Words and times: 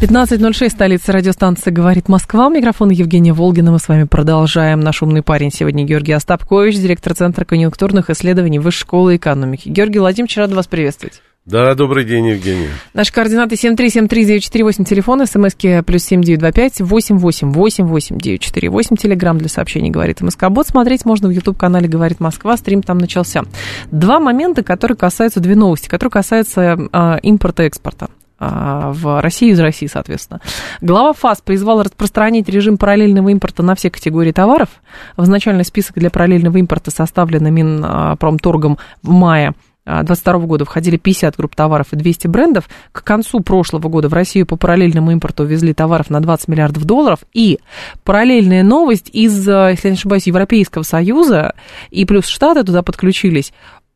15.06, 0.00 0.70
столица 0.70 1.12
радиостанции 1.12 1.70
«Говорит 1.70 2.08
Москва». 2.08 2.48
Микрофон 2.48 2.88
Евгения 2.88 3.34
Волгина. 3.34 3.70
Мы 3.70 3.78
с 3.78 3.86
вами 3.86 4.04
продолжаем. 4.04 4.80
Наш 4.80 5.02
умный 5.02 5.22
парень 5.22 5.52
сегодня 5.52 5.84
Георгий 5.84 6.14
Остапкович, 6.14 6.76
директор 6.76 7.12
Центра 7.12 7.44
конъюнктурных 7.44 8.08
исследований 8.08 8.58
Высшей 8.58 8.80
школы 8.80 9.16
экономики. 9.16 9.68
Георгий 9.68 9.98
Владимирович, 9.98 10.38
рад 10.38 10.54
вас 10.54 10.68
приветствовать. 10.68 11.20
Да, 11.44 11.74
добрый 11.74 12.06
день, 12.06 12.28
Евгений. 12.28 12.68
Наши 12.94 13.12
координаты 13.12 13.56
7373948, 13.56 14.84
телефон, 14.84 15.26
смски 15.26 15.82
плюс 15.82 16.04
7925 16.04 16.80
8888948, 16.80 18.96
телеграмм 18.96 19.36
для 19.36 19.50
сообщений 19.50 19.90
«Говорит 19.90 20.22
МСК-бот». 20.22 20.66
Смотреть 20.66 21.04
можно 21.04 21.28
в 21.28 21.32
YouTube-канале 21.32 21.88
«Говорит 21.88 22.20
Москва», 22.20 22.56
стрим 22.56 22.82
там 22.82 22.96
начался. 22.96 23.42
Два 23.90 24.18
момента, 24.18 24.62
которые 24.62 24.96
касаются, 24.96 25.40
две 25.40 25.56
новости, 25.56 25.88
которые 25.88 26.10
касаются 26.10 26.78
э, 26.90 27.18
импорта-экспорта 27.22 28.08
в 28.40 29.20
Россию 29.20 29.52
из 29.52 29.60
России, 29.60 29.86
соответственно. 29.86 30.40
Глава 30.80 31.12
ФАС 31.12 31.42
призвал 31.42 31.82
распространить 31.82 32.48
режим 32.48 32.78
параллельного 32.78 33.28
импорта 33.28 33.62
на 33.62 33.74
все 33.74 33.90
категории 33.90 34.32
товаров. 34.32 34.70
В 35.16 35.24
изначальный 35.24 35.64
список 35.64 35.96
для 35.96 36.10
параллельного 36.10 36.56
импорта, 36.56 36.90
составленный 36.90 37.50
Минпромторгом 37.50 38.78
в 39.02 39.10
мае 39.10 39.54
2022 39.84 40.38
года 40.46 40.64
входили 40.64 40.96
50 40.96 41.36
групп 41.36 41.54
товаров 41.54 41.88
и 41.92 41.96
200 41.96 42.28
брендов. 42.28 42.68
К 42.92 43.02
концу 43.02 43.40
прошлого 43.40 43.88
года 43.88 44.08
в 44.08 44.14
Россию 44.14 44.46
по 44.46 44.56
параллельному 44.56 45.10
импорту 45.10 45.44
везли 45.44 45.74
товаров 45.74 46.10
на 46.10 46.20
20 46.20 46.48
миллиардов 46.48 46.84
долларов. 46.84 47.20
И 47.32 47.58
параллельная 48.04 48.62
новость 48.62 49.10
из, 49.12 49.36
если 49.38 49.88
я 49.88 49.90
не 49.90 49.96
ошибаюсь, 49.96 50.26
Европейского 50.26 50.82
Союза, 50.82 51.54
и 51.90 52.04
плюс 52.04 52.26
Штаты 52.26 52.62
туда 52.62 52.82
подключились, 52.82 53.52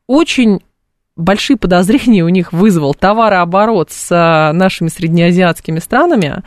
очень 0.06 0.60
большие 1.16 1.56
подозрения 1.56 2.24
у 2.24 2.28
них 2.28 2.52
вызвал 2.52 2.94
товарооборот 2.94 3.90
с 3.90 4.08
а, 4.10 4.52
нашими 4.52 4.88
среднеазиатскими 4.88 5.78
странами 5.78 6.42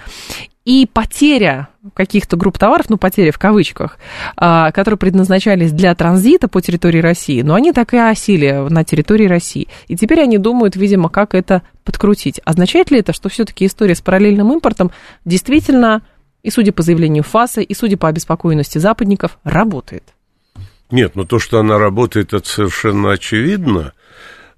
и 0.65 0.85
потеря 0.91 1.69
каких-то 1.93 2.35
групп 2.35 2.57
товаров, 2.57 2.89
ну, 2.89 2.97
потеря 2.97 3.31
в 3.31 3.39
кавычках, 3.39 3.97
а, 4.35 4.71
которые 4.71 4.97
предназначались 4.97 5.71
для 5.71 5.95
транзита 5.95 6.49
по 6.49 6.61
территории 6.61 6.99
России, 6.99 7.41
но 7.41 7.55
они 7.55 7.71
так 7.71 7.93
и 7.93 7.97
осели 7.97 8.67
на 8.69 8.83
территории 8.83 9.27
России. 9.27 9.69
И 9.87 9.95
теперь 9.95 10.21
они 10.21 10.37
думают, 10.37 10.75
видимо, 10.75 11.07
как 11.07 11.33
это 11.33 11.61
подкрутить. 11.85 12.41
Означает 12.43 12.91
ли 12.91 12.99
это, 12.99 13.13
что 13.13 13.29
все-таки 13.29 13.65
история 13.65 13.95
с 13.95 14.01
параллельным 14.01 14.51
импортом 14.51 14.91
действительно, 15.23 16.01
и 16.43 16.49
судя 16.49 16.73
по 16.73 16.81
заявлению 16.81 17.23
ФАСа, 17.23 17.61
и 17.61 17.73
судя 17.73 17.95
по 17.95 18.09
обеспокоенности 18.09 18.77
западников, 18.77 19.39
работает? 19.45 20.03
Нет, 20.91 21.15
но 21.15 21.23
то, 21.23 21.39
что 21.39 21.59
она 21.59 21.77
работает, 21.77 22.33
это 22.33 22.47
совершенно 22.47 23.11
очевидно. 23.11 23.93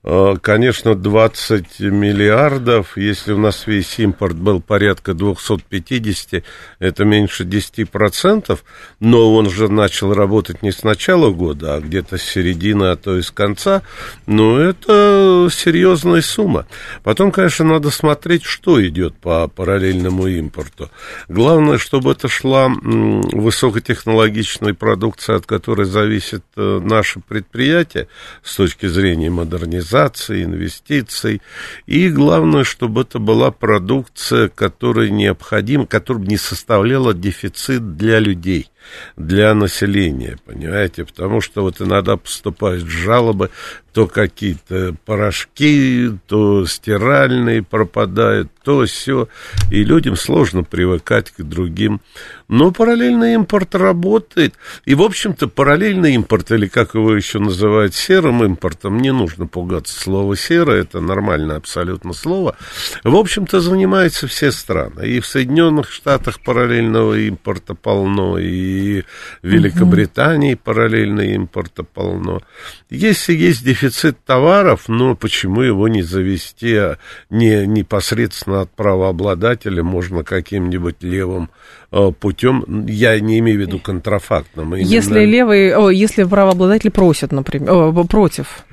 Э, 0.02 0.36
конечно, 0.42 0.96
20 0.96 1.82
миллиардов, 1.82 2.96
если 2.96 3.34
у 3.34 3.38
нас 3.38 3.68
весь 3.68 4.00
импорт 4.00 4.38
был 4.38 4.62
порядка 4.62 5.14
250, 5.14 6.42
это 6.80 7.04
меньше 7.04 7.44
10%, 7.44 8.58
но 9.02 9.36
он 9.36 9.50
же 9.50 9.68
начал 9.68 10.14
работать 10.14 10.64
не 10.64 10.72
с 10.72 10.84
начала 10.84 11.32
года, 11.32 11.76
а 11.76 11.82
где-то 11.82 12.18
с 12.18 12.22
середины, 12.22 12.86
а 12.86 12.96
то 12.96 13.18
и 13.18 13.22
с 13.22 13.32
конца, 13.32 13.82
ну, 14.26 14.58
это 14.58 15.50
серьезная 15.52 16.22
сумма. 16.22 16.66
Потом, 17.04 17.34
конечно, 17.34 17.66
надо 17.66 17.90
смотреть, 17.90 18.46
что 18.46 18.82
идет 18.86 19.18
по 19.18 19.50
параллельному 19.50 20.28
импорту. 20.28 20.90
Главное, 21.28 21.78
чтобы 21.78 22.14
это 22.14 22.30
шла 22.30 22.70
высокотехнологичная 22.70 24.74
продукция, 24.74 25.36
от 25.36 25.46
которой 25.46 25.86
зависит 25.86 26.46
э, 26.56 26.80
наше 26.82 27.20
предприятие 27.20 28.08
с 28.44 28.56
точки 28.56 28.86
зрения 28.86 29.30
модернизации, 29.30 29.89
модернизации, 29.90 30.44
инвестиций. 30.44 31.42
И 31.86 32.10
главное, 32.10 32.64
чтобы 32.64 33.02
это 33.02 33.20
была 33.20 33.52
продукция, 33.52 34.50
которая 34.50 35.10
необходима, 35.10 35.86
которая 35.86 36.26
не 36.26 36.38
составляла 36.38 37.14
дефицит 37.14 37.98
для 37.98 38.20
людей 38.20 38.70
для 39.18 39.54
населения, 39.54 40.38
понимаете, 40.46 41.06
потому 41.06 41.42
что 41.42 41.62
вот 41.62 41.82
иногда 41.82 42.18
поступают 42.18 42.86
жалобы, 42.86 43.50
то 43.94 44.08
какие-то 44.08 44.96
порошки, 45.06 46.12
то 46.28 46.66
стиральные 46.66 47.64
пропадают, 47.64 48.52
то 48.64 48.86
все, 48.86 49.28
и 49.72 49.84
людям 49.84 50.16
сложно 50.16 50.64
привыкать 50.64 51.32
к 51.32 51.42
другим. 51.42 52.00
Но 52.48 52.72
параллельный 52.72 53.34
импорт 53.34 53.76
работает, 53.76 54.54
и, 54.86 54.96
в 54.96 55.02
общем-то, 55.02 55.48
параллельный 55.48 56.14
импорт, 56.14 56.52
или 56.52 56.68
как 56.68 56.94
его 56.94 57.16
еще 57.16 57.40
называют, 57.40 57.96
серым 57.96 58.44
импортом, 58.44 59.00
не 59.00 59.12
нужно 59.12 59.48
пугаться 59.48 60.00
слова 60.00 60.36
«серо», 60.36 60.72
это 60.72 61.00
нормальное 61.00 61.58
абсолютно 61.58 62.14
слово, 62.14 62.56
в 63.04 63.16
общем-то, 63.16 63.60
занимаются 63.60 64.28
все 64.28 64.52
страны. 64.52 65.08
И 65.08 65.20
в 65.20 65.26
Соединенных 65.26 65.92
Штатах 65.92 66.42
параллельного 66.42 67.20
импорта 67.20 67.74
полно, 67.74 68.38
и 68.38 68.79
и 68.80 69.04
Великобритании 69.42 70.54
угу. 70.54 70.62
параллельно 70.64 71.22
импорта 71.22 71.84
полно. 71.84 72.42
Если 72.90 73.34
есть 73.34 73.64
дефицит 73.64 74.24
товаров, 74.26 74.86
ну 74.88 75.16
почему 75.16 75.62
его 75.62 75.88
не 75.88 76.02
завести 76.02 76.76
а 76.76 76.98
не 77.30 77.66
непосредственно 77.68 78.62
от 78.62 78.72
правообладателя, 78.72 79.84
можно 79.84 80.24
каким-нибудь 80.24 80.98
левым 81.02 81.50
э, 81.92 82.12
путем, 82.20 82.86
я 82.88 83.20
не 83.20 83.40
имею 83.40 83.58
в 83.58 83.62
виду 83.62 83.80
контрафактным. 83.80 84.76
Именно... 84.76 84.88
Если 84.88 85.26
левый, 85.26 85.76
о, 85.76 85.90
если 85.90 86.24
правообладатель 86.24 86.92
просит, 86.92 87.32
например, 87.32 87.72
о, 87.72 88.04
против. 88.04 88.66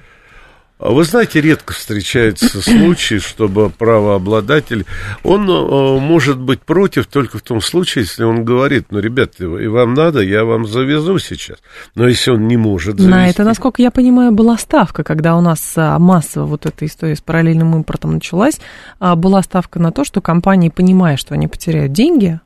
А 0.78 0.90
вы 0.90 1.04
знаете, 1.04 1.40
редко 1.40 1.72
встречается 1.72 2.60
случай, 2.60 3.18
чтобы 3.20 3.70
правообладатель, 3.70 4.84
он 5.22 5.48
э, 5.48 6.00
может 6.00 6.38
быть 6.38 6.60
против 6.60 7.06
только 7.06 7.38
в 7.38 7.42
том 7.42 7.62
случае, 7.62 8.04
если 8.04 8.24
он 8.24 8.44
говорит, 8.44 8.88
ну, 8.90 8.98
ребята, 8.98 9.44
и 9.44 9.66
вам 9.68 9.94
надо, 9.94 10.20
я 10.20 10.44
вам 10.44 10.66
завезу 10.66 11.18
сейчас. 11.18 11.58
Но 11.94 12.06
если 12.06 12.30
он 12.30 12.46
не 12.46 12.58
может 12.58 12.98
завести... 12.98 13.10
На 13.10 13.30
это, 13.30 13.44
насколько 13.44 13.80
я 13.80 13.90
понимаю, 13.90 14.32
была 14.32 14.58
ставка, 14.58 15.02
когда 15.02 15.36
у 15.36 15.40
нас 15.40 15.72
а, 15.76 15.98
массово 15.98 16.44
вот 16.44 16.66
эта 16.66 16.84
история 16.84 17.16
с 17.16 17.22
параллельным 17.22 17.74
импортом 17.74 18.12
началась, 18.12 18.60
а, 18.98 19.16
была 19.16 19.42
ставка 19.42 19.78
на 19.78 19.92
то, 19.92 20.04
что 20.04 20.20
компании, 20.20 20.68
понимая, 20.68 21.16
что 21.16 21.32
они 21.32 21.48
потеряют 21.48 21.92
деньги, 21.92 22.40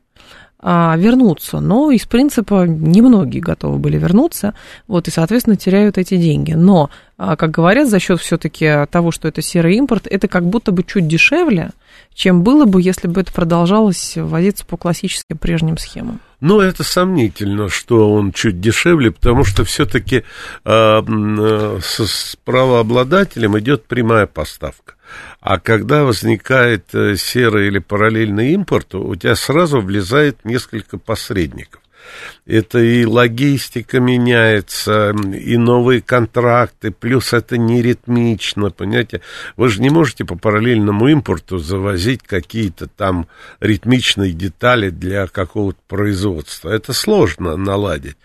вернуться. 0.62 1.60
Но 1.60 1.91
из 1.91 2.04
принципа 2.04 2.66
немногие 2.66 3.41
готовы 3.41 3.78
были 3.78 3.97
вернуться, 3.97 4.54
вот, 4.87 5.09
и, 5.09 5.10
соответственно, 5.10 5.56
теряют 5.56 5.97
эти 5.97 6.16
деньги. 6.16 6.53
Но, 6.53 6.91
а, 7.16 7.37
как 7.37 7.50
говорят, 7.50 7.88
за 7.88 7.98
счет 7.98 8.21
все-таки 8.21 8.87
того, 8.91 9.10
что 9.10 9.28
это 9.28 9.41
серый 9.43 9.76
импорт, 9.76 10.06
это 10.06 10.28
как 10.28 10.44
будто 10.44 10.72
бы 10.72 10.82
чуть 10.82 11.09
дешевле, 11.09 11.70
чем 12.15 12.43
было 12.43 12.66
бы, 12.66 12.82
если 12.82 13.09
бы 13.09 13.20
это 13.20 13.32
продолжалось 13.32 14.16
вводиться 14.16 14.66
по 14.66 14.76
классическим 14.76 15.38
прежним 15.38 15.78
схемам. 15.78 16.20
Ну, 16.41 16.60
это 16.60 16.84
сомнительно, 16.84 17.69
что 17.69 18.12
он 18.12 18.32
чуть 18.32 18.60
дешевле, 18.60 19.10
потому 19.10 19.44
что 19.44 19.65
все-таки 19.65 20.16
э, 20.16 20.22
э, 20.65 21.78
с 21.82 22.37
правообладателем 22.44 23.59
идет 23.59 23.84
прямая 23.84 24.26
поставка. 24.26 24.94
А 25.41 25.59
когда 25.59 26.04
возникает 26.04 26.94
э, 26.94 27.16
серый 27.16 27.69
или 27.69 27.78
параллельный 27.78 28.53
импорт, 28.53 28.94
у 28.94 29.15
тебя 29.15 29.34
сразу 29.34 29.81
влезает 29.81 30.44
несколько 30.44 30.98
посредников 30.98 31.81
это 32.50 32.78
и 32.78 33.05
логистика 33.05 34.00
меняется, 34.00 35.11
и 35.11 35.56
новые 35.56 36.02
контракты, 36.02 36.91
плюс 36.91 37.32
это 37.32 37.56
не 37.56 37.82
ритмично, 37.82 38.70
понимаете? 38.70 39.20
Вы 39.56 39.69
же 39.69 39.81
не 39.81 39.91
можете 39.91 40.25
по 40.25 40.37
параллельному 40.37 41.08
импорту 41.08 41.58
завозить 41.58 42.23
какие-то 42.23 42.87
там 42.88 43.29
ритмичные 43.61 44.32
детали 44.32 44.91
для 44.91 45.26
какого-то 45.26 45.79
производства. 45.87 46.70
Это 46.70 46.93
сложно 46.93 47.56
наладить. 47.56 48.17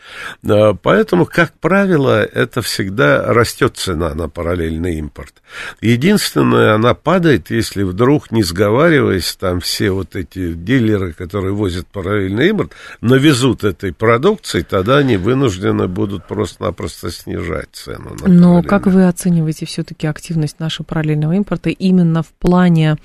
А, 0.48 0.74
поэтому, 0.74 1.26
как 1.26 1.54
правило, 1.60 2.24
это 2.24 2.62
всегда 2.62 3.34
растет 3.34 3.78
цена 3.78 4.14
на 4.14 4.30
параллельный 4.30 4.96
импорт. 4.96 5.42
Единственное, 5.82 6.76
она 6.76 6.94
падает, 6.94 7.50
если 7.50 7.84
вдруг, 7.84 8.32
не 8.32 8.44
сговариваясь, 8.44 9.36
там 9.36 9.60
все 9.60 9.92
вот 9.92 10.16
эти 10.16 10.54
дилеры, 10.54 11.14
которые 11.14 11.54
возят 11.54 11.88
параллельный 11.88 12.50
импорт, 12.50 12.72
навезут 13.02 13.64
этой 13.64 13.94
продукции, 13.94 14.15
тогда 14.64 14.98
они 14.98 15.18
вынуждены 15.18 15.88
будут 15.88 16.28
просто-напросто 16.28 17.12
снижать 17.12 17.70
цену. 17.74 18.16
На 18.22 18.28
Но 18.28 18.64
как 18.64 18.88
вы 18.88 19.08
оцениваете 19.08 19.66
все-таки 19.66 20.08
активность 20.08 20.60
нашего 20.60 20.86
параллельного 20.86 21.34
импорта 21.34 21.70
именно 21.70 22.24
в 22.24 22.28
плане 22.28 22.98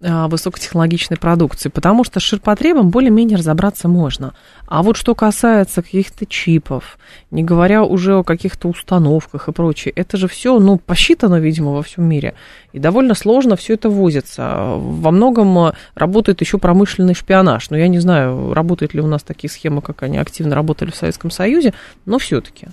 высокотехнологичной 0.00 1.16
продукции, 1.16 1.70
потому 1.70 2.04
что 2.04 2.20
с 2.20 2.22
ширпотребом 2.22 2.90
более-менее 2.90 3.36
разобраться 3.36 3.88
можно. 3.88 4.32
А 4.66 4.82
вот 4.82 4.96
что 4.96 5.14
касается 5.16 5.82
каких-то 5.82 6.24
чипов, 6.24 6.98
не 7.32 7.42
говоря 7.42 7.82
уже 7.82 8.14
о 8.14 8.22
каких-то 8.22 8.68
установках 8.68 9.48
и 9.48 9.52
прочее, 9.52 9.92
это 9.96 10.16
же 10.16 10.28
все, 10.28 10.60
ну, 10.60 10.78
посчитано, 10.78 11.40
видимо, 11.40 11.72
во 11.72 11.82
всем 11.82 12.04
мире. 12.04 12.34
И 12.72 12.78
довольно 12.78 13.14
сложно 13.14 13.56
все 13.56 13.74
это 13.74 13.90
возится. 13.90 14.74
Во 14.76 15.10
многом 15.10 15.58
а, 15.58 15.74
работает 15.94 16.42
еще 16.42 16.58
промышленный 16.58 17.14
шпионаж. 17.14 17.70
Но 17.70 17.76
я 17.76 17.88
не 17.88 17.98
знаю, 17.98 18.52
работают 18.52 18.94
ли 18.94 19.00
у 19.00 19.06
нас 19.08 19.24
такие 19.24 19.50
схемы, 19.50 19.82
как 19.82 20.04
они 20.04 20.18
активно 20.18 20.54
работали 20.54 20.90
в 20.90 20.96
Советском 20.96 21.32
Союзе, 21.32 21.74
но 22.04 22.18
все-таки. 22.18 22.68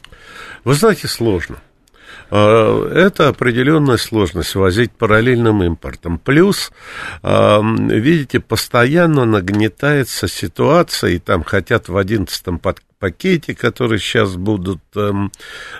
Вы 0.63 0.75
знаете, 0.75 1.07
сложно. 1.07 1.55
А, 2.29 2.89
это 2.89 3.27
определенная 3.29 3.97
сложность 3.97 4.55
возить 4.55 4.91
параллельным 4.91 5.63
импортом. 5.63 6.17
Плюс, 6.17 6.71
а, 7.21 7.61
видите, 7.61 8.39
постоянно 8.39 9.25
нагнетается 9.25 10.27
ситуация, 10.27 11.11
и 11.11 11.19
там 11.19 11.43
хотят 11.43 11.89
в 11.89 11.97
11 11.97 12.59
пакете, 12.99 13.55
который 13.55 13.99
сейчас 13.99 14.35
будут 14.35 14.81
эм, 14.95 15.31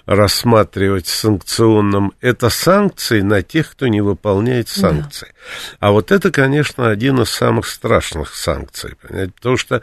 рассматривать 0.05 1.07
санкционным, 1.07 2.13
это 2.21 2.49
санкции 2.49 3.21
на 3.21 3.41
тех, 3.41 3.71
кто 3.71 3.87
не 3.87 4.01
выполняет 4.01 4.69
санкции. 4.69 5.27
Да. 5.27 5.87
А 5.87 5.91
вот 5.91 6.11
это, 6.11 6.31
конечно, 6.31 6.89
один 6.89 7.21
из 7.21 7.29
самых 7.29 7.67
страшных 7.67 8.35
санкций, 8.35 8.95
понимаете? 9.01 9.33
потому 9.35 9.57
что, 9.57 9.75
э, 9.75 9.81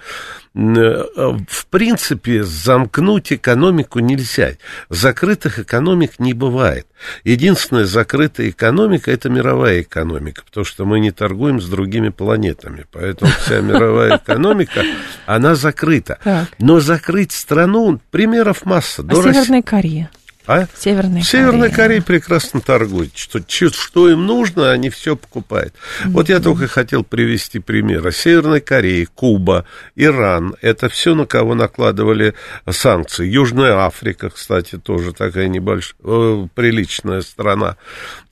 в 0.55 1.67
принципе, 1.67 2.43
замкнуть 2.43 3.33
экономику 3.33 4.01
нельзя. 4.01 4.53
Закрытых 4.89 5.59
экономик 5.59 6.19
не 6.19 6.35
бывает. 6.35 6.87
Единственная 7.25 7.85
закрытая 7.85 8.51
экономика– 8.51 9.11
это 9.13 9.29
мировая 9.29 9.83
экономика, 9.83 10.43
потому 10.45 10.65
что 10.65 10.85
мы 10.85 11.01
не 11.01 11.11
торгуем 11.11 11.61
с 11.61 11.69
другими 11.69 12.11
планетами, 12.11 12.87
поэтому 12.91 13.31
вся 13.33 13.61
мировая 13.61 14.17
экономика, 14.23 14.85
она 15.27 15.55
закрыта. 15.55 16.19
Но 16.59 16.81
закрыть 17.23 17.33
страну, 17.33 18.01
примеров 18.11 18.65
масса. 18.65 19.05
А 19.09 19.15
Северная 19.15 19.63
Корея? 19.63 20.11
А? 20.47 20.67
Северная, 20.77 21.23
Северная 21.23 21.69
Корея. 21.69 21.77
Корея 21.77 22.03
прекрасно 22.03 22.61
торгует. 22.61 23.17
Что, 23.17 23.41
что 23.49 24.11
им 24.11 24.27
нужно, 24.27 24.73
они 24.73 24.91
все 24.91 25.15
покупают. 25.17 25.73
Mm-hmm. 25.75 26.11
Вот 26.11 26.29
я 26.29 26.41
только 26.41 26.67
хотел 26.67 27.05
привести 27.05 27.61
примеры. 27.61 28.11
Северная 28.11 28.61
Корея, 28.61 29.07
Куба, 29.15 29.67
Иран. 29.95 30.57
Это 30.61 30.89
все, 30.89 31.15
на 31.15 31.27
кого 31.27 31.55
накладывали 31.55 32.35
санкции. 32.69 33.27
Южная 33.27 33.87
Африка, 33.87 34.31
кстати, 34.31 34.79
тоже 34.79 35.13
такая 35.13 35.47
небольшая, 35.47 35.95
э, 36.03 36.49
приличная 36.55 37.21
страна. 37.21 37.77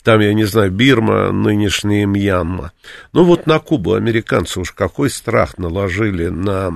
Там, 0.03 0.21
я 0.21 0.35
не 0.35 0.45
знаю, 0.45 0.73
Бирма, 0.73 1.31
нынешняя 1.31 2.07
Мьянма. 2.07 2.73
Ну 3.13 3.25
вот 3.25 3.47
на 3.47 3.61
Кубу 3.61 3.95
американцы 3.95 4.59
уж 4.59 4.73
какой 4.73 5.11
страх 5.11 5.59
наложили 5.59 6.27
на 6.27 6.73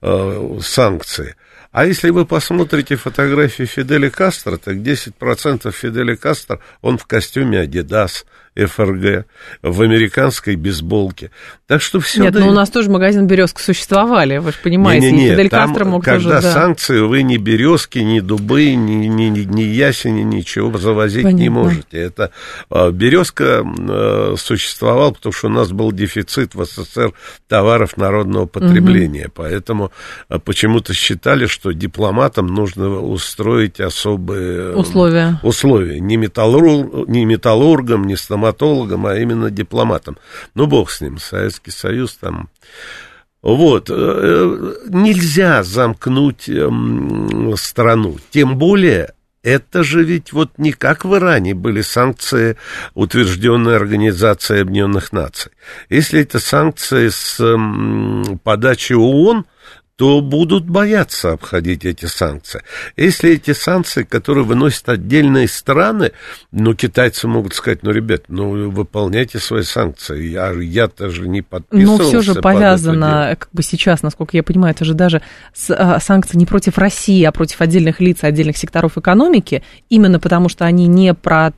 э, 0.00 0.58
санкции. 0.62 1.36
А 1.72 1.86
если 1.86 2.10
вы 2.10 2.26
посмотрите 2.26 2.96
фотографии 2.96 3.64
Фиделя 3.64 4.10
Кастро, 4.10 4.58
так 4.58 4.76
10% 4.76 5.72
Фиделя 5.72 6.16
Кастро, 6.16 6.60
он 6.82 6.98
в 6.98 7.06
костюме 7.06 7.64
Adidas, 7.64 8.26
ФРГ, 8.54 9.26
в 9.62 9.82
американской 9.82 10.56
бейсболке. 10.56 11.30
Так 11.66 11.80
что 11.80 12.00
все... 12.00 12.22
Нет, 12.22 12.34
да... 12.34 12.40
ну 12.40 12.48
у 12.48 12.52
нас 12.52 12.68
тоже 12.68 12.90
магазин 12.90 13.26
«Березка» 13.26 13.62
существовали, 13.62 14.36
вы 14.36 14.52
же 14.52 14.58
понимаете. 14.62 15.10
Не, 15.10 15.16
не, 15.16 15.24
не. 15.24 15.30
Фидель 15.30 15.48
Там, 15.48 15.68
Кастро 15.70 15.84
мог 15.86 16.04
когда 16.04 16.36
тоже, 16.36 16.42
да. 16.42 16.52
санкции, 16.52 17.00
вы 17.00 17.22
ни 17.22 17.38
«Березки», 17.38 17.98
ни 17.98 18.20
«Дубы», 18.20 18.74
ни, 18.74 19.06
ни, 19.06 19.24
ни, 19.24 19.40
ни 19.40 19.62
ясени, 19.62 20.20
ничего 20.22 20.76
завозить 20.76 21.22
Понятно. 21.22 21.42
не 21.42 21.48
можете. 21.48 21.98
Это 21.98 22.30
а, 22.68 22.90
«Березка» 22.90 23.64
существовал, 24.36 25.12
потому 25.12 25.32
что 25.32 25.46
у 25.46 25.50
нас 25.50 25.72
был 25.72 25.90
дефицит 25.92 26.54
в 26.54 26.62
СССР 26.64 27.12
товаров 27.48 27.96
народного 27.96 28.44
потребления. 28.44 29.24
Угу. 29.24 29.32
Поэтому 29.36 29.92
а, 30.28 30.38
почему-то 30.38 30.92
считали, 30.92 31.46
что 31.46 31.72
дипломатам 31.72 32.48
нужно 32.48 33.00
устроить 33.00 33.80
особые 33.80 34.74
условия. 34.74 35.40
условия. 35.42 36.00
Не, 36.00 36.18
металлург, 36.18 37.08
не 37.08 37.24
металлургам, 37.24 38.04
не 38.04 38.16
стоматологам, 38.16 38.41
стоматологом, 38.42 39.06
а 39.06 39.16
именно 39.16 39.50
дипломатом. 39.50 40.18
Ну, 40.54 40.66
бог 40.66 40.90
с 40.90 41.00
ним, 41.00 41.18
Советский 41.18 41.70
Союз 41.70 42.14
там... 42.14 42.48
Вот, 43.42 43.90
э, 43.90 44.74
нельзя 44.88 45.64
замкнуть 45.64 46.48
эм, 46.48 47.56
страну, 47.56 48.18
тем 48.30 48.56
более 48.56 49.14
это 49.42 49.82
же 49.82 50.04
ведь 50.04 50.32
вот 50.32 50.50
не 50.58 50.70
как 50.70 51.04
в 51.04 51.12
Иране 51.16 51.52
были 51.52 51.80
санкции, 51.80 52.56
утвержденные 52.94 53.74
Организацией 53.74 54.60
Объединенных 54.60 55.12
Наций. 55.12 55.50
Если 55.88 56.20
это 56.20 56.38
санкции 56.38 57.08
с 57.08 57.42
подачи 58.44 58.92
ООН, 58.92 59.44
то 60.02 60.20
будут 60.20 60.68
бояться 60.68 61.30
обходить 61.30 61.84
эти 61.84 62.06
санкции. 62.06 62.62
Если 62.96 63.34
эти 63.34 63.52
санкции, 63.52 64.02
которые 64.02 64.44
выносят 64.44 64.88
отдельные 64.88 65.46
страны, 65.46 66.10
ну, 66.50 66.74
китайцы 66.74 67.28
могут 67.28 67.54
сказать, 67.54 67.84
ну, 67.84 67.92
ребят, 67.92 68.24
ну, 68.26 68.68
выполняйте 68.68 69.38
свои 69.38 69.62
санкции, 69.62 70.24
я, 70.24 70.50
я-то 70.50 71.08
же 71.08 71.28
не 71.28 71.42
подписывался. 71.42 72.02
Но 72.02 72.08
все 72.08 72.20
же 72.20 72.40
повязано, 72.40 73.36
как 73.38 73.50
бы 73.52 73.62
сейчас, 73.62 74.02
насколько 74.02 74.36
я 74.36 74.42
понимаю, 74.42 74.74
это 74.74 74.84
же 74.84 74.94
даже 74.94 75.22
с, 75.54 75.72
а, 75.72 76.00
санкции 76.00 76.36
не 76.36 76.46
против 76.46 76.78
России, 76.78 77.22
а 77.22 77.30
против 77.30 77.60
отдельных 77.60 78.00
лиц, 78.00 78.24
отдельных 78.24 78.56
секторов 78.56 78.98
экономики, 78.98 79.62
именно 79.88 80.18
потому 80.18 80.48
что 80.48 80.64
они 80.64 80.88
не, 80.88 81.14
про, 81.14 81.52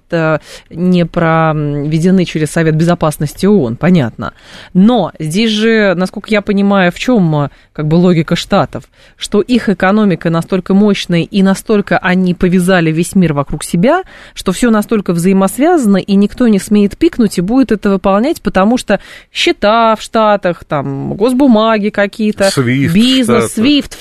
не 0.69 1.07
проведены 1.07 2.27
через 2.27 2.51
Совет 2.51 2.77
Безопасности 2.77 3.47
ООН, 3.47 3.77
понятно. 3.77 4.35
Но 4.75 5.13
здесь 5.19 5.51
же, 5.51 5.95
насколько 5.95 6.29
я 6.29 6.43
понимаю, 6.43 6.93
в 6.93 6.99
чем 6.99 7.49
как 7.73 7.89
бы 7.89 7.95
логика 7.95 8.34
экономика 8.35 8.37
Штатов, 8.37 8.85
что 9.17 9.41
их 9.41 9.69
экономика 9.69 10.31
настолько 10.31 10.75
мощная 10.75 11.23
и 11.23 11.43
настолько 11.43 11.99
они 11.99 12.35
повязали 12.35 12.91
весь 12.91 13.15
мир 13.15 13.33
вокруг 13.33 13.65
себя, 13.65 14.03
что 14.35 14.53
все 14.53 14.71
настолько 14.71 15.13
взаимосвязано, 15.13 15.97
и 15.97 16.15
никто 16.15 16.49
не 16.49 16.59
смеет 16.59 16.97
пикнуть 16.97 17.39
и 17.39 17.41
будет 17.41 17.73
это 17.73 17.91
выполнять, 17.91 18.43
потому 18.43 18.79
что 18.79 19.01
счета 19.33 19.97
в 19.97 20.03
Штатах, 20.03 20.65
там, 20.65 21.15
госбумаги 21.15 21.89
какие-то, 21.89 22.51
бизнес, 22.57 23.53
Свифт, 23.53 23.99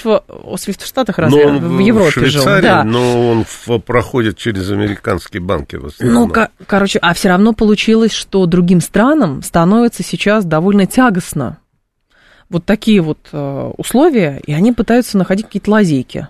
Свифт 0.57 0.81
в 0.81 0.85
Штатах 0.85 1.17
разве? 1.17 1.47
в 1.47 1.79
Европе 1.79 2.21
в 2.21 2.25
жил, 2.27 2.43
да. 2.43 2.83
Но 2.83 3.31
он 3.31 3.81
проходит 3.81 4.37
через 4.37 4.69
американские 4.69 5.41
банки 5.41 5.75
в 5.75 5.85
основном. 5.87 6.31
Ну, 6.35 6.47
короче, 6.67 6.99
а 6.99 7.13
все 7.13 7.29
равно 7.29 7.53
получилось, 7.53 8.11
что 8.11 8.45
другим 8.45 8.81
странам 8.81 9.41
становится 9.41 10.03
сейчас 10.03 10.45
довольно 10.45 10.85
тягостно 10.85 11.57
вот 12.53 12.65
такие 12.65 13.01
вот 13.01 13.17
э, 13.31 13.71
условия, 13.77 14.39
и 14.45 14.53
они 14.53 14.71
пытаются 14.71 15.17
находить 15.17 15.47
какие-то 15.47 15.71
лазейки. 15.71 16.29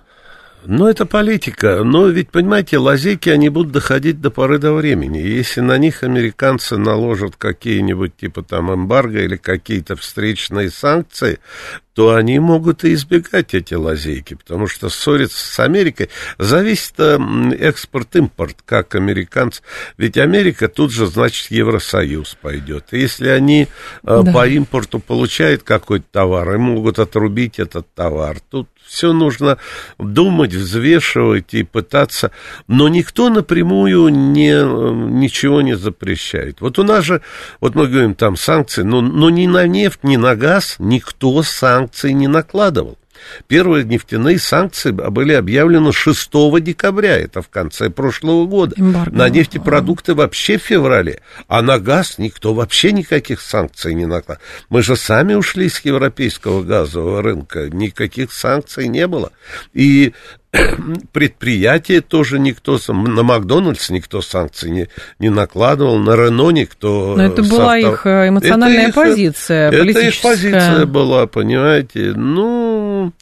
Ну, 0.66 0.88
это 0.88 1.06
политика. 1.06 1.84
Но 1.84 2.08
ведь, 2.08 2.30
понимаете, 2.30 2.78
лазейки, 2.78 3.30
они 3.30 3.50
будут 3.50 3.72
доходить 3.72 4.22
до 4.22 4.32
поры 4.32 4.60
до 4.60 4.74
времени. 4.74 5.18
Если 5.18 5.62
на 5.62 5.78
них 5.78 6.04
американцы 6.04 6.78
наложат 6.78 7.36
какие-нибудь 7.36 8.16
типа 8.16 8.44
там 8.44 8.74
эмбарго 8.74 9.22
или 9.22 9.36
какие-то 9.36 9.96
встречные 9.96 10.70
санкции, 10.70 11.40
то 11.94 12.16
они 12.16 12.40
могут 12.40 12.84
и 12.84 12.94
избегать 12.94 13.54
эти 13.54 13.76
лазейки, 13.76 14.34
потому 14.34 14.68
что 14.68 14.90
ссориться 14.90 15.46
с 15.46 15.60
Америкой 15.60 16.10
зависит 16.40 17.00
экспорт-импорт, 17.00 18.58
как 18.66 18.96
американцы. 18.96 19.62
Ведь 19.98 20.18
Америка 20.18 20.70
тут 20.70 20.92
же, 20.92 21.06
значит, 21.06 21.52
Евросоюз 21.52 22.36
пойдет. 22.42 22.86
И 22.92 23.00
если 23.00 23.28
они 23.28 23.64
э, 23.64 23.68
да. 24.02 24.32
по 24.32 24.48
импорту 24.48 25.00
получают 25.00 25.64
какой-то 25.64 26.06
товар, 26.12 26.56
и 26.56 26.58
могут 26.58 26.98
отрубить 26.98 27.60
этот 27.60 27.94
товар, 27.94 28.40
тут 28.50 28.70
все 28.86 29.14
нужно 29.14 29.58
думать, 29.98 30.53
взвешивать 30.56 31.54
и 31.54 31.64
пытаться. 31.64 32.32
Но 32.68 32.88
никто 32.88 33.30
напрямую 33.30 34.10
не, 34.10 34.54
ничего 35.20 35.62
не 35.62 35.76
запрещает. 35.76 36.62
Вот 36.62 36.80
у 36.80 36.84
нас 36.84 37.06
же, 37.06 37.22
вот 37.60 37.76
мы 37.76 37.88
говорим, 37.88 38.16
там 38.16 38.36
санкции, 38.36 38.84
но, 38.84 39.02
но 39.02 39.30
ни 39.30 39.48
на 39.48 39.68
нефть, 39.68 40.00
ни 40.04 40.18
на 40.18 40.36
газ 40.36 40.76
никто 40.80 41.44
санкций 41.44 42.14
не 42.14 42.28
накладывал. 42.28 42.98
Первые 43.48 43.84
нефтяные 43.84 44.40
санкции 44.40 44.92
были 44.92 45.34
объявлены 45.34 45.92
6 45.92 46.30
декабря, 46.62 47.18
это 47.18 47.42
в 47.42 47.50
конце 47.50 47.90
прошлого 47.90 48.46
года. 48.46 48.76
Эмбарго. 48.78 49.16
На 49.16 49.30
нефтепродукты 49.30 50.14
вообще 50.14 50.58
в 50.58 50.64
феврале, 50.64 51.22
а 51.48 51.62
на 51.62 51.80
газ 51.80 52.18
никто 52.18 52.54
вообще 52.54 52.92
никаких 52.92 53.42
санкций 53.42 53.94
не 53.94 54.06
накладывал. 54.06 54.44
Мы 54.70 54.82
же 54.82 54.96
сами 54.96 55.34
ушли 55.34 55.70
с 55.70 55.80
европейского 55.82 56.64
газового 56.64 57.22
рынка, 57.22 57.70
никаких 57.70 58.32
санкций 58.34 58.88
не 58.88 59.08
было. 59.08 59.32
И 59.74 60.14
предприятия 61.12 62.02
тоже 62.02 62.40
никто, 62.40 62.80
на 62.88 63.24
Макдональдс 63.24 63.90
никто 63.90 64.22
санкций 64.22 64.70
не, 64.70 64.88
не 65.20 65.30
накладывал, 65.30 65.98
на 65.98 66.16
Рено 66.16 66.52
никто... 66.52 67.16
Но 67.18 67.24
это 67.24 67.42
была 67.44 67.76
автор... 67.76 67.94
их 67.94 68.06
э, 68.06 68.30
эмоциональная 68.30 68.88
это 68.90 68.94
позиция 68.94 69.72
их, 69.72 69.80
политическая. 69.80 70.10
Это 70.10 70.10
их 70.10 70.22
позиция 70.22 70.86
была, 70.86 71.28
понимаете. 71.28 72.14
Ну, 72.16 73.14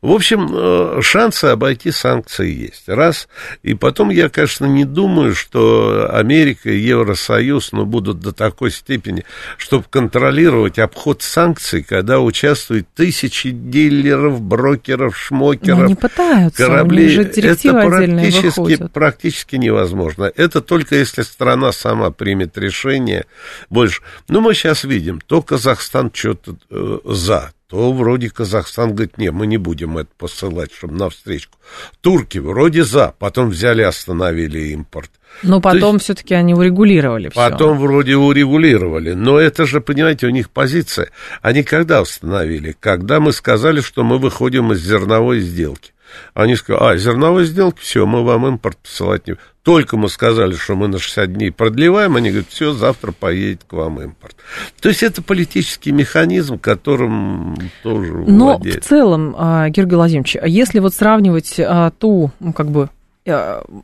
в 0.00 0.12
общем, 0.12 0.48
э, 0.50 1.00
шансы 1.02 1.46
обойти 1.46 1.90
санкции 1.90 2.68
есть. 2.68 2.88
Раз. 2.88 3.28
И 3.62 3.74
потом 3.74 4.10
я, 4.10 4.28
конечно, 4.28 4.64
не 4.64 4.84
думаю, 4.84 5.34
что 5.34 6.08
Америка 6.10 6.70
и 6.70 6.78
Евросоюз 6.78 7.72
ну, 7.72 7.84
будут 7.84 8.20
до 8.20 8.32
такой 8.32 8.70
степени, 8.70 9.24
чтобы 9.56 9.84
контролировать 9.90 10.78
обход 10.78 11.22
санкций, 11.22 11.82
когда 11.82 12.20
участвуют 12.20 12.86
тысячи 12.94 13.50
дилеров, 13.50 14.40
брокеров, 14.40 15.16
шмокеров. 15.18 15.78
Но 15.78 15.84
они 15.84 15.94
пытаются, 15.94 16.77
кораблей. 16.78 17.16
Это 17.16 17.72
практически, 17.88 18.88
практически 18.92 19.56
невозможно. 19.56 20.32
Это 20.36 20.60
только 20.60 20.96
если 20.96 21.22
страна 21.22 21.72
сама 21.72 22.10
примет 22.10 22.56
решение 22.58 23.26
больше. 23.70 24.02
Ну, 24.28 24.40
мы 24.40 24.54
сейчас 24.54 24.84
видим, 24.84 25.20
то 25.20 25.42
Казахстан 25.42 26.10
что-то 26.12 26.56
э, 26.70 26.98
за, 27.04 27.52
то 27.68 27.92
вроде 27.92 28.30
Казахстан 28.30 28.94
говорит, 28.94 29.18
не, 29.18 29.30
мы 29.30 29.46
не 29.46 29.58
будем 29.58 29.98
это 29.98 30.10
посылать, 30.16 30.72
чтобы 30.72 30.94
на 30.94 31.10
встречку. 31.10 31.58
Турки 32.00 32.38
вроде 32.38 32.84
за, 32.84 33.14
потом 33.18 33.50
взяли, 33.50 33.82
остановили 33.82 34.68
импорт. 34.68 35.10
Но 35.42 35.60
потом 35.60 35.98
все-таки 35.98 36.34
они 36.34 36.54
урегулировали 36.54 37.28
все. 37.28 37.36
Потом 37.36 37.78
вроде 37.78 38.16
урегулировали. 38.16 39.12
Но 39.12 39.38
это 39.38 39.66
же, 39.66 39.80
понимаете, 39.80 40.26
у 40.26 40.30
них 40.30 40.50
позиция. 40.50 41.10
Они 41.42 41.62
когда 41.62 42.02
установили? 42.02 42.76
Когда 42.78 43.20
мы 43.20 43.32
сказали, 43.32 43.80
что 43.80 44.04
мы 44.04 44.18
выходим 44.18 44.72
из 44.72 44.80
зерновой 44.80 45.40
сделки. 45.40 45.92
Они 46.34 46.56
сказали, 46.56 46.94
а, 46.94 46.96
зерновой 46.96 47.44
сделки, 47.44 47.80
все, 47.80 48.06
мы 48.06 48.24
вам 48.24 48.46
импорт 48.46 48.78
посылать 48.78 49.26
не... 49.26 49.36
Только 49.62 49.98
мы 49.98 50.08
сказали, 50.08 50.54
что 50.54 50.76
мы 50.76 50.88
на 50.88 50.98
60 50.98 51.34
дней 51.34 51.50
продлеваем, 51.50 52.16
они 52.16 52.30
говорят, 52.30 52.48
все, 52.48 52.72
завтра 52.72 53.12
поедет 53.12 53.64
к 53.66 53.72
вам 53.74 54.00
импорт. 54.00 54.34
То 54.80 54.88
есть 54.88 55.02
это 55.02 55.20
политический 55.20 55.92
механизм, 55.92 56.58
которым 56.58 57.56
тоже 57.82 58.14
Но 58.14 58.56
владеет. 58.56 58.84
в 58.84 58.88
целом, 58.88 59.34
а, 59.36 59.68
Георгий 59.68 59.96
Владимирович, 59.96 60.36
если 60.46 60.78
вот 60.78 60.94
сравнивать 60.94 61.56
а, 61.58 61.90
ту, 61.90 62.30
ну, 62.40 62.54
как 62.54 62.70
бы, 62.70 62.88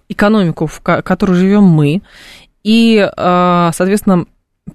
экономику, 0.09 0.67
в 0.67 0.81
которой 0.81 1.35
живем 1.35 1.65
мы, 1.65 2.03
и, 2.63 3.09
а, 3.17 3.71
соответственно, 3.75 4.27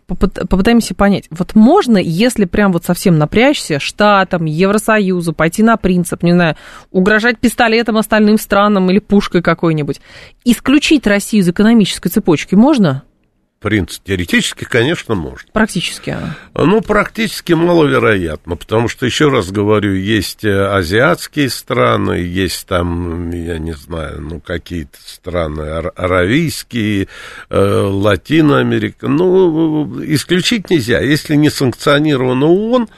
попытаемся 0.06 0.94
понять, 0.94 1.26
вот 1.32 1.56
можно, 1.56 1.98
если 1.98 2.46
прям 2.46 2.72
вот 2.72 2.86
совсем 2.86 3.18
напрячься, 3.18 3.80
Штатам, 3.80 4.46
Евросоюзу, 4.46 5.34
пойти 5.34 5.64
на 5.64 5.78
принцип, 5.78 6.22
не 6.24 6.34
знаю, 6.34 6.56
угрожать 6.92 7.40
пистолетом 7.40 7.98
остальным 7.98 8.38
странам 8.38 8.90
или 8.92 9.00
пушкой 9.00 9.42
какой-нибудь, 9.42 10.00
исключить 10.46 11.08
Россию 11.08 11.42
из 11.44 11.50
экономической 11.50 12.10
цепочки 12.10 12.56
можно? 12.56 13.04
Принцип. 13.60 14.04
Теоретически, 14.04 14.64
конечно, 14.64 15.16
может. 15.16 15.52
Практически? 15.52 16.16
Ну, 16.54 16.82
практически 16.82 17.54
маловероятно, 17.54 18.56
потому 18.56 18.88
что, 18.88 19.06
еще 19.06 19.30
раз 19.30 19.52
говорю, 19.52 19.94
есть 19.94 20.44
э, 20.44 20.68
азиатские 20.68 21.50
страны, 21.50 22.14
есть 22.14 22.66
там, 22.68 23.30
я 23.32 23.58
не 23.58 23.74
знаю, 23.74 24.22
ну, 24.22 24.40
какие-то 24.40 24.98
страны 25.06 25.62
аравийские, 25.96 27.08
э, 27.50 27.60
Латиноамерика. 27.60 29.08
Ну, 29.08 30.04
исключить 30.06 30.70
нельзя. 30.70 31.00
Если 31.00 31.36
не 31.36 31.50
санкционировано 31.50 32.48
ООН, 32.48 32.90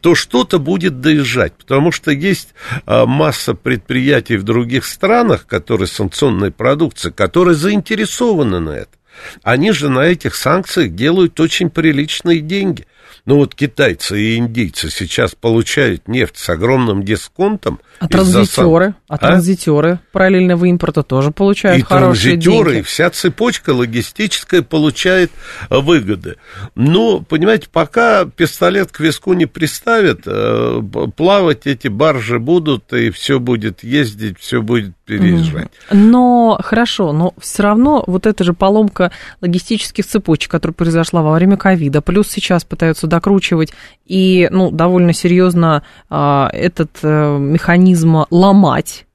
то 0.00 0.14
что-то 0.14 0.58
будет 0.58 1.00
доезжать, 1.00 1.52
потому 1.54 1.92
что 1.92 2.10
есть 2.10 2.54
э, 2.86 3.04
масса 3.04 3.54
предприятий 3.54 4.36
в 4.36 4.42
других 4.42 4.86
странах, 4.86 5.46
которые 5.46 5.88
санкционной 5.88 6.50
продукции, 6.50 7.10
которые 7.10 7.54
заинтересованы 7.54 8.60
на 8.60 8.70
это. 8.70 8.95
Они 9.42 9.72
же 9.72 9.88
на 9.88 10.00
этих 10.00 10.34
санкциях 10.34 10.94
делают 10.94 11.38
очень 11.40 11.70
приличные 11.70 12.40
деньги. 12.40 12.86
Ну 13.26 13.38
вот 13.38 13.56
китайцы 13.56 14.20
и 14.20 14.36
индийцы 14.36 14.88
сейчас 14.88 15.34
получают 15.34 16.06
нефть 16.06 16.36
с 16.38 16.48
огромным 16.48 17.02
дисконтом. 17.02 17.80
А 17.98 18.06
транзитеры, 18.06 18.94
а, 19.08 19.14
а 19.14 19.18
транзитеры 19.18 19.98
параллельного 20.12 20.66
импорта 20.66 21.02
тоже 21.02 21.32
получают 21.32 21.80
и 21.80 21.82
хорошие 21.82 22.36
деньги. 22.36 22.44
И 22.44 22.48
транзитеры, 22.48 22.82
вся 22.84 23.10
цепочка 23.10 23.70
логистическая 23.70 24.62
получает 24.62 25.32
выгоды. 25.68 26.36
Но, 26.76 27.20
понимаете, 27.20 27.68
пока 27.72 28.26
пистолет 28.26 28.92
к 28.92 29.00
виску 29.00 29.32
не 29.32 29.46
приставят, 29.46 30.20
э, 30.26 30.82
плавать 31.16 31.66
эти 31.66 31.88
баржи 31.88 32.38
будут, 32.38 32.92
и 32.92 33.10
все 33.10 33.40
будет 33.40 33.82
ездить, 33.82 34.38
все 34.38 34.62
будет 34.62 34.94
переезжать. 35.04 35.70
Но 35.90 36.58
хорошо, 36.62 37.12
но 37.12 37.34
все 37.38 37.62
равно 37.62 38.04
вот 38.06 38.26
эта 38.26 38.44
же 38.44 38.52
поломка 38.52 39.10
логистических 39.40 40.04
цепочек, 40.06 40.50
которая 40.50 40.74
произошла 40.74 41.22
во 41.22 41.32
время 41.32 41.56
ковида, 41.56 42.02
плюс 42.02 42.28
сейчас 42.28 42.64
пытаются 42.64 43.06
докручивать 43.16 43.72
и 44.06 44.48
ну, 44.50 44.70
довольно 44.70 45.12
серьезно 45.12 45.82
а, 46.10 46.50
этот 46.52 46.90
а, 47.02 47.38
механизм 47.38 48.24
ломать, 48.30 49.06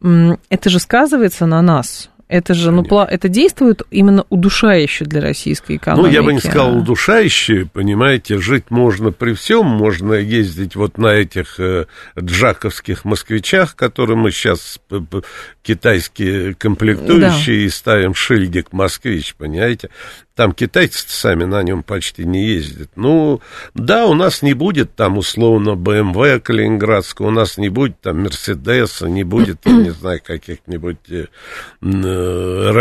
это 0.00 0.68
же 0.68 0.80
сказывается 0.80 1.46
на 1.46 1.62
нас. 1.62 2.10
Это 2.32 2.54
же, 2.54 2.70
ну, 2.70 2.82
это 2.82 3.28
действует 3.28 3.82
именно 3.90 4.24
удушающе 4.30 5.04
для 5.04 5.20
российской 5.20 5.76
экономики. 5.76 6.06
Ну, 6.06 6.10
я 6.10 6.22
бы 6.22 6.32
не 6.32 6.38
сказал 6.40 6.78
удушающе, 6.78 7.68
понимаете, 7.70 8.38
жить 8.38 8.70
можно 8.70 9.12
при 9.12 9.34
всем, 9.34 9.66
можно 9.66 10.14
ездить 10.14 10.74
вот 10.74 10.96
на 10.96 11.08
этих 11.08 11.60
э, 11.60 11.84
джаковских 12.18 13.04
москвичах, 13.04 13.76
которые 13.76 14.16
мы 14.16 14.30
сейчас 14.30 14.80
китайские 15.62 16.54
комплектующие 16.54 17.58
да. 17.58 17.66
и 17.66 17.68
ставим 17.68 18.14
шильдик 18.14 18.72
москвич, 18.72 19.34
понимаете. 19.34 19.90
Там 20.34 20.52
китайцы 20.52 21.04
сами 21.08 21.44
на 21.44 21.62
нем 21.62 21.82
почти 21.82 22.24
не 22.24 22.46
ездят. 22.46 22.90
Ну, 22.96 23.42
да, 23.74 24.06
у 24.06 24.14
нас 24.14 24.40
не 24.40 24.54
будет 24.54 24.94
там 24.94 25.18
условно 25.18 25.74
БМВ 25.74 26.42
Калининградского, 26.42 27.26
у 27.26 27.30
нас 27.30 27.58
не 27.58 27.68
будет 27.68 28.00
там 28.00 28.22
Мерседеса, 28.22 29.08
не 29.08 29.24
будет, 29.24 29.58
я 29.66 29.72
не 29.72 29.90
знаю, 29.90 30.20
каких-нибудь 30.24 30.98
э, 31.10 31.26
э, 31.82 32.72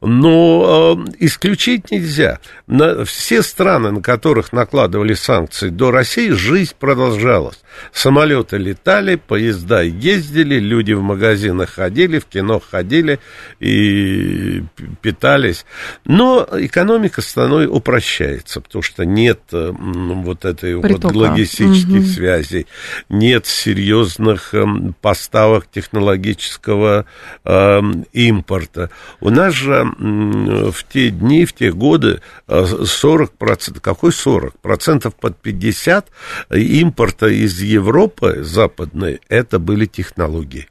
но 0.00 1.06
э, 1.08 1.10
исключить 1.20 1.90
нельзя. 1.90 2.40
На, 2.66 3.04
все 3.04 3.42
страны, 3.42 3.90
на 3.90 4.02
которых 4.02 4.52
накладывали 4.52 5.14
санкции 5.14 5.70
до 5.70 5.90
России, 5.90 6.30
жизнь 6.30 6.74
продолжалась. 6.78 7.62
Самолеты 7.92 8.58
летали, 8.58 9.16
поезда 9.16 9.82
ездили, 9.82 10.58
люди 10.58 10.92
в 10.92 11.02
магазинах 11.02 11.70
ходили, 11.70 12.18
в 12.18 12.26
кино 12.26 12.60
ходили 12.60 13.18
и 13.60 14.62
питались. 15.00 15.64
Но 16.04 16.46
экономика 16.66 17.22
страной 17.22 17.66
упрощается, 17.66 18.60
потому 18.60 18.82
что 18.82 19.04
нет 19.04 19.40
вот 19.50 20.44
этой 20.44 20.80
Притока. 20.80 21.06
вот 21.06 21.16
логистических 21.16 22.00
угу. 22.00 22.06
связей, 22.06 22.66
нет 23.08 23.46
серьезных 23.46 24.54
эм, 24.54 24.94
поставок 25.00 25.70
технологического 25.70 27.06
э, 27.44 27.80
импорта. 28.12 28.90
У 29.20 29.30
нас 29.30 29.54
же 29.54 29.84
в 29.98 30.84
те 30.92 31.10
дни, 31.10 31.44
в 31.44 31.52
те 31.52 31.72
годы 31.72 32.20
40%, 32.48 33.30
э, 33.38 33.80
какой 33.80 34.12
40? 34.12 34.58
Процентов 34.60 35.14
под 35.14 35.36
50 35.38 36.08
импорта 36.50 37.26
из 37.26 37.60
Европы 37.60 38.42
западной, 38.42 39.20
это 39.28 39.58
были 39.58 39.86
технологии 39.86 40.68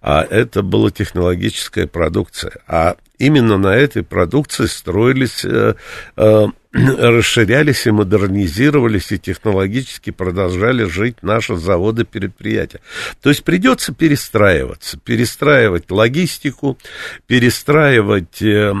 а 0.00 0.22
это 0.22 0.62
была 0.62 0.90
технологическая 0.90 1.86
продукция. 1.86 2.52
А 2.66 2.96
именно 3.18 3.58
на 3.58 3.74
этой 3.74 4.02
продукции 4.02 4.66
строились 4.66 5.44
э, 5.44 5.74
э, 6.16 6.46
расширялись 6.98 7.86
и 7.86 7.90
модернизировались, 7.90 9.12
и 9.12 9.18
технологически 9.18 10.08
продолжали 10.10 10.84
жить 10.84 11.16
наши 11.20 11.56
заводы, 11.56 12.06
предприятия. 12.06 12.80
То 13.20 13.28
есть 13.28 13.44
придется 13.44 13.92
перестраиваться, 13.92 14.98
перестраивать 14.98 15.90
логистику, 15.90 16.78
перестраивать, 17.26 18.40
э, 18.40 18.72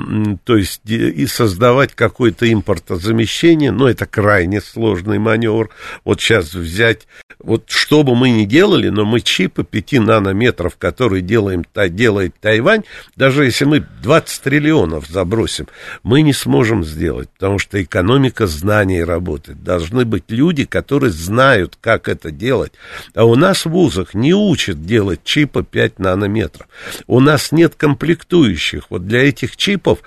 то 0.44 0.56
есть 0.56 0.80
и 0.86 1.26
создавать 1.26 1.94
какое-то 1.94 2.50
импортозамещение, 2.50 3.72
но 3.72 3.90
это 3.90 4.06
крайне 4.06 4.62
сложный 4.62 5.18
маневр. 5.18 5.68
Вот 6.04 6.18
сейчас 6.18 6.54
взять, 6.54 7.06
вот 7.38 7.64
что 7.68 8.04
бы 8.04 8.14
мы 8.14 8.30
ни 8.30 8.46
делали, 8.46 8.88
но 8.88 9.04
мы 9.04 9.20
чипы 9.20 9.64
5 9.64 9.92
нанометров, 10.00 10.76
которые 10.78 11.20
делаем, 11.20 11.64
делает 11.90 12.34
Тайвань, 12.40 12.84
даже 13.16 13.44
если 13.44 13.66
мы 13.66 13.86
20 14.02 14.42
триллионов 14.42 15.08
забросим, 15.08 15.68
мы 16.02 16.22
не 16.22 16.32
сможем 16.32 16.84
сделать, 16.84 17.28
потому 17.30 17.58
что 17.58 17.81
экономика 17.82 18.46
знаний 18.46 19.04
работает. 19.04 19.62
Должны 19.62 20.04
быть 20.04 20.24
люди, 20.28 20.64
которые 20.64 21.10
знают, 21.10 21.76
как 21.80 22.08
это 22.08 22.30
делать. 22.30 22.72
А 23.14 23.24
у 23.24 23.34
нас 23.34 23.64
в 23.64 23.70
вузах 23.70 24.14
не 24.14 24.34
учат 24.34 24.84
делать 24.84 25.20
чипы 25.24 25.62
5 25.62 25.98
нанометров. 25.98 26.68
У 27.06 27.20
нас 27.20 27.52
нет 27.52 27.74
комплектующих. 27.74 28.84
Вот 28.90 29.06
для 29.06 29.28
этих 29.28 29.56
чипов 29.56 30.00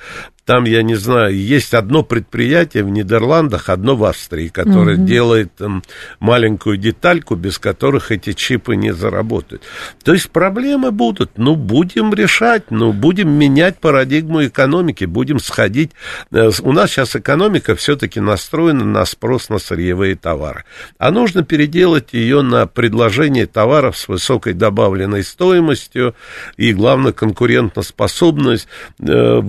там, 0.46 0.66
я 0.66 0.84
не 0.84 0.94
знаю, 0.94 1.36
есть 1.36 1.74
одно 1.74 2.04
предприятие 2.04 2.84
в 2.84 2.90
Нидерландах, 2.90 3.70
одно 3.70 3.96
в 3.96 4.06
Австрии, 4.06 4.48
которое 4.48 4.96
угу. 4.96 5.06
делает 5.06 5.56
там, 5.56 5.82
маленькую 6.20 6.78
детальку, 6.78 7.36
без 7.36 7.58
которых 7.58 8.12
эти 8.12 8.34
чипы 8.34 8.76
не 8.76 8.94
заработают. 8.94 9.64
То 10.04 10.14
есть 10.14 10.30
проблемы 10.30 10.92
будут, 10.92 11.32
ну, 11.38 11.56
будем 11.56 12.14
решать, 12.14 12.70
ну, 12.70 12.94
будем 12.94 13.32
менять 13.32 13.80
парадигму 13.80 14.46
экономики, 14.46 15.06
будем 15.06 15.40
сходить. 15.40 15.92
Э, 16.32 16.52
у 16.62 16.72
нас 16.74 16.92
сейчас 16.92 17.16
экономика 17.16 17.76
все-таки 17.76 18.20
настроена 18.20 18.86
на 18.86 19.04
спрос 19.06 19.50
на 19.50 19.58
сырьевые 19.58 20.16
товары. 20.16 20.66
А 21.00 21.10
нужно 21.10 21.44
переделать 21.44 22.10
ее 22.14 22.44
на 22.44 22.68
предложение 22.68 23.48
товаров 23.48 23.98
с 23.98 24.08
высокой 24.08 24.54
добавленной 24.54 25.24
стоимостью 25.24 26.14
и, 26.56 26.72
главное, 26.72 27.14
конкурентоспособность 27.14 28.68
э, 29.00 29.42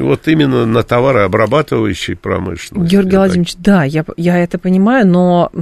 вот 0.00 0.28
именно 0.28 0.66
на 0.66 0.82
товарообрабатывающей 0.82 2.16
промышленности. 2.16 2.92
Георгий 2.92 3.16
Владимирович, 3.16 3.56
да, 3.56 3.84
я, 3.84 4.04
я 4.16 4.38
это 4.38 4.58
понимаю, 4.58 5.06
но 5.06 5.52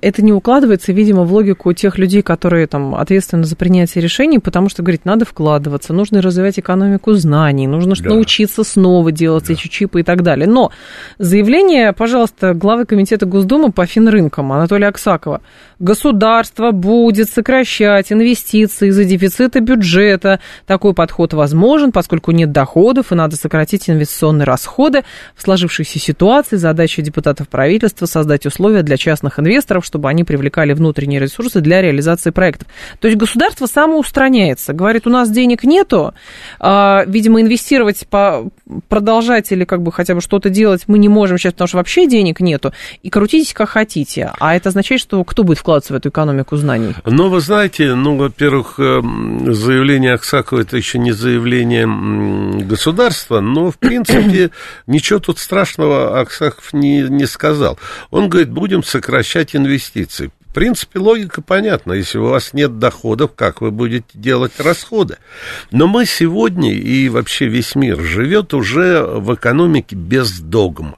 это 0.00 0.22
не 0.22 0.32
укладывается, 0.32 0.92
видимо, 0.92 1.24
в 1.24 1.32
логику 1.32 1.72
тех 1.74 1.98
людей, 1.98 2.22
которые 2.22 2.66
там 2.66 2.94
ответственны 2.94 3.44
за 3.44 3.54
принятие 3.54 4.02
решений, 4.02 4.38
потому 4.38 4.70
что, 4.70 4.82
говорит, 4.82 5.04
надо 5.04 5.26
вкладываться, 5.26 5.92
нужно 5.92 6.22
развивать 6.22 6.58
экономику 6.58 7.12
знаний, 7.12 7.66
нужно 7.66 7.94
да. 7.94 8.08
научиться 8.08 8.64
снова 8.64 9.12
делать 9.12 9.48
да. 9.48 9.52
эти 9.52 9.68
чипы 9.68 10.00
и 10.00 10.02
так 10.02 10.22
далее. 10.22 10.46
Но 10.48 10.72
заявление, 11.18 11.92
пожалуйста, 11.92 12.54
главы 12.54 12.86
комитета 12.86 13.26
Госдумы 13.26 13.70
по 13.70 13.84
финрынкам 13.84 14.52
Анатолия 14.52 14.88
Аксакова. 14.88 15.42
Государство 15.78 16.70
будет 16.72 17.28
сокращать 17.28 18.10
инвестиции 18.10 18.88
из-за 18.88 19.04
дефицита 19.04 19.60
бюджета. 19.60 20.40
Такой 20.66 20.94
подход 20.94 21.34
возможен, 21.34 21.92
поскольку 21.92 22.32
нет 22.32 22.52
доходов 22.52 23.12
и 23.12 23.14
надо 23.14 23.36
сократить 23.36 23.88
инвестиционные 23.90 24.44
расходы. 24.44 25.04
В 25.36 25.42
сложившейся 25.42 25.98
ситуации 25.98 26.56
задача 26.56 27.02
депутатов 27.02 27.48
правительства 27.48 28.06
создать 28.06 28.46
условия 28.46 28.82
для 28.82 28.96
частных 28.96 29.38
инвесторов 29.38 29.58
инвесторов, 29.68 29.84
чтобы 29.84 30.08
они 30.08 30.24
привлекали 30.24 30.72
внутренние 30.72 31.20
ресурсы 31.20 31.60
для 31.60 31.82
реализации 31.82 32.30
проектов. 32.30 32.68
То 33.00 33.08
есть 33.08 33.18
государство 33.18 33.66
самоустраняется. 33.66 34.72
Говорит, 34.72 35.06
у 35.06 35.10
нас 35.10 35.30
денег 35.30 35.64
нету, 35.64 36.14
а, 36.58 37.04
видимо, 37.06 37.40
инвестировать, 37.40 38.06
по, 38.08 38.48
продолжать 38.88 39.52
или 39.52 39.64
как 39.64 39.82
бы 39.82 39.92
хотя 39.92 40.14
бы 40.14 40.20
что-то 40.20 40.50
делать 40.50 40.84
мы 40.86 40.98
не 40.98 41.08
можем 41.08 41.38
сейчас, 41.38 41.52
потому 41.52 41.68
что 41.68 41.76
вообще 41.76 42.06
денег 42.06 42.40
нету, 42.40 42.72
и 43.02 43.10
крутитесь 43.10 43.52
как 43.52 43.68
хотите. 43.68 44.32
А 44.38 44.56
это 44.56 44.70
означает, 44.70 45.00
что 45.00 45.22
кто 45.24 45.44
будет 45.44 45.58
вкладываться 45.58 45.92
в 45.92 45.96
эту 45.96 46.08
экономику 46.08 46.56
знаний? 46.56 46.94
Ну, 47.04 47.28
вы 47.28 47.40
знаете, 47.40 47.94
ну, 47.94 48.16
во-первых, 48.16 48.78
эм, 48.78 49.52
заявление 49.52 50.14
Аксакова 50.14 50.60
это 50.60 50.76
еще 50.76 50.98
не 50.98 51.12
заявление 51.12 51.86
государства, 52.66 53.40
но, 53.40 53.70
в 53.70 53.78
принципе, 53.78 54.50
ничего 54.86 55.18
тут 55.18 55.38
страшного 55.38 56.20
Аксаков 56.20 56.72
не, 56.72 57.02
не 57.02 57.26
сказал. 57.26 57.78
Он 58.10 58.28
говорит, 58.28 58.50
будем 58.50 58.82
сокращать 58.82 59.47
привлекать 59.48 59.56
инвестиции. 59.56 60.30
В 60.50 60.54
принципе, 60.54 60.98
логика 60.98 61.42
понятна. 61.42 61.92
Если 61.92 62.18
у 62.18 62.28
вас 62.28 62.52
нет 62.52 62.78
доходов, 62.78 63.32
как 63.36 63.60
вы 63.60 63.70
будете 63.70 64.06
делать 64.14 64.58
расходы? 64.58 65.18
Но 65.70 65.86
мы 65.86 66.06
сегодня 66.06 66.72
и 66.72 67.08
вообще 67.08 67.46
весь 67.46 67.74
мир 67.74 68.00
живет 68.00 68.54
уже 68.54 69.02
в 69.02 69.34
экономике 69.34 69.94
без 69.94 70.40
догм. 70.40 70.96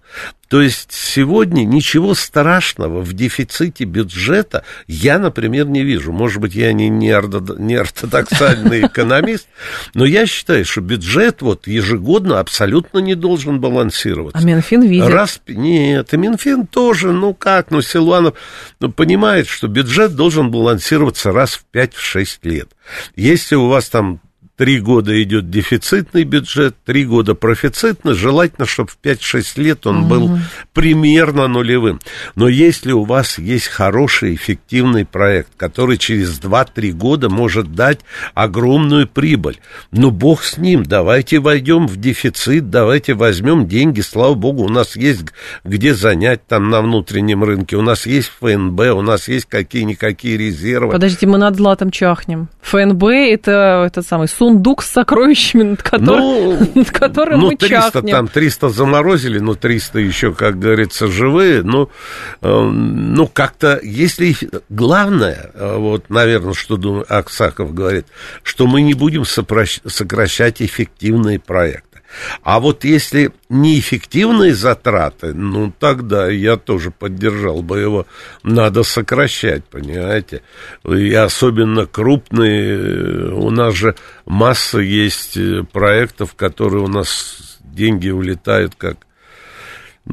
То 0.51 0.61
есть 0.61 0.91
сегодня 0.91 1.65
ничего 1.65 2.15
страшного 2.15 3.03
в 3.03 3.13
дефиците 3.13 3.85
бюджета 3.85 4.65
я, 4.89 5.21
например, 5.21 5.67
не 5.67 5.85
вижу. 5.85 6.11
Может 6.11 6.41
быть, 6.41 6.57
я 6.57 6.73
не, 6.73 6.89
не, 6.89 7.13
ортодоксальный 7.13 8.81
экономист, 8.87 9.47
но 9.95 10.05
я 10.05 10.27
считаю, 10.27 10.65
что 10.65 10.81
бюджет 10.81 11.41
вот 11.41 11.69
ежегодно 11.69 12.41
абсолютно 12.41 12.99
не 12.99 13.15
должен 13.15 13.61
балансироваться. 13.61 14.37
А 14.37 14.45
Минфин 14.45 14.83
видит? 14.83 15.07
Раз, 15.07 15.41
нет, 15.47 16.13
и 16.13 16.17
Минфин 16.17 16.67
тоже, 16.67 17.13
ну 17.13 17.33
как, 17.33 17.71
ну 17.71 17.81
Силуанов 17.81 18.35
ну, 18.81 18.91
понимает, 18.91 19.47
что 19.47 19.69
бюджет 19.69 20.17
должен 20.17 20.51
балансироваться 20.51 21.31
раз 21.31 21.53
в 21.53 21.65
5-6 21.73 22.39
лет. 22.43 22.71
Если 23.15 23.55
у 23.55 23.69
вас 23.69 23.89
там 23.89 24.21
Три 24.61 24.79
года 24.79 25.23
идет 25.23 25.49
дефицитный 25.49 26.25
бюджет, 26.25 26.77
три 26.85 27.07
года 27.07 27.35
профицитный. 27.35 28.13
Желательно, 28.13 28.67
чтобы 28.67 28.91
в 28.91 28.99
5-6 29.03 29.59
лет 29.59 29.87
он 29.87 30.07
был 30.07 30.39
примерно 30.75 31.49
нулевым. 31.49 31.99
Но 32.35 32.47
если 32.47 32.93
у 32.93 33.05
вас 33.05 33.39
есть 33.39 33.69
хороший, 33.69 34.35
эффективный 34.35 35.07
проект, 35.07 35.49
который 35.57 35.97
через 35.97 36.39
2-3 36.39 36.93
года 36.93 37.31
может 37.31 37.75
дать 37.75 38.01
огромную 38.35 39.09
прибыль, 39.09 39.59
ну, 39.93 40.11
бог 40.11 40.45
с 40.45 40.59
ним, 40.59 40.83
давайте 40.83 41.39
войдем 41.39 41.87
в 41.87 41.97
дефицит, 41.97 42.69
давайте 42.69 43.15
возьмем 43.15 43.67
деньги, 43.67 44.03
слава 44.03 44.35
богу, 44.35 44.65
у 44.65 44.69
нас 44.69 44.95
есть 44.95 45.25
где 45.65 45.95
занять 45.95 46.47
там 46.47 46.69
на 46.69 46.83
внутреннем 46.83 47.45
рынке, 47.45 47.77
у 47.77 47.83
нас 47.83 48.05
есть 48.05 48.31
ФНБ, 48.41 48.79
у 48.95 49.01
нас 49.01 49.27
есть 49.27 49.47
какие-никакие 49.47 50.37
резервы. 50.37 50.93
Подождите, 50.93 51.27
мы 51.27 51.39
над 51.39 51.57
златом 51.57 51.91
чахнем. 51.91 52.51
ФНБ 52.61 53.05
это 53.05 53.85
этот 53.87 54.07
самый 54.07 54.29
сум 54.29 54.50
сундук 54.51 54.83
с 54.83 54.91
сокровищами, 54.91 55.63
над, 55.63 55.83
который, 55.83 56.21
ну, 56.21 56.71
над 56.75 56.91
которым 56.91 57.41
ну, 57.41 57.47
мы 57.51 57.57
300, 57.57 57.93
чахнем. 57.93 58.11
Там 58.11 58.29
300 58.29 58.69
заморозили, 58.71 59.39
но 59.39 59.55
300 59.55 59.99
еще, 60.01 60.33
как 60.33 60.59
говорится, 60.59 61.07
живые. 61.07 61.63
Ну, 61.63 61.91
э, 62.43 62.61
ну 62.63 63.27
как-то, 63.27 63.81
если... 63.83 64.37
Главное, 64.69 65.51
э, 65.55 65.77
вот, 65.77 66.11
наверное, 66.11 66.55
что 66.55 66.77
думаю, 66.77 67.05
Аксаков 67.09 67.75
говорит, 67.75 68.07
что 68.43 68.67
мы 68.67 68.83
не 68.83 68.95
будем 68.95 69.25
сокращать 69.25 70.63
эффективные 70.63 71.39
проекты. 71.39 71.90
А 72.43 72.61
вот 72.61 72.85
если 72.85 73.33
неэффективные 73.49 74.55
затраты, 74.55 75.33
ну 75.35 75.73
тогда 75.79 76.29
я 76.29 76.57
тоже 76.57 76.91
поддержал 76.91 77.63
бы 77.63 77.81
его. 77.81 78.07
Надо 78.43 78.83
сокращать, 78.83 79.65
понимаете? 79.65 80.43
И 80.85 81.13
особенно 81.13 81.87
крупные. 81.87 83.33
У 83.33 83.51
нас 83.51 83.75
же 83.75 83.95
масса 84.27 84.79
есть 84.81 85.37
э, 85.37 85.65
проектов, 85.71 86.35
которые 86.35 86.83
у 86.83 86.89
нас 86.89 87.59
деньги 87.63 88.11
улетают 88.11 88.75
как 88.77 88.99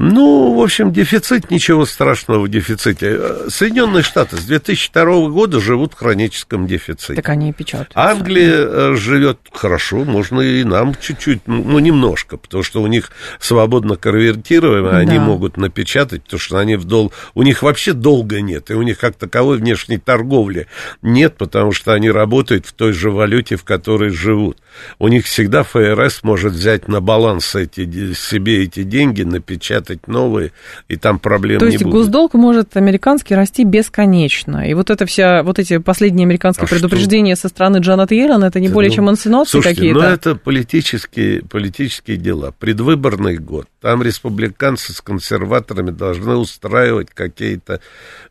ну, 0.00 0.54
в 0.54 0.62
общем, 0.62 0.92
дефицит, 0.92 1.50
ничего 1.50 1.84
страшного 1.84 2.44
в 2.44 2.48
дефиците. 2.48 3.48
Соединенные 3.48 4.04
Штаты 4.04 4.36
с 4.36 4.44
2002 4.44 5.28
года 5.30 5.58
живут 5.58 5.94
в 5.94 5.96
хроническом 5.96 6.68
дефиците. 6.68 7.14
Так 7.14 7.28
они 7.30 7.50
и 7.50 7.52
печатают. 7.52 7.90
Англия 7.94 8.58
э, 8.58 8.94
живет 8.94 9.40
хорошо, 9.52 10.04
можно 10.04 10.40
и 10.40 10.62
нам 10.62 10.94
чуть-чуть, 10.94 11.40
ну, 11.46 11.80
немножко, 11.80 12.36
потому 12.36 12.62
что 12.62 12.80
у 12.80 12.86
них 12.86 13.10
свободно 13.40 13.96
конвертируемые, 13.96 14.92
да. 14.92 14.98
они 14.98 15.18
могут 15.18 15.56
напечатать, 15.56 16.22
потому 16.22 16.38
что 16.38 16.58
они 16.58 16.76
в 16.76 16.84
дол... 16.84 17.12
У 17.34 17.42
них 17.42 17.64
вообще 17.64 17.92
долга 17.92 18.40
нет, 18.40 18.70
и 18.70 18.74
у 18.74 18.82
них 18.82 19.00
как 19.00 19.16
таковой 19.16 19.58
внешней 19.58 19.98
торговли 19.98 20.68
нет, 21.02 21.36
потому 21.36 21.72
что 21.72 21.92
они 21.92 22.08
работают 22.08 22.66
в 22.66 22.72
той 22.72 22.92
же 22.92 23.10
валюте, 23.10 23.56
в 23.56 23.64
которой 23.64 24.10
живут. 24.10 24.58
У 24.98 25.08
них 25.08 25.26
всегда 25.26 25.62
ФРС 25.62 26.22
может 26.22 26.52
взять 26.52 26.88
на 26.88 27.00
баланс 27.00 27.54
эти, 27.54 28.12
себе 28.14 28.64
эти 28.64 28.82
деньги, 28.82 29.22
напечатать 29.22 29.58
печатать 29.58 30.08
новые, 30.08 30.52
и 30.88 30.96
там 30.96 31.18
проблем 31.18 31.58
То 31.58 31.66
есть 31.66 31.82
будет. 31.82 31.92
госдолг 31.92 32.34
может 32.34 32.76
американский 32.76 33.34
расти 33.34 33.64
бесконечно. 33.64 34.68
И 34.68 34.74
вот 34.74 34.90
это 34.90 35.06
вся, 35.06 35.42
вот 35.42 35.58
эти 35.58 35.78
последние 35.78 36.24
американские 36.24 36.66
а 36.66 36.68
предупреждения 36.68 37.34
что? 37.34 37.42
со 37.42 37.48
стороны 37.48 37.78
Джанет 37.78 38.10
Йеллен, 38.12 38.42
это 38.44 38.60
не 38.60 38.68
более 38.68 38.90
ну, 38.90 38.94
чем 38.96 39.10
инсинуации 39.10 39.60
какие-то? 39.60 39.98
ну 39.98 40.04
это 40.04 40.34
политические, 40.34 41.42
политические 41.42 42.16
дела. 42.16 42.54
Предвыборный 42.58 43.36
год. 43.36 43.66
Там 43.80 44.02
республиканцы 44.02 44.92
с 44.92 45.00
консерваторами 45.00 45.90
должны 45.90 46.34
устраивать 46.34 47.10
какие-то, 47.14 47.80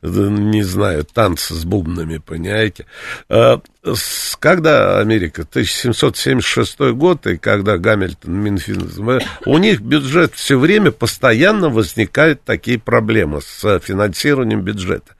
не 0.01 0.63
знаю, 0.63 1.05
танцы 1.05 1.53
с 1.53 1.63
бубнами, 1.63 2.17
понимаете? 2.17 2.85
А, 3.29 3.61
когда 4.39 4.99
Америка? 4.99 5.43
1776 5.43 6.79
год, 6.93 7.25
и 7.27 7.37
когда 7.37 7.77
Гамильтон, 7.77 8.33
Минфин, 8.33 9.21
у 9.45 9.57
них 9.57 9.79
бюджет 9.79 10.33
все 10.35 10.59
время, 10.59 10.91
постоянно 10.91 11.69
возникают 11.69 12.43
такие 12.43 12.77
проблемы 12.77 13.41
с 13.41 13.79
финансированием 13.79 14.61
бюджета. 14.61 15.15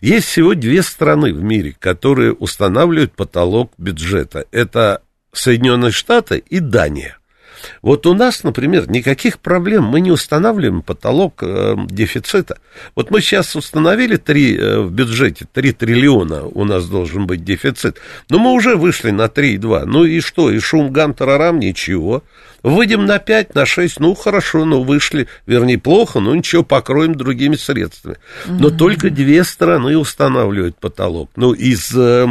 Есть 0.00 0.26
всего 0.26 0.54
две 0.54 0.82
страны 0.82 1.32
в 1.32 1.40
мире, 1.40 1.76
которые 1.78 2.32
устанавливают 2.32 3.12
потолок 3.12 3.72
бюджета. 3.78 4.44
Это 4.50 5.02
Соединенные 5.32 5.92
Штаты 5.92 6.38
и 6.38 6.58
Дания. 6.58 7.18
Вот 7.82 8.06
у 8.06 8.14
нас, 8.14 8.44
например, 8.44 8.90
никаких 8.90 9.38
проблем, 9.38 9.84
мы 9.84 10.00
не 10.00 10.10
устанавливаем 10.10 10.82
потолок 10.82 11.42
э, 11.42 11.74
дефицита. 11.88 12.58
Вот 12.94 13.10
мы 13.10 13.20
сейчас 13.20 13.56
установили 13.56 14.16
3 14.16 14.56
э, 14.56 14.80
в 14.80 14.92
бюджете, 14.92 15.46
3 15.52 15.72
триллиона 15.72 16.44
у 16.46 16.64
нас 16.64 16.86
должен 16.86 17.26
быть 17.26 17.44
дефицит, 17.44 17.98
но 18.28 18.38
мы 18.38 18.52
уже 18.52 18.76
вышли 18.76 19.10
на 19.10 19.26
3,2. 19.26 19.84
Ну 19.86 20.04
и 20.04 20.20
что, 20.20 20.50
и 20.50 20.58
шум 20.58 20.92
гам 20.92 21.14
ничего. 21.58 22.22
Выйдем 22.62 23.06
на 23.06 23.18
5, 23.18 23.54
на 23.54 23.66
6, 23.66 24.00
ну 24.00 24.14
хорошо, 24.14 24.64
ну 24.64 24.82
вышли, 24.82 25.28
вернее, 25.46 25.78
плохо, 25.78 26.20
но 26.20 26.34
ничего, 26.34 26.62
покроем 26.62 27.14
другими 27.14 27.56
средствами. 27.56 28.16
Но 28.46 28.70
только 28.70 29.10
две 29.10 29.44
страны 29.44 29.96
устанавливают 29.96 30.76
потолок. 30.76 31.30
Ну, 31.36 31.52
из 31.52 31.94
э, 31.94 32.26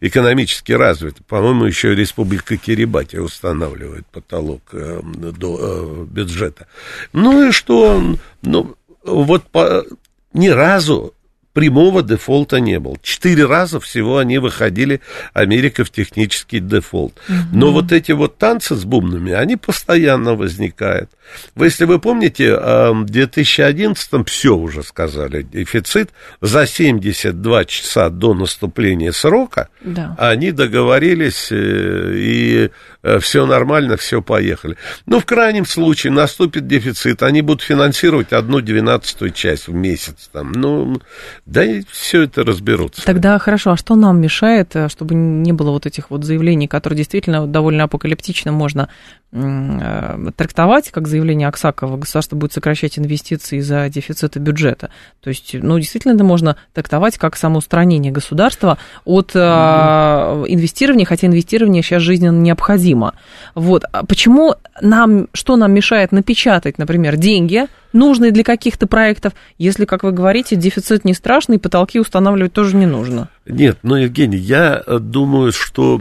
экономически 0.00 0.72
развитых, 0.72 1.24
по-моему, 1.26 1.64
еще 1.64 1.94
Республика 1.94 2.56
Кирибати 2.56 3.16
устанавливает 3.16 4.06
потолок 4.06 4.62
э, 4.72 5.00
до 5.02 5.58
э, 5.60 6.04
бюджета. 6.04 6.66
Ну 7.12 7.48
и 7.48 7.52
что? 7.52 8.02
Ну, 8.42 8.76
вот 9.04 9.44
по, 9.44 9.84
ни 10.32 10.48
разу 10.48 11.14
прямого 11.58 12.04
дефолта 12.04 12.60
не 12.60 12.78
было. 12.78 12.96
Четыре 13.02 13.44
раза 13.44 13.80
всего 13.80 14.18
они 14.18 14.38
выходили, 14.38 15.00
Америка, 15.32 15.84
в 15.84 15.90
технический 15.90 16.60
дефолт. 16.60 17.14
Угу. 17.28 17.36
Но 17.52 17.72
вот 17.72 17.90
эти 17.90 18.12
вот 18.12 18.38
танцы 18.38 18.76
с 18.76 18.84
бубнами, 18.84 19.32
они 19.32 19.56
постоянно 19.56 20.36
возникают. 20.36 21.10
Вы, 21.56 21.66
если 21.66 21.84
вы 21.84 21.98
помните, 21.98 22.54
в 22.54 23.04
2011-м 23.06 24.24
все 24.24 24.56
уже 24.56 24.84
сказали, 24.84 25.42
дефицит 25.42 26.10
за 26.40 26.64
72 26.64 27.64
часа 27.64 28.08
до 28.08 28.34
наступления 28.34 29.10
срока, 29.10 29.68
да. 29.82 30.14
они 30.16 30.52
договорились, 30.52 31.48
э, 31.50 32.12
и 32.14 32.70
все 33.20 33.46
нормально, 33.46 33.96
все 33.96 34.20
поехали. 34.22 34.76
Но 35.06 35.20
в 35.20 35.24
крайнем 35.24 35.66
случае 35.66 36.12
наступит 36.12 36.66
дефицит, 36.66 37.22
они 37.22 37.42
будут 37.42 37.62
финансировать 37.62 38.32
одну 38.32 38.60
двенадцатую 38.60 39.30
часть 39.30 39.68
в 39.68 39.74
месяц. 39.74 40.28
Там. 40.32 40.52
Ну, 40.52 41.00
да 41.46 41.64
и 41.64 41.82
все 41.90 42.22
это 42.22 42.44
разберутся. 42.44 43.04
Тогда 43.04 43.38
хорошо, 43.38 43.72
а 43.72 43.76
что 43.76 43.94
нам 43.94 44.20
мешает, 44.20 44.74
э, 44.74 44.88
чтобы 44.88 45.14
не 45.14 45.52
было 45.52 45.70
вот 45.70 45.86
этих 45.86 46.10
вот 46.10 46.24
заявлений, 46.24 46.66
которые 46.66 46.96
действительно 46.96 47.46
довольно 47.46 47.84
апокалиптично 47.84 48.52
можно 48.52 48.88
э, 49.27 49.27
трактовать, 49.30 50.90
как 50.90 51.06
заявление 51.06 51.48
Аксакова, 51.48 51.98
государство 51.98 52.36
будет 52.36 52.54
сокращать 52.54 52.98
инвестиции 52.98 53.58
из-за 53.58 53.88
дефицита 53.90 54.40
бюджета. 54.40 54.90
То 55.20 55.28
есть, 55.28 55.52
ну, 55.52 55.78
действительно, 55.78 56.14
это 56.14 56.24
можно 56.24 56.56
трактовать 56.72 57.18
как 57.18 57.36
самоустранение 57.36 58.10
государства 58.10 58.78
от 59.04 59.32
э, 59.34 59.38
инвестирования, 59.38 61.04
хотя 61.04 61.26
инвестирование 61.26 61.82
сейчас 61.82 62.02
жизненно 62.02 62.40
необходимо. 62.40 63.14
Вот. 63.54 63.84
А 63.92 64.06
почему 64.06 64.54
нам, 64.80 65.28
что 65.34 65.56
нам 65.56 65.72
мешает 65.72 66.10
напечатать, 66.10 66.78
например, 66.78 67.16
деньги, 67.16 67.66
нужные 67.92 68.32
для 68.32 68.44
каких-то 68.44 68.86
проектов, 68.86 69.34
если, 69.58 69.84
как 69.84 70.04
вы 70.04 70.12
говорите, 70.12 70.56
дефицит 70.56 71.04
не 71.04 71.12
страшный, 71.12 71.58
потолки 71.58 72.00
устанавливать 72.00 72.54
тоже 72.54 72.76
не 72.76 72.86
нужно. 72.86 73.28
Нет, 73.46 73.78
ну, 73.82 73.96
Евгений, 73.96 74.38
я 74.38 74.82
думаю, 74.88 75.52
что 75.52 76.00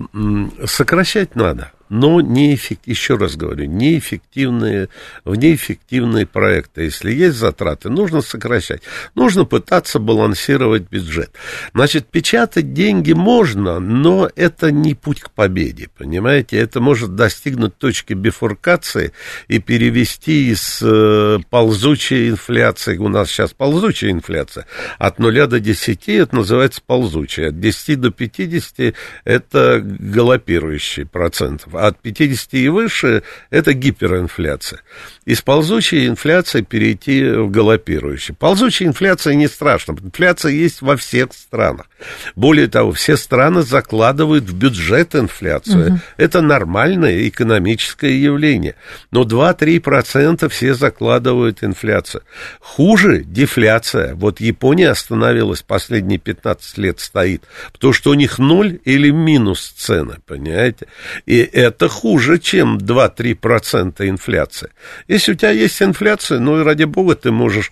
сокращать 0.65 1.35
надо 1.35 1.71
но 1.89 2.21
неэффект, 2.21 2.81
еще 2.85 3.15
раз 3.15 3.35
говорю, 3.35 3.65
неэффективные, 3.65 4.89
в 5.25 5.35
неэффективные 5.35 6.25
проекты. 6.25 6.83
Если 6.83 7.11
есть 7.11 7.37
затраты, 7.37 7.89
нужно 7.89 8.21
сокращать. 8.21 8.81
Нужно 9.15 9.45
пытаться 9.45 9.99
балансировать 9.99 10.83
бюджет. 10.89 11.31
Значит, 11.73 12.07
печатать 12.07 12.73
деньги 12.73 13.13
можно, 13.13 13.79
но 13.79 14.29
это 14.35 14.71
не 14.71 14.93
путь 14.93 15.21
к 15.21 15.31
победе, 15.31 15.89
понимаете? 15.97 16.57
Это 16.57 16.79
может 16.81 17.15
достигнуть 17.15 17.77
точки 17.77 18.13
бифуркации 18.13 19.13
и 19.47 19.59
перевести 19.59 20.51
из 20.51 20.79
э, 20.81 21.39
ползучей 21.49 22.29
инфляции, 22.29 22.97
у 22.97 23.09
нас 23.09 23.29
сейчас 23.29 23.53
ползучая 23.53 24.11
инфляция, 24.11 24.65
от 24.97 25.19
0 25.19 25.47
до 25.47 25.59
10 25.59 26.09
это 26.09 26.35
называется 26.35 26.81
ползучая, 26.85 27.49
от 27.49 27.59
10 27.59 27.99
до 27.99 28.11
50 28.11 28.95
это 29.23 29.81
галопирующий 29.83 31.05
процентов 31.05 31.75
от 31.79 31.99
50 31.99 32.53
и 32.53 32.69
выше– 32.69 33.23
это 33.49 33.73
гиперинфляция. 33.73 34.81
Из 35.25 35.41
ползучей 35.41 36.07
инфляции 36.07 36.61
перейти 36.61 37.23
в 37.23 37.49
галопирующую. 37.49 38.35
Ползучая 38.35 38.87
инфляция 38.87 39.35
не 39.35 39.47
страшна. 39.47 39.95
Инфляция 40.01 40.51
есть 40.51 40.81
во 40.81 40.95
всех 40.97 41.33
странах. 41.33 41.87
Более 42.35 42.67
того, 42.67 42.91
все 42.91 43.17
страны 43.17 43.63
закладывают 43.63 44.45
в 44.45 44.55
бюджет 44.55 45.15
инфляцию. 45.15 45.87
Угу. 45.93 45.99
Это 46.17 46.41
нормальное 46.41 47.27
экономическое 47.27 48.17
явление. 48.17 48.75
Но 49.11 49.23
2-3% 49.23 50.47
все 50.49 50.73
закладывают 50.73 51.63
инфляцию. 51.63 52.23
Хуже 52.59 53.23
дефляция. 53.23 54.15
Вот 54.15 54.39
Япония 54.39 54.89
остановилась 54.89 55.61
последние 55.61 56.19
15 56.19 56.77
лет 56.77 56.99
стоит, 56.99 57.43
потому 57.73 57.93
что 57.93 58.11
у 58.11 58.13
них 58.13 58.39
ноль 58.39 58.79
или 58.85 59.09
минус 59.09 59.73
цены, 59.77 60.17
понимаете? 60.25 60.87
И 61.25 61.37
это 61.67 61.87
хуже, 61.87 62.39
чем 62.39 62.77
2-3% 62.77 64.09
инфляции. 64.09 64.69
Если 65.07 65.33
у 65.33 65.35
тебя 65.35 65.51
есть 65.51 65.81
инфляция, 65.81 66.39
ну 66.39 66.59
и 66.59 66.63
ради 66.63 66.85
бога 66.85 67.15
ты 67.15 67.31
можешь 67.31 67.71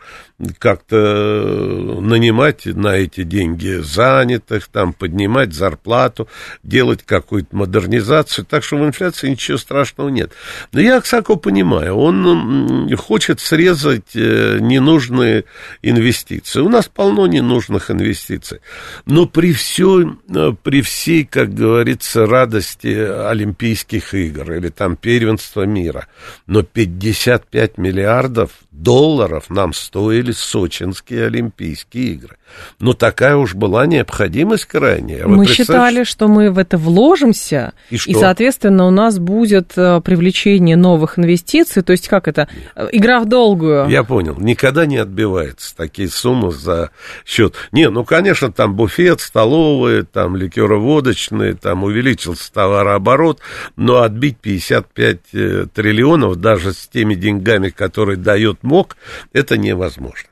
как-то 0.60 0.98
э, 0.98 2.00
нанимать 2.02 2.66
на 2.66 2.96
эти 2.96 3.24
деньги 3.24 3.80
занятых, 3.82 4.68
там, 4.68 4.92
поднимать 4.92 5.54
зарплату, 5.54 6.28
делать 6.62 7.04
какую-то 7.04 7.56
модернизацию. 7.56 8.46
Так 8.46 8.64
что 8.64 8.78
в 8.78 8.86
инфляции 8.86 9.30
ничего 9.30 9.58
страшного 9.58 10.10
нет. 10.10 10.32
Но 10.74 10.82
я 10.82 10.98
Аксаку 10.98 11.38
понимаю, 11.38 11.96
он 11.96 12.94
хочет 12.98 13.40
срезать 13.40 14.16
э, 14.16 14.58
ненужные 14.60 15.46
инвестиции. 15.82 16.60
У 16.60 16.70
нас 16.70 16.88
полно 16.88 17.28
ненужных 17.28 17.90
инвестиций. 17.90 18.60
Но 19.06 19.28
при, 19.28 19.54
все, 19.54 20.18
э, 20.28 20.52
при 20.62 20.82
всей, 20.82 21.24
как 21.24 21.54
говорится, 21.54 22.26
радости 22.26 22.88
Олимпийских 22.88 24.14
игр 24.14 24.52
или 24.52 24.68
там 24.68 24.98
первенства 24.98 25.62
мира, 25.62 26.08
но 26.46 26.62
55 26.64 27.78
миллиардов 27.78 28.52
долларов 28.72 29.50
нам 29.50 29.74
стоили 29.74 30.25
сочинские 30.32 31.26
Олимпийские 31.26 32.14
игры. 32.14 32.38
Но 32.80 32.94
такая 32.94 33.36
уж 33.36 33.56
была 33.56 33.86
необходимость 33.86 34.66
крайняя. 34.66 35.26
Вы 35.26 35.38
мы 35.38 35.46
считали, 35.46 36.04
что 36.04 36.28
мы 36.28 36.52
в 36.52 36.58
это 36.58 36.78
вложимся, 36.78 37.74
и, 37.90 37.98
что? 37.98 38.12
и, 38.12 38.14
соответственно, 38.14 38.86
у 38.86 38.92
нас 38.92 39.20
будет 39.20 39.74
э, 39.78 40.02
привлечение 40.02 40.76
новых 40.76 41.18
инвестиций. 41.18 41.84
То 41.84 41.92
есть, 41.92 42.08
как 42.08 42.28
это? 42.28 42.48
Нет. 42.76 42.90
Игра 42.92 43.20
в 43.20 43.26
долгую. 43.26 43.88
Я 43.90 44.04
понял. 44.04 44.36
Никогда 44.40 44.86
не 44.86 44.98
отбивается 44.98 45.76
такие 45.76 46.10
суммы 46.10 46.52
за 46.52 46.92
счет. 47.26 47.56
Не, 47.72 47.90
ну, 47.90 48.04
конечно, 48.04 48.52
там 48.52 48.76
буфет, 48.76 49.22
столовые, 49.22 50.04
там 50.04 50.36
ликероводочные, 50.36 51.56
там 51.56 51.84
увеличился 51.84 52.52
товарооборот, 52.52 53.40
но 53.76 54.02
отбить 54.02 54.38
55 54.38 55.18
э, 55.34 55.66
триллионов 55.74 56.38
даже 56.38 56.74
с 56.74 56.88
теми 56.88 57.16
деньгами, 57.16 57.70
которые 57.70 58.18
дает 58.18 58.64
МОК, 58.64 58.98
это 59.34 59.58
невозможно. 59.58 60.30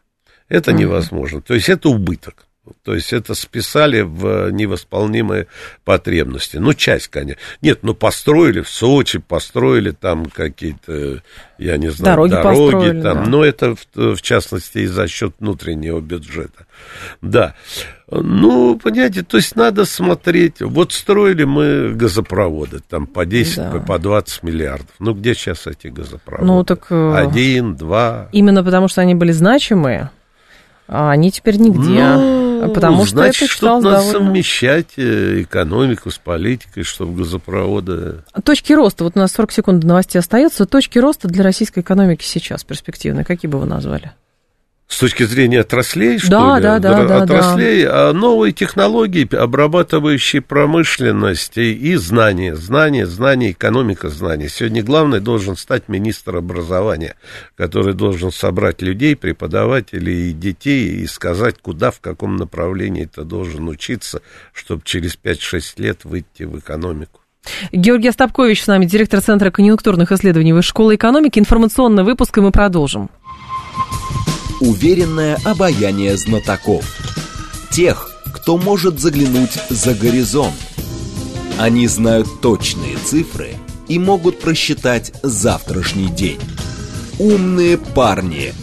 Это 0.54 0.72
mm-hmm. 0.72 0.76
невозможно. 0.76 1.42
То 1.42 1.56
есть 1.56 1.68
это 1.68 1.90
убыток. 1.90 2.46
То 2.84 2.94
есть 2.94 3.12
это 3.12 3.34
списали 3.36 4.02
в 4.02 4.50
невосполнимые 4.52 5.48
потребности. 5.84 6.58
Ну, 6.58 6.74
часть, 6.74 7.10
конечно. 7.10 7.42
Нет, 7.62 7.80
ну 7.82 7.94
построили 7.94 8.62
в 8.62 8.70
Сочи, 8.70 9.20
построили 9.20 9.92
там 9.92 10.28
какие-то, 10.28 11.22
я 11.58 11.76
не 11.78 11.90
знаю, 11.90 12.30
дороги, 12.30 12.32
дороги 12.32 13.02
там. 13.02 13.24
Да. 13.24 13.30
Но 13.30 13.44
это, 13.44 13.76
в, 13.76 14.16
в 14.16 14.22
частности, 14.22 14.80
и 14.80 14.86
за 14.86 15.10
счет 15.10 15.34
внутреннего 15.40 16.00
бюджета. 16.00 16.66
Да. 17.22 17.56
Ну, 18.10 18.80
понимаете, 18.82 19.24
то 19.24 19.38
есть 19.38 19.58
надо 19.58 19.84
смотреть. 19.84 20.62
Вот 20.62 20.94
строили 20.94 21.44
мы 21.44 21.94
газопроводы, 21.94 22.80
там 22.80 23.08
по 23.08 23.26
10, 23.26 23.58
да. 23.58 23.84
по 23.86 24.00
20 24.00 24.44
миллиардов. 24.44 24.92
Ну, 25.00 25.14
где 25.14 25.34
сейчас 25.34 25.68
эти 25.68 25.88
газопроводы? 25.88 26.46
Ну, 26.46 26.64
так... 26.64 26.88
Э, 26.92 27.16
Один, 27.16 27.76
два. 27.76 28.30
Именно 28.32 28.64
потому, 28.64 28.88
что 28.88 29.02
они 29.02 29.16
были 29.16 29.32
значимые, 29.32 30.12
а 30.88 31.12
они 31.12 31.32
теперь 31.32 31.58
нигде. 31.58 32.04
Ну, 32.04 32.74
потому 32.74 33.06
что 33.06 33.18
значит, 33.18 33.44
это 33.44 33.52
что 33.52 33.66
надо 33.66 33.92
довольно... 33.92 34.12
совмещать 34.12 34.94
э, 34.96 35.42
экономику 35.42 36.12
с 36.12 36.18
политикой, 36.18 36.84
чтобы 36.84 37.18
газопроводы... 37.18 38.24
Точки 38.44 38.72
роста, 38.74 39.04
вот 39.04 39.14
у 39.16 39.20
нас 39.20 39.34
40 39.34 39.52
секунд 39.52 39.80
до 39.82 39.88
новостей 39.88 40.20
остается. 40.20 40.66
Точки 40.66 40.98
роста 41.00 41.28
для 41.28 41.44
российской 41.44 41.80
экономики 41.80 42.24
сейчас 42.24 42.64
перспективные, 42.64 43.26
какие 43.26 43.50
бы 43.50 43.60
вы 43.60 43.66
назвали? 43.66 44.14
С 44.88 45.00
точки 45.00 45.24
зрения 45.24 45.62
отраслей, 45.62 46.20
что 46.20 46.30
да, 46.30 46.58
ли? 46.58 46.64
Да, 46.64 46.80
да, 46.80 47.06
да. 47.06 47.24
Отраслей, 47.24 47.84
да. 47.84 48.10
А 48.10 48.14
новые 48.14 48.54
технологии, 48.54 49.34
обрабатывающие 49.36 50.42
промышленность 50.42 51.58
и 51.58 51.96
знания, 51.96 52.56
знания, 52.56 53.08
знания, 53.08 53.52
экономика 53.52 54.10
знаний. 54.10 54.50
Сегодня 54.50 54.84
главный 54.84 55.20
должен 55.20 55.56
стать 55.56 55.88
министр 55.88 56.38
образования, 56.38 57.16
который 57.56 57.94
должен 57.94 58.32
собрать 58.32 58.82
людей, 58.82 59.16
преподавателей 59.16 60.30
и 60.30 60.34
детей 60.34 60.90
и 60.98 61.08
сказать, 61.08 61.56
куда, 61.62 61.90
в 61.90 62.00
каком 62.00 62.36
направлении 62.36 63.06
ты 63.06 63.24
должен 63.24 63.68
учиться, 63.70 64.22
чтобы 64.54 64.84
через 64.86 65.18
5-6 65.18 65.82
лет 65.82 66.06
выйти 66.06 66.44
в 66.44 66.60
экономику. 66.60 67.22
Георгий 67.72 68.10
Остапкович 68.10 68.64
с 68.64 68.68
нами, 68.68 68.86
директор 68.86 69.22
Центра 69.22 69.52
конъюнктурных 69.52 70.12
исследований 70.12 70.54
Высшей 70.54 70.70
школы 70.70 70.96
экономики. 70.96 71.40
Информационный 71.40 72.04
выпуск, 72.04 72.38
и 72.38 72.42
мы 72.42 72.52
продолжим. 72.52 73.10
Уверенное 74.62 75.38
обаяние 75.44 76.18
знатоков. 76.18 76.86
Тех, 77.72 78.12
кто 78.34 78.58
может 78.58 79.00
заглянуть 79.00 79.58
за 79.70 79.94
горизонт. 79.94 80.54
Они 81.60 81.88
знают 81.88 82.42
точные 82.42 82.98
цифры– 82.98 83.56
и 83.88 84.00
могут 84.00 84.40
просчитать 84.40 85.14
завтрашний 85.24 86.08
день. 86.08 86.40
Умные 87.20 87.78
парни. 87.78 88.54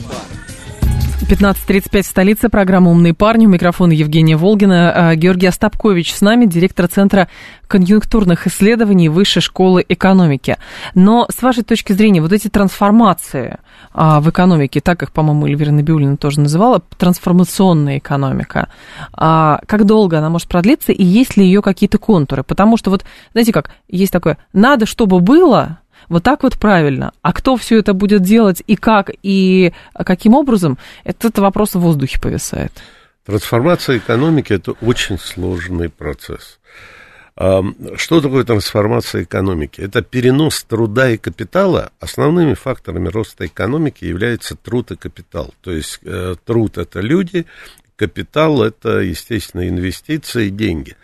15.35 1.31 2.03
в 2.03 2.07
столице. 2.07 2.49
Программа 2.49 2.91
«Умные 2.91 3.15
парни». 3.15 3.47
У 3.47 3.49
микрофона 3.49 3.93
Евгения 3.93 4.37
Волгина. 4.37 5.11
А, 5.11 5.15
Георгий 5.15 5.47
Остапкович 5.47 6.13
с 6.13 6.23
нами, 6.23 6.47
директор 6.47 6.89
Центра 6.89 7.29
конъюнктурных 7.69 8.49
исследований 8.49 9.09
Высшей 9.09 9.41
школы 9.41 9.85
экономики. 9.89 10.57
Но 10.97 11.29
с 11.33 11.41
вашей 11.41 11.63
точки 11.63 11.93
зрения, 11.93 12.21
вот 12.21 12.33
эти 12.33 12.49
трансформации 12.49 13.59
в 13.93 14.31
экономике, 14.31 14.81
так 14.81 15.03
их, 15.03 15.13
по-моему, 15.13 15.47
Эльвира 15.47 15.73
Набиулина 15.73 16.17
тоже 16.17 16.41
называла, 16.41 16.81
трансформационная 16.97 17.99
экономика, 17.99 18.69
а, 19.13 19.61
как 19.67 19.85
долго 19.85 20.19
она 20.19 20.31
может 20.31 20.49
продлиться 20.49 20.93
и 20.93 21.03
есть 21.03 21.37
ли 21.37 21.45
ее 21.45 21.61
какие-то 21.61 21.99
контуры? 21.99 22.45
Потому 22.45 22.77
что 22.77 22.91
вот, 22.91 23.05
знаете 23.33 23.53
как, 23.53 23.71
есть 23.89 24.13
такое, 24.13 24.39
надо, 24.53 24.87
чтобы 24.87 25.21
было, 25.21 25.81
вот 26.09 26.23
так 26.23 26.43
вот 26.43 26.59
правильно. 26.59 27.13
А 27.23 27.33
кто 27.33 27.57
все 27.57 27.79
это 27.79 27.93
будет 27.93 28.23
делать 28.23 28.63
и 28.67 28.77
как, 28.77 29.11
и 29.23 29.73
каким 29.95 30.35
образом, 30.35 30.79
этот 31.05 31.39
вопрос 31.39 31.75
в 31.75 31.81
воздухе 31.81 32.21
повисает. 32.21 32.73
Трансформация 33.27 33.99
экономики– 33.99 34.53
это 34.55 34.73
очень 34.81 35.19
сложный 35.19 35.89
процесс. 35.89 36.59
Что 37.41 38.21
такое 38.21 38.45
трансформация 38.45 39.23
экономики? 39.23 39.81
Это 39.81 40.03
перенос 40.03 40.63
труда 40.63 41.11
и 41.11 41.17
капитала. 41.17 41.91
Основными 41.99 42.53
факторами 42.53 43.09
роста 43.09 43.47
экономики 43.47 44.05
являются 44.05 44.57
труд 44.57 44.91
и 44.91 44.97
капитал. 44.97 45.55
То 45.63 45.73
есть 45.73 46.01
э, 46.03 46.35
труд– 46.45 46.77
это 46.77 47.01
люди, 47.01 47.47
Капитал– 48.01 48.63
это, 48.65 49.01
естественно, 49.01 49.69
инвестиции 49.69 50.47
и 50.47 50.51
деньги. 50.51 50.97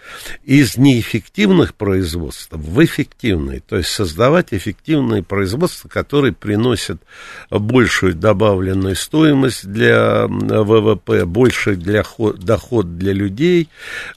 Из 0.45 0.79
неэффективных 0.79 1.75
производств 1.75 2.49
в 2.53 2.83
эффективные, 2.83 3.61
то 3.61 3.77
есть 3.77 3.91
создавать 3.91 4.55
эффективные 4.55 5.23
производства, 5.23 5.89
которые 5.89 6.33
приносят 6.33 7.03
большую 7.51 8.15
добавленную 8.15 8.97
стоимость 8.97 9.71
для 9.71 10.27
ВВП, 10.27 11.27
больший 11.27 11.77
для, 11.77 12.03
доход 12.39 12.97
для 12.97 13.13
людей, 13.13 13.69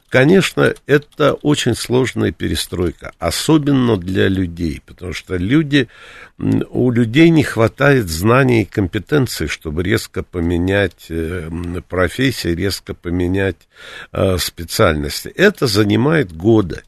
Конечно, 0.10 0.74
это 0.88 1.34
очень 1.34 1.76
сложная 1.76 2.32
перестройка, 2.32 3.12
особенно 3.20 3.96
для 3.96 4.28
людей, 4.28 4.82
потому 4.84 5.13
что 5.13 5.36
люди, 5.36 5.88
у 6.39 6.89
людей 6.89 7.30
не 7.30 7.44
хватает 7.44 8.10
знаний 8.10 8.63
и 8.63 8.65
компетенций, 8.65 9.48
чтобы 9.48 9.84
резко 9.84 10.24
поменять 10.24 11.06
э, 11.10 11.48
профессии, 11.88 12.50
резко 12.70 12.94
поменять 12.94 13.68
э, 14.12 14.38
специальности. 14.38 15.28
Это 15.30 15.66
занимает 15.68 16.32
годы. 16.32 16.84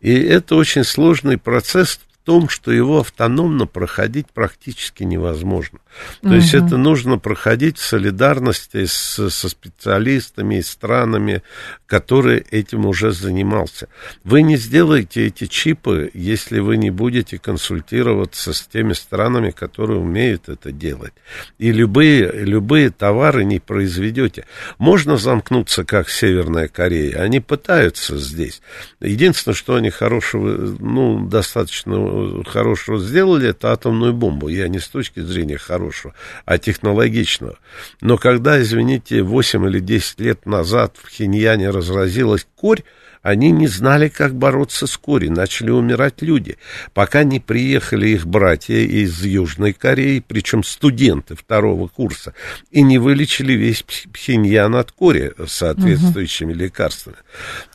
И 0.00 0.12
это 0.12 0.54
очень 0.56 0.84
сложный 0.84 1.38
процесс 1.38 1.98
том, 2.24 2.48
что 2.48 2.72
его 2.72 3.00
автономно 3.00 3.66
проходить 3.66 4.26
практически 4.32 5.02
невозможно. 5.02 5.78
То 6.22 6.28
угу. 6.28 6.36
есть 6.36 6.54
это 6.54 6.76
нужно 6.76 7.18
проходить 7.18 7.78
в 7.78 7.84
солидарности 7.84 8.86
с, 8.86 9.28
со 9.28 9.48
специалистами 9.48 10.56
и 10.56 10.62
странами, 10.62 11.42
которые 11.86 12.44
этим 12.50 12.86
уже 12.86 13.12
занимался. 13.12 13.88
Вы 14.24 14.42
не 14.42 14.56
сделаете 14.56 15.26
эти 15.26 15.46
чипы, 15.46 16.10
если 16.14 16.60
вы 16.60 16.78
не 16.78 16.90
будете 16.90 17.38
консультироваться 17.38 18.54
с 18.54 18.66
теми 18.66 18.94
странами, 18.94 19.50
которые 19.50 20.00
умеют 20.00 20.48
это 20.48 20.72
делать. 20.72 21.12
И 21.58 21.72
любые, 21.72 22.32
любые 22.32 22.90
товары 22.90 23.44
не 23.44 23.60
произведете. 23.60 24.46
Можно 24.78 25.18
замкнуться, 25.18 25.84
как 25.84 26.08
Северная 26.08 26.68
Корея. 26.68 27.20
Они 27.20 27.40
пытаются 27.40 28.16
здесь. 28.16 28.62
Единственное, 29.00 29.54
что 29.54 29.74
они 29.74 29.90
хорошего, 29.90 30.74
ну, 30.78 31.26
достаточно 31.28 32.13
хорошего 32.46 32.98
сделали, 32.98 33.48
это 33.48 33.72
атомную 33.72 34.12
бомбу. 34.12 34.48
Я 34.48 34.68
не 34.68 34.78
с 34.78 34.88
точки 34.88 35.20
зрения 35.20 35.58
хорошего, 35.58 36.14
а 36.44 36.58
технологичного. 36.58 37.58
Но 38.00 38.18
когда, 38.18 38.60
извините, 38.60 39.22
8 39.22 39.66
или 39.66 39.80
10 39.80 40.20
лет 40.20 40.46
назад 40.46 40.96
в 41.02 41.08
Хиньяне 41.08 41.70
разразилась 41.70 42.46
корь, 42.56 42.82
они 43.24 43.50
не 43.52 43.66
знали, 43.68 44.08
как 44.08 44.34
бороться 44.34 44.86
с 44.86 44.98
кори, 44.98 45.28
начали 45.28 45.70
умирать 45.70 46.20
люди, 46.20 46.58
пока 46.92 47.24
не 47.24 47.40
приехали 47.40 48.08
их 48.08 48.26
братья 48.26 48.76
из 48.76 49.24
Южной 49.24 49.72
Кореи, 49.72 50.22
причем 50.24 50.62
студенты 50.62 51.34
второго 51.34 51.88
курса, 51.88 52.34
и 52.70 52.82
не 52.82 52.98
вылечили 52.98 53.54
весь 53.54 53.82
Пхеньян 54.12 54.76
от 54.76 54.92
кори 54.92 55.32
соответствующими 55.46 56.52
угу. 56.52 56.60
лекарствами. 56.60 57.16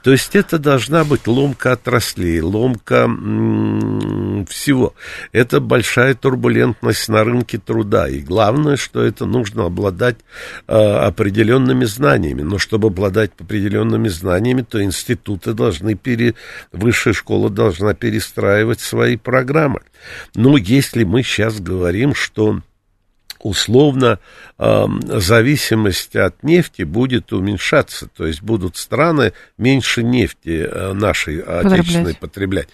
То 0.03 0.11
есть 0.11 0.35
это 0.35 0.59
должна 0.59 1.03
быть 1.03 1.25
ломка 1.25 1.71
отраслей, 1.71 2.41
ломка 2.41 3.05
м- 3.05 4.45
всего. 4.47 4.93
Это 5.31 5.59
большая 5.59 6.13
турбулентность 6.13 7.09
на 7.09 7.23
рынке 7.23 7.57
труда. 7.57 8.07
И 8.07 8.19
главное, 8.19 8.77
что 8.77 9.01
это 9.01 9.25
нужно 9.25 9.65
обладать 9.65 10.17
э, 10.67 10.73
определенными 10.73 11.85
знаниями. 11.85 12.43
Но 12.43 12.59
чтобы 12.59 12.89
обладать 12.89 13.31
определенными 13.39 14.09
знаниями, 14.09 14.61
то 14.61 14.79
институты 15.39 15.53
должны 15.53 15.95
пере... 15.95 16.35
Высшая 16.71 17.13
школа 17.13 17.49
должна 17.49 17.93
перестраивать 17.93 18.79
свои 18.79 19.17
программы. 19.17 19.81
Но 20.35 20.57
если 20.57 21.03
мы 21.03 21.23
сейчас 21.23 21.59
говорим, 21.59 22.13
что 22.13 22.61
условно 23.43 24.19
э, 24.57 24.85
зависимость 25.03 26.15
от 26.15 26.43
нефти 26.43 26.83
будет 26.83 27.33
уменьшаться, 27.33 28.07
то 28.07 28.25
есть 28.25 28.41
будут 28.41 28.77
страны 28.77 29.33
меньше 29.57 30.03
нефти 30.03 30.67
э, 30.69 30.93
нашей 30.93 31.39
отечественной 31.39 32.15
потреблять. 32.15 32.69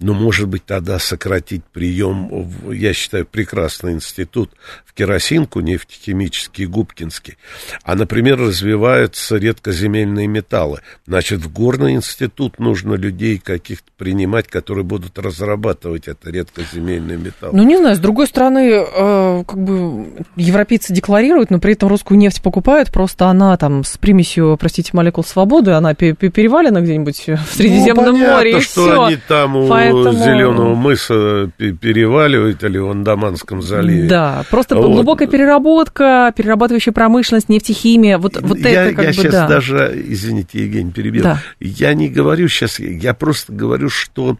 Но, 0.00 0.14
может 0.14 0.48
быть, 0.48 0.64
тогда 0.64 0.98
сократить 0.98 1.62
прием, 1.62 2.48
я 2.72 2.94
считаю, 2.94 3.26
прекрасный 3.26 3.92
институт 3.92 4.50
в 4.86 4.94
Керосинку, 4.94 5.60
нефтехимический, 5.60 6.64
Губкинский. 6.64 7.36
А, 7.82 7.94
например, 7.94 8.38
развиваются 8.38 9.36
редкоземельные 9.36 10.26
металлы. 10.26 10.80
Значит, 11.06 11.40
в 11.40 11.52
горный 11.52 11.92
институт 11.92 12.58
нужно 12.58 12.94
людей 12.94 13.38
каких-то 13.38 13.90
принимать, 13.98 14.48
которые 14.48 14.84
будут 14.84 15.18
разрабатывать 15.18 16.08
это 16.08 16.30
редкоземельные 16.30 17.18
металлы. 17.18 17.58
Ну, 17.58 17.62
не 17.62 17.76
знаю, 17.76 17.94
с 17.94 17.98
другой 17.98 18.26
стороны, 18.26 18.70
э, 18.70 19.44
как 19.46 19.58
бы 19.58 20.09
европейцы 20.36 20.92
декларируют, 20.92 21.50
но 21.50 21.58
при 21.58 21.72
этом 21.72 21.88
русскую 21.88 22.18
нефть 22.18 22.42
покупают, 22.42 22.90
просто 22.90 23.26
она 23.26 23.56
там 23.56 23.84
с 23.84 23.96
примесью, 23.98 24.56
простите, 24.58 24.90
молекул 24.92 25.24
свободы, 25.24 25.72
она 25.72 25.94
перевалена 25.94 26.80
где-нибудь 26.80 27.28
в 27.28 27.54
Средиземном 27.54 28.04
ну, 28.04 28.12
понятно, 28.12 28.36
море, 28.36 28.58
и 28.58 28.60
что 28.60 28.82
все. 28.82 29.04
они 29.04 29.18
там 29.28 29.56
у 29.56 29.68
Поэтому... 29.68 30.12
Зеленого 30.12 30.74
мыса 30.74 31.50
переваливают 31.58 32.62
или 32.64 32.78
в 32.78 32.90
Андаманском 32.90 33.62
заливе. 33.62 34.08
Да, 34.08 34.44
просто 34.50 34.76
вот. 34.76 34.92
глубокая 34.92 35.28
переработка, 35.28 36.32
перерабатывающая 36.36 36.92
промышленность, 36.92 37.48
нефтехимия, 37.48 38.18
вот, 38.18 38.40
вот 38.40 38.58
я, 38.58 38.84
это 38.84 38.94
как 38.96 39.04
я 39.04 39.10
бы, 39.10 39.14
сейчас 39.14 39.32
да. 39.32 39.48
даже, 39.48 40.02
извините, 40.08 40.62
Евгений, 40.64 40.92
перебил, 40.92 41.22
да. 41.22 41.38
я 41.60 41.94
не 41.94 42.08
говорю 42.08 42.48
сейчас, 42.48 42.78
я 42.78 43.14
просто 43.14 43.52
говорю, 43.52 43.88
что 43.88 44.36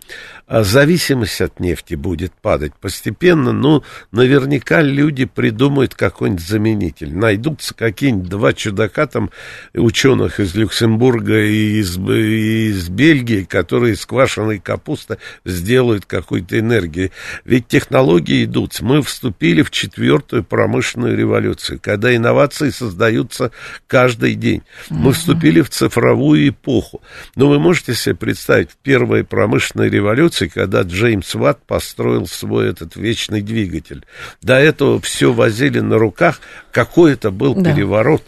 а, 0.46 0.64
зависимость 0.64 1.40
от 1.40 1.61
нефти 1.61 1.94
будет 1.94 2.33
падать 2.33 2.72
постепенно, 2.74 3.52
но 3.52 3.85
наверняка 4.11 4.83
люди 4.83 5.24
придумают 5.60 5.94
какой-нибудь 5.94 6.42
заменитель. 6.42 7.14
Найдутся 7.14 7.74
какие-нибудь 7.74 8.30
два 8.30 8.54
чудака 8.54 9.06
там, 9.06 9.30
ученых 9.74 10.40
из 10.40 10.54
Люксембурга 10.54 11.38
и 11.44 11.80
из, 11.80 11.98
и 11.98 12.68
из 12.68 12.88
Бельгии, 12.88 13.44
которые 13.44 13.92
из 13.92 14.06
квашеной 14.06 14.58
капусты 14.58 15.18
сделают 15.44 16.06
какую-то 16.06 16.58
энергию. 16.58 17.10
Ведь 17.44 17.68
технологии 17.68 18.44
идут. 18.44 18.80
Мы 18.80 19.02
вступили 19.02 19.60
в 19.60 19.70
четвертую 19.70 20.44
промышленную 20.44 21.14
революцию, 21.14 21.78
когда 21.82 22.16
инновации 22.16 22.70
создаются 22.70 23.50
каждый 23.86 24.36
день. 24.36 24.62
Мы 24.88 25.12
вступили 25.12 25.60
в 25.60 25.68
цифровую 25.68 26.48
эпоху. 26.48 27.02
Но 27.36 27.50
вы 27.50 27.58
можете 27.58 27.94
себе 27.94 28.14
представить, 28.14 28.70
в 28.70 28.76
первой 28.76 29.24
промышленной 29.24 29.90
революции, 29.90 30.48
когда 30.48 30.82
Джеймс 30.82 31.34
Ватт 31.34 31.66
построил 31.66 32.26
свой 32.26 32.70
этот 32.70 32.96
вечный 32.96 33.42
двигатель. 33.42 34.06
До 34.40 34.54
этого 34.54 34.98
все 35.02 35.34
возили 35.50 35.80
на 35.80 35.98
руках. 35.98 36.40
Какой 36.72 37.14
это 37.14 37.30
был 37.30 37.54
да. 37.54 37.74
переворот 37.74 38.22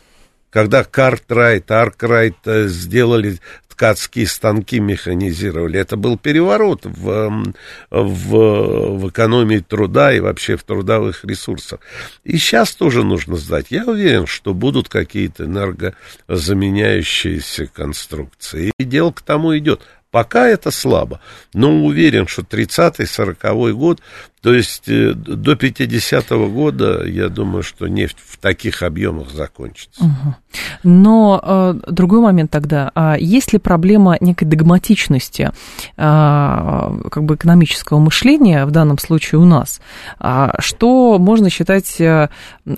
когда 0.50 0.84
Картрайт, 0.84 1.70
Аркрайт 1.70 2.36
э, 2.44 2.68
сделали 2.68 3.38
ткацкие 3.68 4.26
станки 4.26 4.80
механизировали. 4.80 5.80
Это 5.80 5.96
был 5.96 6.18
переворот 6.18 6.84
в, 6.84 7.54
в, 7.90 8.98
в 8.98 9.08
экономии 9.08 9.60
труда 9.60 10.12
и 10.12 10.20
вообще 10.20 10.58
в 10.58 10.62
трудовых 10.62 11.24
ресурсах. 11.24 11.80
И 12.22 12.36
сейчас 12.36 12.74
тоже 12.74 13.02
нужно 13.02 13.36
сдать. 13.36 13.68
Я 13.70 13.86
уверен, 13.86 14.26
что 14.26 14.52
будут 14.52 14.90
какие-то 14.90 15.46
энергозаменяющиеся 15.46 17.68
конструкции. 17.68 18.72
И 18.78 18.84
дело 18.84 19.12
к 19.12 19.22
тому 19.22 19.56
идет. 19.56 19.80
Пока 20.12 20.46
это 20.46 20.70
слабо, 20.70 21.20
но 21.54 21.86
уверен, 21.86 22.26
что 22.26 22.42
30-й, 22.42 23.04
40-й 23.04 23.72
год 23.72 24.02
То 24.42 24.52
есть 24.52 24.88
э, 24.88 25.14
до 25.14 25.52
50-го 25.52 26.48
года, 26.48 27.04
я 27.06 27.28
думаю, 27.28 27.62
что 27.62 27.86
нефть 27.86 28.16
в 28.26 28.38
таких 28.38 28.82
объемах 28.82 29.30
закончится. 29.30 30.02
Угу. 30.02 30.34
Но 30.82 31.40
э, 31.42 31.74
другой 31.92 32.20
момент 32.20 32.50
тогда. 32.50 32.90
А 32.96 33.16
есть 33.16 33.52
ли 33.52 33.60
проблема 33.60 34.16
некой 34.20 34.48
догматичности 34.48 35.52
э, 35.52 35.52
как 35.96 37.22
бы 37.22 37.36
экономического 37.36 38.00
мышления 38.00 38.66
в 38.66 38.72
данном 38.72 38.98
случае 38.98 39.40
у 39.40 39.44
нас? 39.44 39.80
А 40.18 40.60
что 40.60 41.18
можно 41.20 41.48
считать 41.48 42.00
э, 42.00 42.28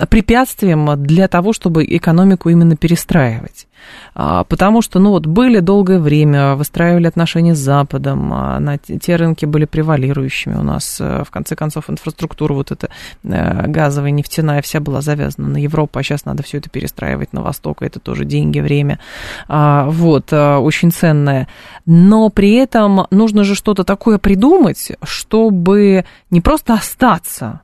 препятствием 0.09 1.01
для 1.01 1.27
того, 1.27 1.51
чтобы 1.51 1.83
экономику 1.83 2.49
именно 2.49 2.75
перестраивать? 2.75 3.65
А, 4.13 4.43
потому 4.43 4.81
что, 4.81 4.99
ну 4.99 5.11
вот, 5.11 5.25
были 5.25 5.59
долгое 5.59 5.99
время, 5.99 6.55
выстраивали 6.55 7.07
отношения 7.07 7.55
с 7.55 7.59
Западом, 7.59 8.31
а, 8.33 8.59
на 8.59 8.77
те 8.77 9.15
рынки 9.15 9.45
были 9.45 9.65
превалирующими 9.65 10.55
у 10.55 10.63
нас. 10.63 10.97
Э, 10.99 11.23
в 11.25 11.31
конце 11.31 11.54
концов, 11.55 11.89
инфраструктура 11.89 12.53
вот 12.53 12.71
эта 12.71 12.89
э, 13.23 13.67
газовая, 13.67 14.11
нефтяная 14.11 14.61
вся 14.61 14.79
была 14.79 15.01
завязана 15.01 15.49
на 15.49 15.57
Европу, 15.57 15.99
а 15.99 16.03
сейчас 16.03 16.25
надо 16.25 16.43
все 16.43 16.57
это 16.57 16.69
перестраивать 16.69 17.33
на 17.33 17.41
Восток, 17.41 17.81
это 17.81 17.99
тоже 17.99 18.25
деньги, 18.25 18.59
время. 18.59 18.99
А, 19.47 19.85
вот, 19.89 20.31
э, 20.31 20.55
очень 20.57 20.91
ценное. 20.91 21.47
Но 21.85 22.29
при 22.29 22.53
этом 22.53 23.07
нужно 23.11 23.43
же 23.43 23.55
что-то 23.55 23.83
такое 23.83 24.17
придумать, 24.17 24.91
чтобы 25.03 26.05
не 26.29 26.41
просто 26.41 26.73
остаться 26.73 27.61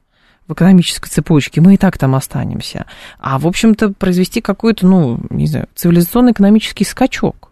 в 0.48 0.54
экономической 0.54 1.10
цепочке, 1.10 1.62
мы 1.62 1.76
и 1.76 1.78
так 1.78 1.98
там 1.98 2.14
останемся. 2.16 2.86
А, 3.20 3.40
в 3.40 3.48
общем-то, 3.48 3.94
произвести 3.94 4.42
какой-то, 4.42 4.86
ну, 4.86 5.20
не 5.30 5.48
знаю, 5.48 5.68
цивилизационный 5.76 6.34
экономический 6.34 6.84
скачок. 6.84 7.51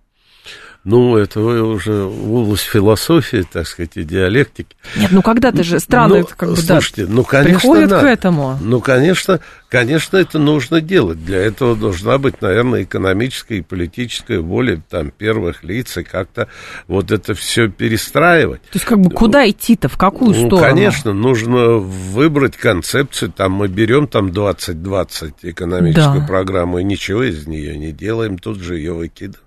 Ну, 0.85 1.17
это 1.17 1.41
уже 1.41 2.05
область 2.05 2.63
философии, 2.63 3.45
так 3.51 3.67
сказать, 3.67 3.91
и 3.95 4.03
диалектики. 4.03 4.77
Нет, 4.95 5.11
ну 5.11 5.21
когда-то 5.21 5.61
же 5.61 5.77
страны, 5.77 6.21
ну, 6.21 6.27
как 6.37 6.49
бы, 6.49 6.55
слушайте, 6.55 7.05
да, 7.05 7.13
ну, 7.13 7.23
конечно, 7.25 7.59
приходят 7.59 7.89
надо. 7.91 8.01
к 8.01 8.07
этому. 8.07 8.57
Ну, 8.61 8.79
конечно, 8.79 9.41
конечно, 9.67 10.15
это 10.15 10.39
нужно 10.39 10.79
делать. 10.79 11.23
Для 11.25 11.39
этого 11.39 11.75
должна 11.75 12.17
быть, 12.17 12.41
наверное, 12.41 12.83
экономическая 12.83 13.57
и 13.57 13.61
политическая 13.61 14.39
воля 14.39 14.81
там 14.89 15.11
первых 15.11 15.65
лиц, 15.65 15.97
и 15.97 16.03
как-то 16.03 16.47
вот 16.87 17.11
это 17.11 17.33
все 17.33 17.67
перестраивать. 17.67 18.61
То 18.61 18.75
есть, 18.75 18.85
как 18.85 19.01
бы, 19.01 19.09
куда 19.09 19.49
идти-то, 19.49 19.89
в 19.89 19.97
какую 19.97 20.31
ну, 20.31 20.47
сторону? 20.47 20.65
конечно, 20.65 21.11
нужно 21.11 21.73
выбрать 21.73 22.55
концепцию, 22.55 23.33
там, 23.33 23.51
мы 23.51 23.67
берем 23.67 24.07
там 24.07 24.31
2020 24.31 25.33
экономическую 25.41 26.21
да. 26.21 26.25
программу, 26.25 26.79
и 26.79 26.85
ничего 26.85 27.23
из 27.23 27.47
нее 27.47 27.77
не 27.77 27.91
делаем, 27.91 28.37
тут 28.37 28.59
же 28.59 28.77
ее 28.77 28.93
выкидываем. 28.93 29.43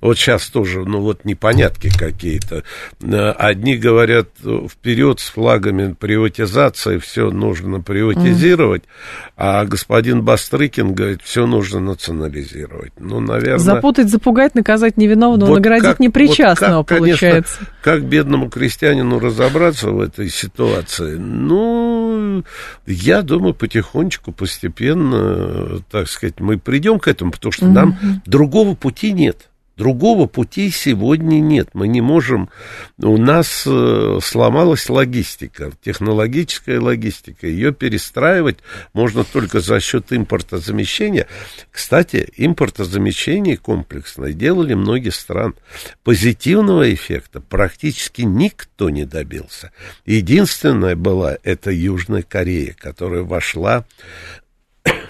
Вот 0.00 0.18
сейчас 0.18 0.48
тоже, 0.48 0.84
ну 0.84 1.00
вот 1.00 1.24
непонятки 1.24 1.90
какие-то. 1.96 2.64
Э, 3.00 3.30
одни 3.30 3.76
говорят 3.76 4.28
вперед 4.68 5.20
с 5.20 5.28
флагами 5.28 5.92
приватизации, 5.92 6.98
все 6.98 7.30
нужно 7.30 7.80
приватизировать, 7.80 8.82
mm. 8.82 9.32
а 9.36 9.64
господин 9.64 10.22
Бастрыкин 10.22 10.94
говорит, 10.94 11.20
все 11.22 11.46
нужно 11.46 11.80
национализировать. 11.80 12.92
Ну, 12.98 13.20
наверное... 13.20 13.58
Запутать, 13.58 14.08
запугать, 14.08 14.54
наказать 14.54 14.96
невиновного, 14.96 15.50
вот 15.50 15.56
наградить 15.56 15.90
как, 15.90 16.00
непричастного, 16.00 16.78
вот 16.78 16.88
как, 16.88 16.98
получается. 16.98 17.56
Конечно, 17.58 17.76
как 17.82 18.04
бедному 18.04 18.50
крестьянину 18.50 19.18
разобраться 19.18 19.90
в 19.90 20.00
этой 20.00 20.28
ситуации? 20.28 21.16
Ну, 21.16 22.44
я 22.86 23.22
думаю, 23.22 23.54
потихонечку, 23.54 24.32
постепенно, 24.32 25.80
так 25.90 26.08
сказать, 26.08 26.40
мы 26.40 26.58
придем 26.58 26.98
к 26.98 27.08
этому, 27.08 27.32
потому 27.32 27.52
что 27.52 27.66
mm-hmm. 27.66 27.72
нам 27.72 28.22
другого 28.26 28.74
пути 28.74 29.12
нет. 29.12 29.48
Другого 29.76 30.26
пути 30.26 30.70
сегодня 30.70 31.40
нет. 31.40 31.70
Мы 31.72 31.88
не 31.88 32.00
можем... 32.00 32.50
У 32.98 33.16
нас 33.16 33.64
э, 33.66 34.18
сломалась 34.22 34.88
логистика, 34.88 35.72
технологическая 35.82 36.78
логистика. 36.78 37.46
Ее 37.46 37.72
перестраивать 37.72 38.58
можно 38.92 39.24
только 39.24 39.60
за 39.60 39.80
счет 39.80 40.12
импортозамещения. 40.12 41.26
Кстати, 41.70 42.28
импортозамещение 42.36 43.56
комплексное 43.56 44.32
делали 44.32 44.74
многие 44.74 45.10
страны. 45.10 45.54
Позитивного 46.04 46.92
эффекта 46.92 47.40
практически 47.40 48.22
никто 48.22 48.90
не 48.90 49.06
добился. 49.06 49.72
Единственная 50.04 50.96
была 50.96 51.38
это 51.42 51.70
Южная 51.70 52.22
Корея, 52.22 52.76
которая 52.78 53.22
вошла 53.22 53.86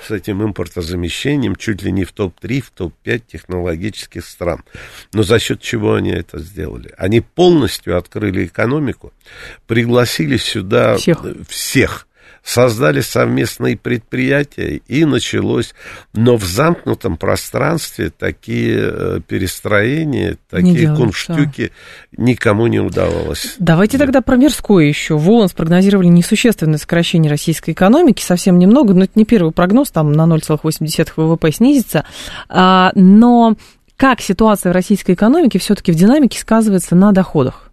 с 0.06 0.10
этим 0.10 0.42
импортозамещением 0.42 1.56
чуть 1.56 1.82
ли 1.82 1.92
не 1.92 2.04
в 2.04 2.12
топ-3, 2.12 2.60
в 2.60 2.70
топ-5 2.70 3.22
технологических 3.26 4.24
стран. 4.24 4.62
Но 5.12 5.22
за 5.22 5.38
счет 5.38 5.60
чего 5.60 5.94
они 5.94 6.10
это 6.10 6.38
сделали? 6.38 6.92
Они 6.96 7.20
полностью 7.20 7.96
открыли 7.96 8.46
экономику, 8.46 9.12
пригласили 9.66 10.36
сюда 10.36 10.96
всех, 10.96 11.24
всех 11.48 12.06
создали 12.44 13.00
совместные 13.00 13.76
предприятия, 13.76 14.80
и 14.86 15.04
началось. 15.04 15.74
Но 16.12 16.36
в 16.36 16.44
замкнутом 16.44 17.16
пространстве 17.16 18.10
такие 18.10 18.78
э, 18.80 19.20
перестроения, 19.26 20.36
такие 20.50 20.94
кунштюки 20.94 21.72
никому 22.16 22.66
не 22.66 22.80
удавалось. 22.80 23.54
Давайте 23.58 23.98
тогда 23.98 24.22
про 24.22 24.36
мирское 24.36 24.86
еще. 24.86 25.16
ВОН 25.16 25.48
спрогнозировали 25.48 26.08
несущественное 26.08 26.78
сокращение 26.78 27.30
российской 27.30 27.70
экономики, 27.70 28.22
совсем 28.22 28.58
немного, 28.58 28.94
но 28.94 29.04
это 29.04 29.12
не 29.14 29.24
первый 29.24 29.52
прогноз, 29.52 29.90
там 29.90 30.12
на 30.12 30.22
0,8 30.22 31.12
ВВП 31.16 31.52
снизится. 31.52 32.04
А, 32.48 32.90
но 32.94 33.56
как 33.96 34.20
ситуация 34.20 34.72
в 34.72 34.74
российской 34.74 35.12
экономике 35.12 35.58
все-таки 35.58 35.92
в 35.92 35.94
динамике 35.94 36.38
сказывается 36.38 36.96
на 36.96 37.12
доходах? 37.12 37.71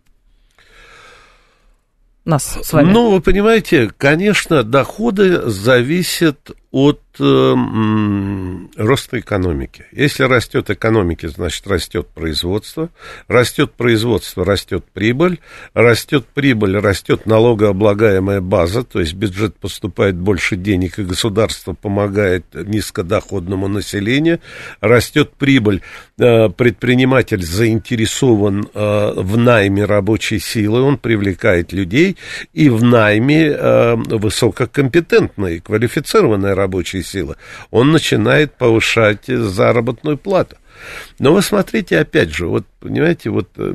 Нас 2.29 2.57
с 2.61 2.73
вами? 2.73 2.91
Ну, 2.91 3.11
вы 3.11 3.21
понимаете, 3.21 3.91
конечно, 3.97 4.63
доходы 4.63 5.49
зависят 5.49 6.51
от 6.71 7.01
э, 7.19 7.55
роста 8.77 9.19
экономики. 9.19 9.86
Если 9.91 10.23
растет 10.23 10.69
экономика, 10.69 11.27
значит 11.27 11.65
растет 11.65 12.08
производство. 12.08 12.89
Растет 13.27 13.73
производство, 13.73 14.45
растет 14.45 14.86
прибыль. 14.93 15.39
Растет 15.73 16.27
прибыль, 16.27 16.77
растет 16.77 17.25
налогооблагаемая 17.25 18.41
база, 18.41 18.84
то 18.84 18.99
есть 18.99 19.13
бюджет 19.13 19.55
поступает 19.55 20.15
больше 20.15 20.55
денег, 20.55 20.99
и 20.99 21.03
государство 21.03 21.73
помогает 21.73 22.45
низкодоходному 22.53 23.67
населению. 23.67 24.39
Растет 24.79 25.32
прибыль, 25.34 25.82
э, 26.19 26.49
предприниматель 26.49 27.43
заинтересован 27.43 28.69
э, 28.71 29.13
в 29.15 29.38
найме 29.38 29.86
рабочей 29.86 30.39
силы, 30.39 30.82
он 30.82 30.99
привлекает 30.99 31.73
людей, 31.73 32.15
и 32.53 32.69
в 32.69 32.84
найме 32.84 33.47
э, 33.47 33.95
высококомпетентной, 33.95 35.62
квалифицированной 35.62 36.58
рабочей 36.59 37.03
силы, 37.03 37.35
он 37.71 37.91
начинает 37.91 38.53
повышать 38.53 39.25
заработную 39.27 40.17
плату. 40.17 40.57
Но 41.19 41.33
вы 41.33 41.41
смотрите, 41.41 41.99
опять 41.99 42.33
же, 42.33 42.47
вот, 42.47 42.65
понимаете, 42.79 43.29
вот 43.29 43.49
э, 43.57 43.73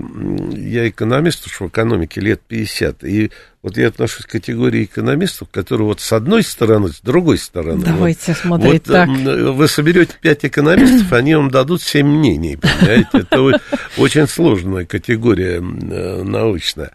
я 0.52 0.88
экономист 0.88 1.46
уж 1.46 1.60
в 1.60 1.68
экономике 1.68 2.20
лет 2.20 2.40
50, 2.46 3.04
и 3.04 3.30
вот 3.62 3.76
я 3.76 3.88
отношусь 3.88 4.24
к 4.24 4.30
категории 4.30 4.84
экономистов, 4.84 5.48
которые 5.50 5.86
вот 5.86 6.00
с 6.00 6.12
одной 6.12 6.42
стороны, 6.42 6.88
с 6.88 7.00
другой 7.00 7.38
стороны. 7.38 7.84
Давайте 7.84 8.32
вот, 8.32 8.38
смотреть 8.38 8.88
вот, 8.88 8.94
так. 8.94 9.08
Вы 9.08 9.68
соберете 9.68 10.14
пять 10.20 10.44
экономистов, 10.44 11.12
они 11.12 11.34
вам 11.34 11.50
дадут 11.50 11.82
семь 11.82 12.06
мнений, 12.06 12.56
понимаете? 12.56 13.08
Это 13.12 13.60
очень 13.96 14.26
сложная 14.26 14.86
категория 14.86 15.56
э, 15.56 16.22
научная. 16.22 16.92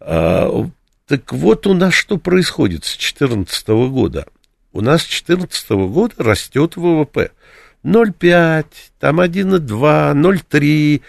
А, 0.00 0.68
так 1.06 1.32
вот 1.32 1.66
у 1.66 1.74
нас 1.74 1.94
что 1.94 2.18
происходит 2.18 2.84
с 2.84 2.96
2014 2.96 3.68
года 3.68 4.26
у 4.74 4.80
нас 4.80 5.02
с 5.02 5.06
2014 5.06 5.70
года 5.88 6.14
растет 6.18 6.76
ВВП. 6.76 7.30
0,5, 7.84 8.66
там 8.98 9.20
1,2, 9.20 9.60
0,3, 9.60 11.02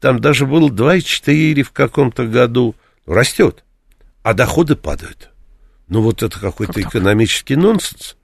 там 0.00 0.20
даже 0.20 0.46
было 0.46 0.68
2,4 0.68 1.62
в 1.62 1.72
каком-то 1.72 2.26
году. 2.26 2.76
Растет, 3.06 3.64
а 4.22 4.34
доходы 4.34 4.76
падают. 4.76 5.30
Ну 5.88 6.02
вот 6.02 6.22
это 6.22 6.38
какой-то 6.38 6.74
как 6.74 6.86
экономический 6.86 7.56
нонсенс. 7.56 8.16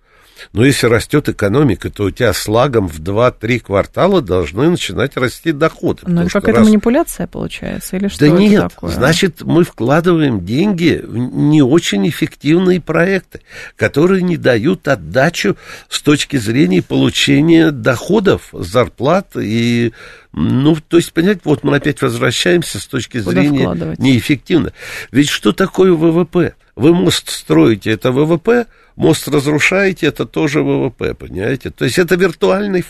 Но 0.53 0.65
если 0.65 0.87
растет 0.87 1.29
экономика, 1.29 1.91
то 1.91 2.05
у 2.05 2.11
тебя 2.11 2.33
с 2.33 2.47
лагом 2.49 2.89
в 2.89 3.01
2-3 3.01 3.61
квартала 3.61 4.21
должны 4.21 4.69
начинать 4.69 5.17
расти 5.17 5.53
доходы. 5.53 6.03
Ну, 6.07 6.27
какая-то 6.27 6.61
раз... 6.61 6.67
манипуляция 6.69 7.27
получается? 7.27 7.97
Или 7.97 8.09
что 8.09 8.21
да 8.21 8.29
нет, 8.29 8.73
такое? 8.75 8.91
значит, 8.91 9.43
мы 9.43 9.65
вкладываем 9.65 10.45
деньги 10.45 11.01
в 11.03 11.17
не 11.17 11.63
очень 11.63 12.09
эффективные 12.09 12.81
проекты, 12.81 13.41
которые 13.77 14.23
не 14.23 14.37
дают 14.37 14.87
отдачу 14.89 15.57
с 15.89 16.03
точки 16.03 16.37
зрения 16.37 16.83
получения 16.83 17.71
доходов, 17.71 18.49
зарплат 18.53 19.37
и 19.37 19.93
ну, 20.37 20.77
то 20.77 20.97
есть, 20.97 21.13
понимаете, 21.13 21.43
вот 21.45 21.63
мы 21.63 21.77
опять 21.77 22.03
возвращаемся 22.03 22.81
с 22.81 22.87
точки 22.87 23.19
зрения 23.19 23.95
неэффективно. 23.99 24.73
Ведь 25.13 25.29
что 25.29 25.53
такое 25.53 25.93
ВВП? 25.93 26.55
Вы 26.75 26.93
мост 26.93 27.31
строите, 27.31 27.93
это 27.93 28.11
ВВП, 28.11 28.67
мост 28.97 29.29
разрушаете, 29.29 30.07
это 30.07 30.25
тоже 30.25 30.63
ВВП, 30.63 31.15
понимаете? 31.15 31.71
То 31.71 31.85
есть 31.85 31.99
это 31.99 32.15
виртуальный 32.17 32.85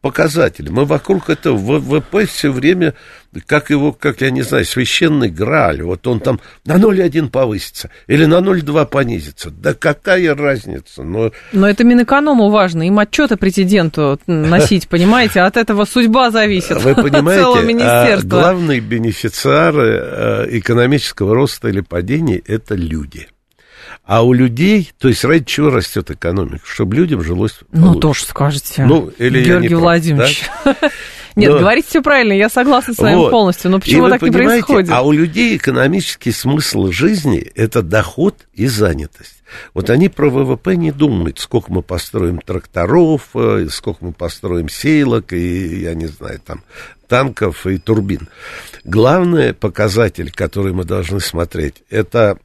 показатель. 0.00 0.70
Мы 0.70 0.84
вокруг 0.84 1.30
этого 1.30 1.56
ВВП 1.56 2.26
все 2.26 2.50
время 2.50 2.94
как 3.40 3.70
его, 3.70 3.92
как 3.92 4.20
я 4.20 4.30
не 4.30 4.42
знаю, 4.42 4.64
священный 4.64 5.28
Грааль, 5.28 5.82
вот 5.82 6.06
он 6.06 6.20
там 6.20 6.40
на 6.64 6.76
0,1 6.76 7.30
повысится 7.30 7.90
или 8.06 8.24
на 8.24 8.38
0,2 8.38 8.86
понизится. 8.86 9.50
Да 9.50 9.74
какая 9.74 10.34
разница? 10.34 11.02
Но... 11.02 11.32
Но 11.52 11.68
это 11.68 11.84
Минэконому 11.84 12.50
важно, 12.50 12.86
им 12.86 12.98
отчеты 12.98 13.36
президенту 13.36 14.18
носить, 14.26 14.88
понимаете, 14.88 15.40
от 15.40 15.56
этого 15.56 15.84
судьба 15.84 16.30
зависит. 16.30 16.82
Вы 16.82 16.94
понимаете, 16.94 17.84
а 17.84 18.20
главные 18.22 18.80
бенефициары 18.80 20.00
э, 20.00 20.58
экономического 20.58 21.34
роста 21.34 21.68
или 21.68 21.80
падения– 21.80 22.40
это 22.46 22.74
люди. 22.74 23.28
А 24.04 24.22
у 24.22 24.34
людей, 24.34 24.92
то 24.98 25.08
есть 25.08 25.24
ради 25.24 25.44
чего 25.46 25.70
растет 25.70 26.10
экономика? 26.10 26.64
Чтобы 26.66 26.96
людям 26.96 27.22
жилось 27.22 27.60
Ну, 27.72 27.88
лучше. 27.88 28.00
тоже 28.00 28.24
скажете. 28.26 28.84
Ну, 28.84 29.10
или 29.18 29.42
Георгий 29.42 29.68
я 29.68 29.70
не 29.70 29.74
Владимирович. 29.74 30.44
Прав, 30.62 30.76
да? 30.80 30.90
Нет, 31.36 31.50
но... 31.50 31.58
говорите 31.58 31.88
все 31.88 32.02
правильно, 32.02 32.32
я 32.32 32.48
согласна 32.48 32.94
с 32.94 32.98
вами 32.98 33.16
вот. 33.16 33.30
полностью, 33.30 33.70
но 33.70 33.80
почему 33.80 34.08
так 34.08 34.22
не 34.22 34.30
происходит? 34.30 34.90
А 34.90 35.02
у 35.02 35.10
людей 35.10 35.56
экономический 35.56 36.30
смысл 36.30 36.92
жизни– 36.92 37.38
это 37.56 37.82
доход 37.82 38.46
и 38.52 38.66
занятость. 38.66 39.42
Вот 39.72 39.90
они 39.90 40.08
про 40.08 40.30
ВВП 40.30 40.76
не 40.76 40.92
думают, 40.92 41.40
сколько 41.40 41.72
мы 41.72 41.82
построим 41.82 42.38
тракторов, 42.38 43.30
э, 43.34 43.66
сколько 43.70 44.04
мы 44.04 44.12
построим 44.12 44.68
сейлок 44.68 45.32
и, 45.32 45.82
я 45.82 45.94
не 45.94 46.06
знаю, 46.06 46.40
там, 46.44 46.62
танков 47.08 47.66
и 47.66 47.78
турбин. 47.78 48.28
Главный 48.84 49.54
показатель, 49.54 50.30
который 50.30 50.72
мы 50.72 50.84
должны 50.84 51.18
смотреть, 51.20 51.82
это 51.90 52.38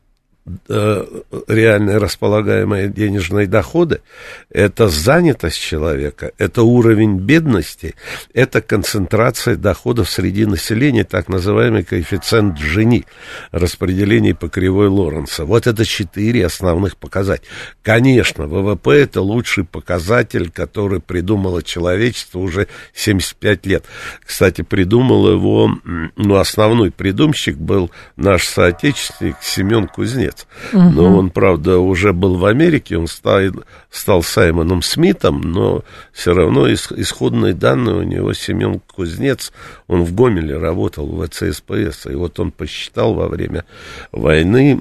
реальные 0.67 1.97
располагаемые 1.97 2.89
денежные 2.89 3.47
доходы, 3.47 4.01
это 4.49 4.87
занятость 4.89 5.59
человека, 5.59 6.31
это 6.37 6.63
уровень 6.63 7.17
бедности, 7.19 7.95
это 8.33 8.61
концентрация 8.61 9.55
доходов 9.55 10.09
среди 10.09 10.45
населения, 10.45 11.03
так 11.03 11.29
называемый 11.29 11.83
коэффициент 11.83 12.57
Джини, 12.57 13.05
распределение 13.51 14.35
по 14.35 14.49
кривой 14.49 14.87
Лоренса. 14.87 15.45
Вот 15.45 15.67
это 15.67 15.85
четыре 15.85 16.45
основных 16.45 16.97
показателя. 16.97 17.47
Конечно, 17.83 18.47
ВВП 18.47 18.91
это 18.91 19.21
лучший 19.21 19.63
показатель, 19.63 20.49
который 20.49 20.99
придумало 20.99 21.63
человечество 21.63 22.39
уже 22.39 22.67
75 22.93 23.65
лет. 23.65 23.85
Кстати, 24.25 24.61
придумал 24.61 25.29
его, 25.31 25.71
ну, 26.15 26.35
основной 26.35 26.91
придумщик 26.91 27.57
был 27.57 27.91
наш 28.15 28.47
соотечественник 28.47 29.35
Семен 29.41 29.87
Кузнец. 29.87 30.38
Смит. 30.39 30.47
Угу. 30.73 30.89
Но 30.91 31.17
он, 31.17 31.29
правда, 31.29 31.79
уже 31.79 32.13
был 32.13 32.37
в 32.37 32.45
Америке, 32.45 32.97
он 32.97 33.07
стал, 33.07 33.41
стал 33.89 34.23
Саймоном 34.23 34.81
Смитом, 34.81 35.41
но 35.41 35.83
все 36.11 36.33
равно 36.33 36.71
исходные 36.71 37.53
данные 37.53 37.95
у 37.95 38.03
него 38.03 38.33
Семен 38.33 38.79
Кузнец, 38.79 39.51
он 39.87 40.03
в 40.03 40.13
Гомеле 40.13 40.57
работал 40.57 41.07
в 41.07 41.25
ВЦСПС, 41.25 42.07
и 42.07 42.15
вот 42.15 42.39
он 42.39 42.51
посчитал 42.51 43.13
во 43.13 43.27
время 43.27 43.65
войны, 44.11 44.79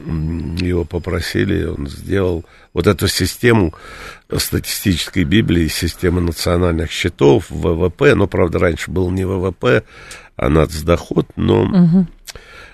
его 0.60 0.84
попросили, 0.84 1.64
он 1.64 1.88
сделал 1.88 2.44
вот 2.72 2.86
эту 2.86 3.08
систему 3.08 3.74
статистической 4.36 5.24
Библии, 5.24 5.68
систему 5.68 6.20
национальных 6.20 6.90
счетов, 6.90 7.46
ВВП, 7.50 8.14
но, 8.14 8.26
правда, 8.26 8.58
раньше 8.58 8.90
был 8.90 9.10
не 9.10 9.24
ВВП, 9.24 9.84
а 10.36 10.48
нацдоход, 10.48 11.26
но... 11.36 11.62
Угу. 11.62 12.06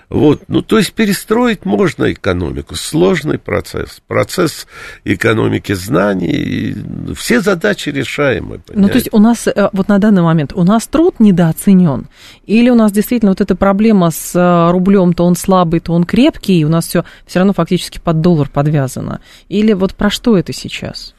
Вот, 0.09 0.43
ну, 0.47 0.61
то 0.61 0.77
есть 0.77 0.93
перестроить 0.93 1.65
можно 1.65 2.11
экономику. 2.11 2.75
Сложный 2.75 3.39
процесс. 3.39 4.01
Процесс 4.07 4.67
экономики 5.03 5.73
знаний. 5.73 6.75
Все 7.15 7.41
задачи 7.41 7.89
решаемы. 7.89 8.59
Понимаете? 8.59 8.75
Ну, 8.75 8.87
то 8.87 8.95
есть 8.95 9.09
у 9.11 9.19
нас, 9.19 9.47
э, 9.47 9.69
вот 9.73 9.87
на 9.87 9.97
данный 9.97 10.21
момент, 10.21 10.53
у 10.53 10.63
нас 10.63 10.87
труд 10.87 11.19
недооценен? 11.19 12.07
Или 12.45 12.69
у 12.69 12.75
нас 12.75 12.91
действительно 12.91 13.31
вот 13.31 13.41
эта 13.41 13.55
проблема 13.55 14.11
с 14.11 14.35
э, 14.35 14.71
рублем, 14.71 15.13
то 15.13 15.25
он 15.25 15.35
слабый, 15.35 15.79
то 15.79 15.93
он 15.93 16.03
крепкий, 16.03 16.59
и 16.59 16.63
у 16.63 16.69
нас 16.69 16.87
все 16.87 17.03
все 17.25 17.39
равно 17.39 17.53
фактически 17.53 17.99
под 17.99 18.21
доллар 18.21 18.49
подвязано? 18.49 19.21
Или 19.49 19.73
вот 19.73 19.95
про 19.95 20.09
что 20.11 20.37
это 20.37 20.53
сейчас? 20.53 21.14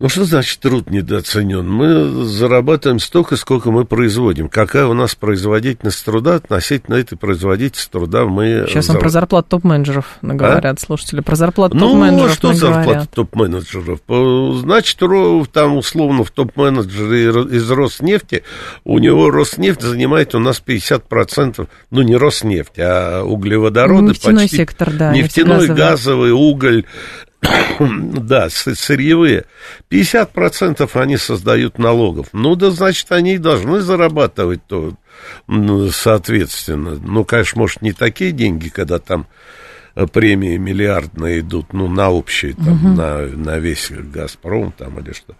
Ну, 0.00 0.08
что 0.08 0.24
значит 0.24 0.60
труд 0.60 0.90
недооценен? 0.90 1.68
Мы 1.68 2.24
зарабатываем 2.24 2.98
столько, 3.00 3.36
сколько 3.36 3.70
мы 3.70 3.84
производим. 3.84 4.48
Какая 4.48 4.86
у 4.86 4.94
нас 4.94 5.14
производительность 5.14 6.02
труда 6.02 6.36
относительно 6.36 6.94
этой 6.94 7.18
производительности 7.18 7.92
труда 7.92 8.24
мы... 8.24 8.64
Сейчас 8.66 8.86
зар... 8.86 8.96
вам 8.96 9.02
про 9.02 9.08
зарплату 9.10 9.48
топ-менеджеров 9.50 10.06
говорят, 10.22 10.78
а? 10.78 10.80
слушатели. 10.80 11.20
Про 11.20 11.36
зарплату 11.36 11.76
ну, 11.76 11.90
топ-менеджеров 11.90 12.28
Ну, 12.28 12.34
что 12.34 12.52
зарплата 12.54 13.08
топ-менеджеров? 13.14 14.00
Значит, 14.62 14.98
там 15.52 15.76
условно 15.76 16.24
в 16.24 16.30
топ-менеджере 16.30 17.28
из 17.54 17.70
Роснефти, 17.70 18.42
у 18.84 18.98
него 19.00 19.30
Роснефть 19.30 19.82
занимает 19.82 20.34
у 20.34 20.38
нас 20.38 20.62
50%, 20.66 21.68
ну, 21.90 22.00
не 22.00 22.16
Роснефть, 22.16 22.78
а 22.78 23.22
углеводороды. 23.22 24.08
Нефтяной 24.08 24.44
почти, 24.44 24.56
сектор, 24.56 24.90
да. 24.94 25.12
Нефтяной, 25.12 25.68
газовый, 25.68 26.32
уголь, 26.32 26.86
да, 27.80 28.50
сырьевые, 28.50 29.46
50% 29.90 30.90
они 30.94 31.16
создают 31.16 31.78
налогов. 31.78 32.28
Ну, 32.32 32.54
да, 32.54 32.70
значит, 32.70 33.10
они 33.12 33.38
должны 33.38 33.80
зарабатывать 33.80 34.64
то, 34.66 34.94
ну, 35.46 35.90
соответственно. 35.90 36.98
Ну, 37.02 37.24
конечно, 37.24 37.60
может, 37.60 37.82
не 37.82 37.92
такие 37.92 38.32
деньги, 38.32 38.68
когда 38.68 38.98
там 38.98 39.26
э, 39.94 40.06
премии 40.06 40.58
миллиардные 40.58 41.40
идут, 41.40 41.72
ну, 41.72 41.88
на 41.88 42.10
общие, 42.10 42.52
там, 42.54 42.74
угу. 42.74 42.88
на, 42.88 43.18
на 43.20 43.58
весь 43.58 43.90
«Газпром» 43.90 44.72
там 44.72 44.98
или 44.98 45.12
что. 45.14 45.34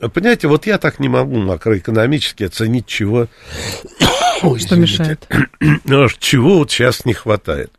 Понимаете, 0.10 0.48
вот 0.48 0.66
я 0.66 0.76
так 0.76 1.00
не 1.00 1.08
могу 1.08 1.38
макроэкономически 1.38 2.44
оценить, 2.44 2.86
чего... 2.86 3.28
Ой, 4.42 4.58
что 4.58 4.76
мешает? 4.76 5.26
Чего 6.18 6.58
вот 6.58 6.70
сейчас 6.70 7.06
не 7.06 7.14
хватает. 7.14 7.72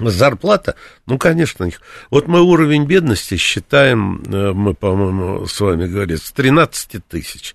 Зарплата, 0.00 0.76
ну, 1.06 1.18
конечно. 1.18 1.68
Вот 2.10 2.28
мы 2.28 2.42
уровень 2.42 2.84
бедности 2.84 3.36
считаем, 3.36 4.22
э, 4.26 4.52
мы, 4.52 4.74
по-моему, 4.74 5.46
с 5.46 5.60
вами 5.60 5.86
говорили, 5.86 6.16
с 6.16 6.32
13 6.32 7.00
тысяч. 7.06 7.54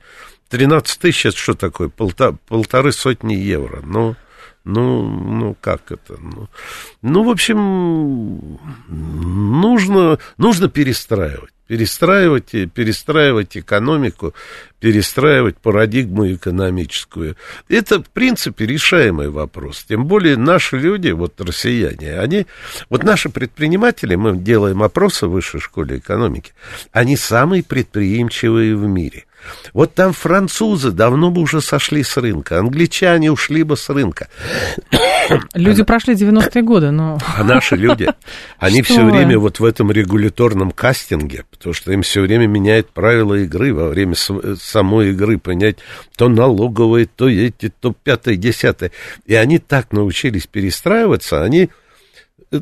13 0.50 1.00
тысяч 1.00 1.26
это 1.26 1.38
что 1.38 1.54
такое? 1.56 1.90
Полта, 1.90 2.34
полторы 2.48 2.92
сотни 2.92 3.34
евро. 3.34 3.82
Ну, 3.84 4.16
ну, 4.66 5.04
ну, 5.04 5.58
как 5.60 5.92
это? 5.92 6.18
Ну, 6.20 6.48
ну 7.02 7.24
в 7.24 7.30
общем, 7.30 8.60
нужно, 8.88 10.20
нужно 10.38 10.70
перестраивать 10.70 11.54
перестраивать, 11.74 12.52
перестраивать 12.72 13.58
экономику, 13.58 14.36
перестраивать 14.80 15.58
парадигму 15.58 16.32
экономическую. 16.32 17.36
Это, 17.68 18.00
в 18.00 18.10
принципе, 18.12 18.68
решаемый 18.68 19.32
вопрос. 19.32 19.84
Тем 19.90 20.06
более 20.06 20.38
наши 20.38 20.78
люди, 20.78 21.10
вот 21.10 21.42
россияне, 21.42 22.20
они, 22.20 22.46
вот 22.92 23.04
наши 23.04 23.30
предприниматели, 23.30 24.14
мы 24.14 24.38
делаем 24.38 24.84
опросы 24.84 25.26
в 25.26 25.32
высшей 25.32 25.62
школе 25.62 25.98
экономики, 25.98 26.54
они 26.92 27.18
самые 27.18 27.64
предприимчивые 27.64 28.76
в 28.76 28.86
мире. 28.86 29.26
Вот 29.74 29.94
там 29.94 30.14
французы 30.14 30.92
давно 30.92 31.32
бы 31.32 31.42
уже 31.42 31.62
сошли 31.62 32.04
с 32.04 32.18
рынка, 32.18 32.60
англичане 32.60 33.32
ушли 33.32 33.64
бы 33.64 33.78
с 33.78 33.90
рынка. 33.90 34.28
Люди 35.54 35.82
а, 35.82 35.86
прошли 35.86 36.16
90-е 36.16 36.62
годы, 36.62 36.92
но... 36.92 37.18
А 37.36 37.44
наши 37.44 37.76
люди, 37.76 38.08
они 38.60 38.82
все 38.82 39.04
время 39.04 39.40
вот 39.40 39.60
в 39.60 39.66
этом 39.66 39.92
регуляторном 39.92 40.72
кастинге, 40.72 41.46
потому 41.64 41.76
что 41.76 41.94
им 41.94 42.02
все 42.02 42.20
время 42.20 42.46
меняют 42.46 42.90
правила 42.90 43.36
игры 43.36 43.74
во 43.74 43.88
время 43.88 44.16
самой 44.16 45.12
игры, 45.12 45.38
понять 45.38 45.78
то 46.18 46.28
налоговые, 46.28 47.06
то 47.06 47.30
эти, 47.30 47.72
то 47.80 47.96
пятое, 48.04 48.36
десятое. 48.36 48.92
И 49.26 49.34
они 49.34 49.60
так 49.60 49.94
научились 49.94 50.46
перестраиваться, 50.46 51.42
они 51.42 51.70
э, 52.52 52.60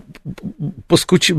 поскуч... 0.87 1.31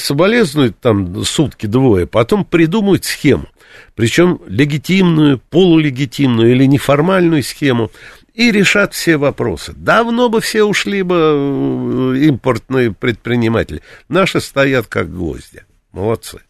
соболезнуют 0.00 0.78
там 0.78 1.24
сутки 1.24 1.66
двое, 1.66 2.06
потом 2.06 2.44
придумают 2.44 3.04
схему 3.04 3.46
причем 3.94 4.40
легитимную, 4.46 5.40
полулегитимную 5.50 6.52
или 6.52 6.64
неформальную 6.64 7.42
схему, 7.42 7.90
и 8.34 8.50
решат 8.50 8.94
все 8.94 9.16
вопросы. 9.16 9.72
Давно 9.76 10.28
бы 10.28 10.40
все 10.40 10.64
ушли 10.64 11.02
бы 11.02 11.16
э, 11.16 12.16
импортные 12.26 12.92
предприниматели. 12.92 13.82
Наши 14.08 14.40
стоят 14.40 14.86
как 14.86 15.12
гвозди. 15.12 15.62
Молодцы. 15.92 16.40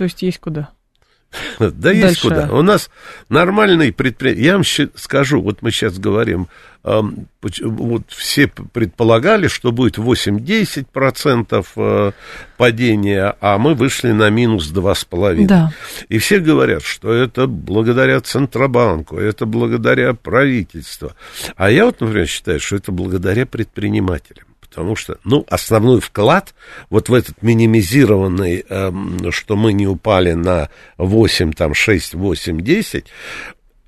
То 0.00 0.04
есть 0.04 0.22
есть 0.22 0.38
куда? 0.38 0.70
Да 1.58 1.90
есть 1.90 2.22
куда. 2.22 2.48
У 2.50 2.62
нас 2.62 2.88
нормальный 3.28 3.92
предприятие. 3.92 4.44
Я 4.46 4.54
вам 4.54 4.64
скажу, 4.94 5.42
вот 5.42 5.60
мы 5.60 5.72
сейчас 5.72 5.98
говорим, 5.98 6.48
вот 6.82 8.02
все 8.08 8.46
предполагали, 8.48 9.48
что 9.48 9.72
будет 9.72 9.98
8-10% 9.98 11.66
э, 11.76 12.12
падения, 12.56 13.36
а 13.42 13.58
мы 13.58 13.74
вышли 13.74 14.12
на 14.12 14.30
минус 14.30 14.72
2,5%. 14.72 15.46
Да. 15.46 15.70
И 16.08 16.16
все 16.16 16.38
говорят, 16.38 16.82
что 16.82 17.12
это 17.12 17.46
благодаря 17.46 18.22
Центробанку, 18.22 19.18
это 19.18 19.44
благодаря 19.44 20.14
правительству. 20.14 21.12
А 21.56 21.70
я 21.70 21.84
вот, 21.84 22.00
например, 22.00 22.26
считаю, 22.26 22.58
что 22.58 22.76
это 22.76 22.90
благодаря 22.90 23.44
предпринимателям 23.44 24.46
потому 24.70 24.96
что, 24.96 25.18
ну, 25.24 25.44
основной 25.48 26.00
вклад 26.00 26.54
вот 26.88 27.08
в 27.08 27.14
этот 27.14 27.42
минимизированный, 27.42 28.64
э, 28.68 28.92
что 29.30 29.56
мы 29.56 29.72
не 29.72 29.86
упали 29.86 30.32
на 30.32 30.70
8, 30.96 31.52
там, 31.52 31.74
6, 31.74 32.14
8, 32.14 32.60
10, 32.60 33.06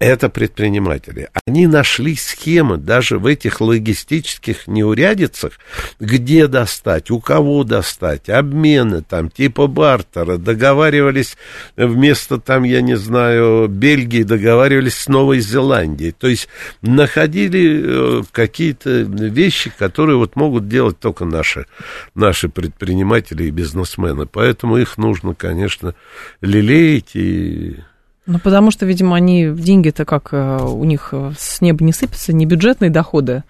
это 0.03 0.29
предприниматели. 0.29 1.29
Они 1.47 1.67
нашли 1.67 2.17
схемы 2.17 2.77
даже 2.77 3.19
в 3.19 3.27
этих 3.27 3.61
логистических 3.61 4.67
неурядицах, 4.67 5.53
где 6.01 6.49
достать, 6.49 7.11
у 7.11 7.21
кого 7.21 7.63
достать, 7.63 8.29
обмены 8.29 9.03
там, 9.03 9.31
типа 9.31 9.69
бартера, 9.69 10.39
договаривались 10.39 11.37
вместо 11.77 12.39
там, 12.39 12.65
я 12.65 12.81
не 12.83 12.97
знаю, 12.97 13.69
Бельгии, 13.69 14.25
договаривались 14.25 14.99
с 14.99 15.09
Новой 15.09 15.41
Зеландией. 15.41 16.11
То 16.11 16.27
есть 16.27 16.49
находили 16.83 17.83
э, 17.85 18.23
какие-то 18.33 19.03
вещи, 19.03 19.73
которые 19.79 20.17
вот 20.17 20.35
могут 20.35 20.69
делать 20.69 20.99
только 20.99 21.25
наши, 21.25 21.67
наши 22.15 22.49
предприниматели 22.49 23.45
и 23.45 23.51
бизнесмены. 23.51 24.27
Поэтому 24.27 24.79
их 24.79 24.99
нужно, 24.99 25.35
конечно, 25.35 25.95
лелеять 26.41 27.15
и 27.15 27.77
ну, 28.25 28.39
потому 28.39 28.71
что, 28.71 28.87
видимо, 28.87 29.17
они 29.17 29.49
деньги-то 29.49 30.05
как 30.05 30.29
э, 30.31 30.59
у 30.63 30.85
них 30.85 31.09
э, 31.11 31.33
с 31.37 31.61
неба 31.61 31.83
не 31.83 31.93
сыпятся, 31.93 32.33
не 32.33 32.47
бюджетные 32.47 32.89
доходы. 32.89 33.43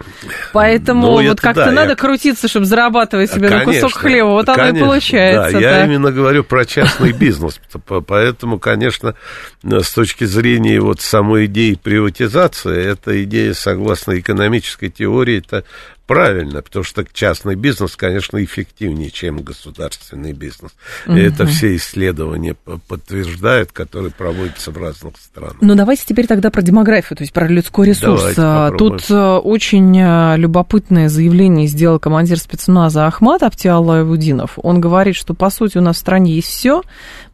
Поэтому 0.54 1.20
ну, 1.20 1.28
вот 1.28 1.42
как-то 1.42 1.66
да, 1.66 1.72
надо 1.72 1.90
я... 1.90 1.96
крутиться, 1.96 2.48
чтобы 2.48 2.64
зарабатывать 2.64 3.30
себе 3.30 3.48
конечно, 3.48 3.72
на 3.72 3.80
кусок 3.80 4.00
хлеба. 4.00 4.28
Вот 4.28 4.46
конечно, 4.46 4.68
оно 4.70 4.78
и 4.78 4.80
получается. 4.80 5.52
Да, 5.52 5.60
я 5.60 5.84
именно 5.84 6.10
говорю 6.10 6.42
про 6.42 6.64
частный 6.64 7.12
бизнес. 7.12 7.60
Поэтому, 8.06 8.58
конечно, 8.58 9.14
с 9.62 9.92
точки 9.92 10.24
зрения 10.24 10.80
вот 10.80 11.02
самой 11.02 11.46
идеи 11.46 11.74
приватизации, 11.74 12.92
эта 12.92 13.22
идея, 13.24 13.52
согласно 13.52 14.18
экономической 14.18 14.88
теории, 14.88 15.38
это 15.46 15.64
правильно, 16.12 16.62
потому 16.62 16.84
что 16.84 17.04
частный 17.12 17.54
бизнес, 17.54 17.96
конечно, 17.96 18.42
эффективнее, 18.42 19.10
чем 19.10 19.38
государственный 19.38 20.32
бизнес. 20.32 20.72
Угу. 21.06 21.16
И 21.16 21.20
это 21.20 21.46
все 21.46 21.76
исследования 21.76 22.54
подтверждают, 22.88 23.72
которые 23.72 24.10
проводятся 24.10 24.70
в 24.70 24.78
разных 24.78 25.16
странах. 25.16 25.56
Ну, 25.60 25.74
давайте 25.74 26.04
теперь 26.06 26.26
тогда 26.26 26.50
про 26.50 26.62
демографию, 26.62 27.16
то 27.16 27.22
есть 27.22 27.32
про 27.32 27.48
людской 27.48 27.88
ресурс. 27.88 28.34
Тут 28.78 29.10
э, 29.10 29.36
очень 29.36 29.98
э, 29.98 30.36
любопытное 30.36 31.08
заявление 31.08 31.66
сделал 31.66 31.98
командир 31.98 32.38
спецназа 32.38 33.06
Ахмат 33.06 33.42
Аптиалаевудинов. 33.42 34.58
Он 34.62 34.80
говорит, 34.80 35.16
что, 35.16 35.34
по 35.34 35.50
сути, 35.50 35.78
у 35.78 35.80
нас 35.80 35.96
в 35.96 36.00
стране 36.00 36.34
есть 36.34 36.48
все. 36.48 36.82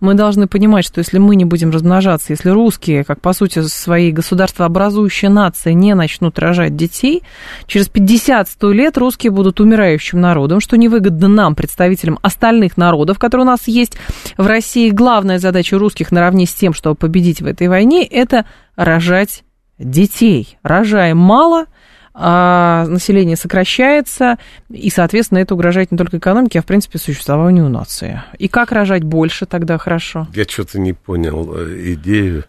Мы 0.01 0.15
должны 0.15 0.47
понимать, 0.47 0.85
что 0.85 0.99
если 0.99 1.19
мы 1.19 1.37
не 1.37 1.45
будем 1.45 1.71
размножаться, 1.71 2.33
если 2.33 2.51
русские, 2.51 3.05
как, 3.05 3.21
по 3.21 3.33
сути, 3.33 3.63
своей 3.63 4.13
государствообразующей 4.13 5.29
нации 5.29 5.73
не 5.73 5.95
начнут 5.95 6.39
рожать 6.39 6.77
детей, 6.77 7.23
через 7.67 7.89
50-100 7.91 8.68
100 8.69 8.73
лет 8.73 8.99
русские 8.99 9.33
будут 9.33 9.61
умирающим 9.61 10.21
народом, 10.21 10.61
что 10.61 10.77
невыгодно 10.77 11.29
нам, 11.29 11.55
представителям 11.55 12.19
остальных 12.21 12.77
народов, 12.77 13.19
которые 13.19 13.47
у 13.47 13.49
нас 13.49 13.67
есть 13.67 13.97
в 14.37 14.47
России. 14.47 14.91
Главная 14.91 15.39
задача 15.39 15.79
русских 15.79 16.13
наравне 16.13 16.45
с 16.45 16.53
тем, 16.53 16.75
чтобы 16.75 16.95
победить 16.95 17.41
в 17.41 17.47
этой 17.47 17.69
войне, 17.69 18.05
это 18.05 18.45
рожать 18.77 19.43
детей. 19.79 20.59
Рожаем 20.63 21.17
мало, 21.17 21.65
а 22.13 22.85
население 22.89 23.37
сокращается, 23.37 24.37
и, 24.69 24.91
соответственно, 24.91 25.39
это 25.39 25.55
угрожает 25.55 25.91
не 25.91 25.97
только 25.97 26.19
экономике, 26.19 26.59
а, 26.59 26.63
в 26.63 26.67
принципе, 26.67 26.99
существованию 26.99 27.71
нации. 27.71 28.23
И 28.39 28.49
как 28.49 28.71
рожать 28.71 29.03
больше 29.03 29.47
тогда 29.47 29.79
хорошо? 29.79 30.27
Я 30.35 30.45
что-то 30.45 30.79
не 30.79 30.93
понял 30.93 31.55
э, 31.57 31.95
идею. 31.95 32.45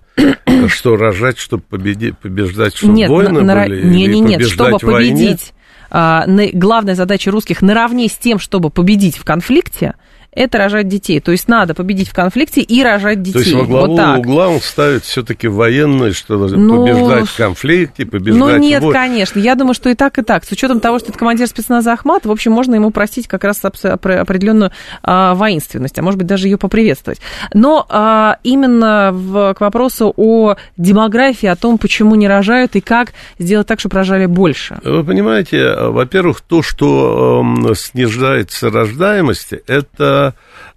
Что 0.67 0.97
рожать, 0.97 1.37
чтобы 1.37 1.63
победить, 1.63 2.17
побеждать, 2.17 2.75
чтобы 2.75 2.93
нет, 2.93 3.09
войны 3.09 3.41
на, 3.41 3.63
были? 3.63 3.85
Нет, 3.85 4.09
нет, 4.09 4.39
нет, 4.39 4.47
чтобы 4.49 4.79
победить. 4.79 5.53
А, 5.91 6.25
главная 6.53 6.95
задача 6.95 7.31
русских 7.31 7.61
наравне 7.61 8.07
с 8.07 8.15
тем, 8.15 8.39
чтобы 8.39 8.69
победить 8.69 9.17
в 9.17 9.23
конфликте, 9.23 9.95
это 10.31 10.57
рожать 10.57 10.87
детей. 10.87 11.19
То 11.19 11.31
есть 11.31 11.47
надо 11.47 11.73
победить 11.73 12.09
в 12.09 12.13
конфликте 12.13 12.61
и 12.61 12.83
рожать 12.83 13.21
детей. 13.21 13.33
То 13.33 13.39
есть 13.39 13.53
во 13.53 13.65
главу 13.65 13.87
вот 13.87 13.97
так. 13.97 14.19
угла 14.19 14.47
он 14.47 14.61
ставит 14.61 15.03
все-таки 15.03 15.47
военное, 15.47 16.13
что 16.13 16.37
ну, 16.37 16.85
побеждать 16.85 17.27
в 17.27 17.37
конфликте, 17.37 18.05
побеждать 18.05 18.39
Ну 18.39 18.57
нет, 18.57 18.83
в 18.83 18.91
конечно. 18.91 19.39
Я 19.39 19.55
думаю, 19.55 19.73
что 19.73 19.89
и 19.89 19.95
так, 19.95 20.17
и 20.19 20.21
так. 20.21 20.45
С 20.45 20.51
учетом 20.51 20.79
того, 20.79 20.99
что 20.99 21.09
это 21.09 21.17
командир 21.17 21.47
спецназа 21.47 21.93
Ахмат, 21.93 22.25
в 22.25 22.31
общем, 22.31 22.51
можно 22.51 22.75
ему 22.75 22.91
простить 22.91 23.27
как 23.27 23.43
раз 23.43 23.59
определенную 23.63 24.71
а, 25.03 25.33
воинственность, 25.33 25.97
а 25.97 26.01
может 26.01 26.17
быть 26.17 26.27
даже 26.27 26.47
ее 26.47 26.57
поприветствовать. 26.57 27.19
Но 27.53 27.85
а, 27.89 28.37
именно 28.43 29.11
в, 29.11 29.53
к 29.55 29.61
вопросу 29.61 30.13
о 30.15 30.55
демографии, 30.77 31.47
о 31.47 31.55
том, 31.55 31.77
почему 31.77 32.15
не 32.15 32.27
рожают 32.27 32.75
и 32.75 32.81
как 32.81 33.13
сделать 33.39 33.67
так, 33.67 33.79
чтобы 33.79 33.95
рожали 33.95 34.25
больше. 34.27 34.79
Вы 34.83 35.03
понимаете, 35.03 35.75
во-первых, 35.75 36.41
то, 36.41 36.61
что 36.61 37.43
э, 37.69 37.73
снижается 37.75 38.69
рождаемость, 38.69 39.53
это 39.67 40.18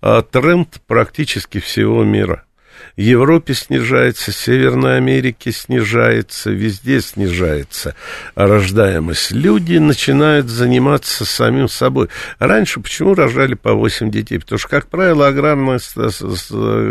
а, 0.00 0.22
тренд 0.22 0.80
практически 0.86 1.58
всего 1.58 2.04
мира. 2.04 2.44
Европе 2.96 3.54
снижается, 3.54 4.32
Северной 4.32 4.96
Америке 4.96 5.52
снижается, 5.52 6.50
везде 6.50 7.00
снижается 7.00 7.94
рождаемость. 8.34 9.32
Люди 9.32 9.78
начинают 9.78 10.48
заниматься 10.48 11.24
самим 11.24 11.68
собой. 11.68 12.08
Раньше 12.38 12.80
почему 12.80 13.14
рожали 13.14 13.54
по 13.54 13.72
8 13.72 14.10
детей? 14.10 14.38
Потому 14.38 14.58
что, 14.58 14.68
как 14.68 14.86
правило, 14.88 15.28
аграрное 15.28 15.80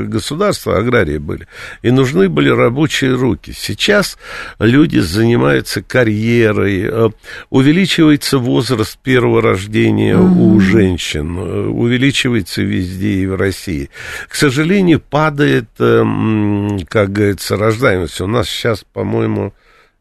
государство, 0.08 0.78
аграрии 0.78 1.18
были, 1.18 1.47
и 1.82 1.91
нужны 1.91 2.30
были 2.30 2.49
рабочие 2.49 3.14
руки. 3.14 3.54
Сейчас 3.56 4.18
люди 4.60 4.99
занимаются 4.99 5.82
карьерой, 5.82 6.82
э, 6.84 7.10
увеличивается 7.49 8.38
возраст 8.38 8.97
первого 8.99 9.41
рождения 9.41 10.16
mm-hmm. 10.16 10.39
у 10.39 10.60
женщин, 10.60 11.38
э, 11.38 11.68
увеличивается 11.68 12.62
везде 12.62 13.14
и 13.14 13.26
в 13.28 13.36
России. 13.36 13.89
К 14.28 14.36
сожалению, 14.36 14.99
падает 14.99 15.70
как 16.88 17.12
говорится, 17.12 17.58
рождаемость. 17.58 18.22
У 18.22 18.28
нас 18.28 18.48
сейчас, 18.48 18.84
по-моему, 18.94 19.54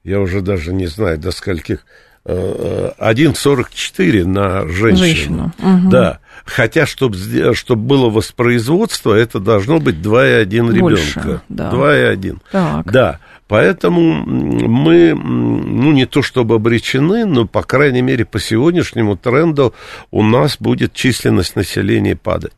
я 0.05 0.21
уже 0.21 0.41
даже 0.41 0.73
не 0.73 0.87
знаю, 0.87 1.19
до 1.19 1.31
скольких, 1.31 1.85
1,44 2.25 4.23
э, 4.23 4.25
на 4.25 4.69
женщину. 4.69 4.97
женщину. 4.97 5.53
Угу. 5.59 5.91
Да. 5.91 6.21
Хотя, 6.45 6.87
чтобы 6.87 7.17
чтоб 7.55 7.79
было 7.79 8.11
воспроизводство, 8.11 9.15
это 9.15 9.41
должно 9.41 9.79
быть 9.79 9.97
2,1 9.97 10.73
ребенка. 10.73 11.43
Да. 11.49 11.71
2,1. 11.71 12.39
Так. 12.51 12.93
Да. 12.93 13.19
Поэтому 13.51 14.01
мы, 14.25 15.13
ну, 15.13 15.91
не 15.91 16.07
то 16.07 16.23
чтобы 16.23 16.55
обречены, 16.55 17.25
но, 17.25 17.49
по 17.49 17.65
крайней 17.65 18.01
мере, 18.01 18.25
по 18.25 18.39
сегодняшнему 18.39 19.17
тренду 19.17 19.75
у 20.13 20.23
нас 20.23 20.57
будет 20.61 20.93
численность 20.93 21.57
населения 21.57 22.15
падать. 22.15 22.53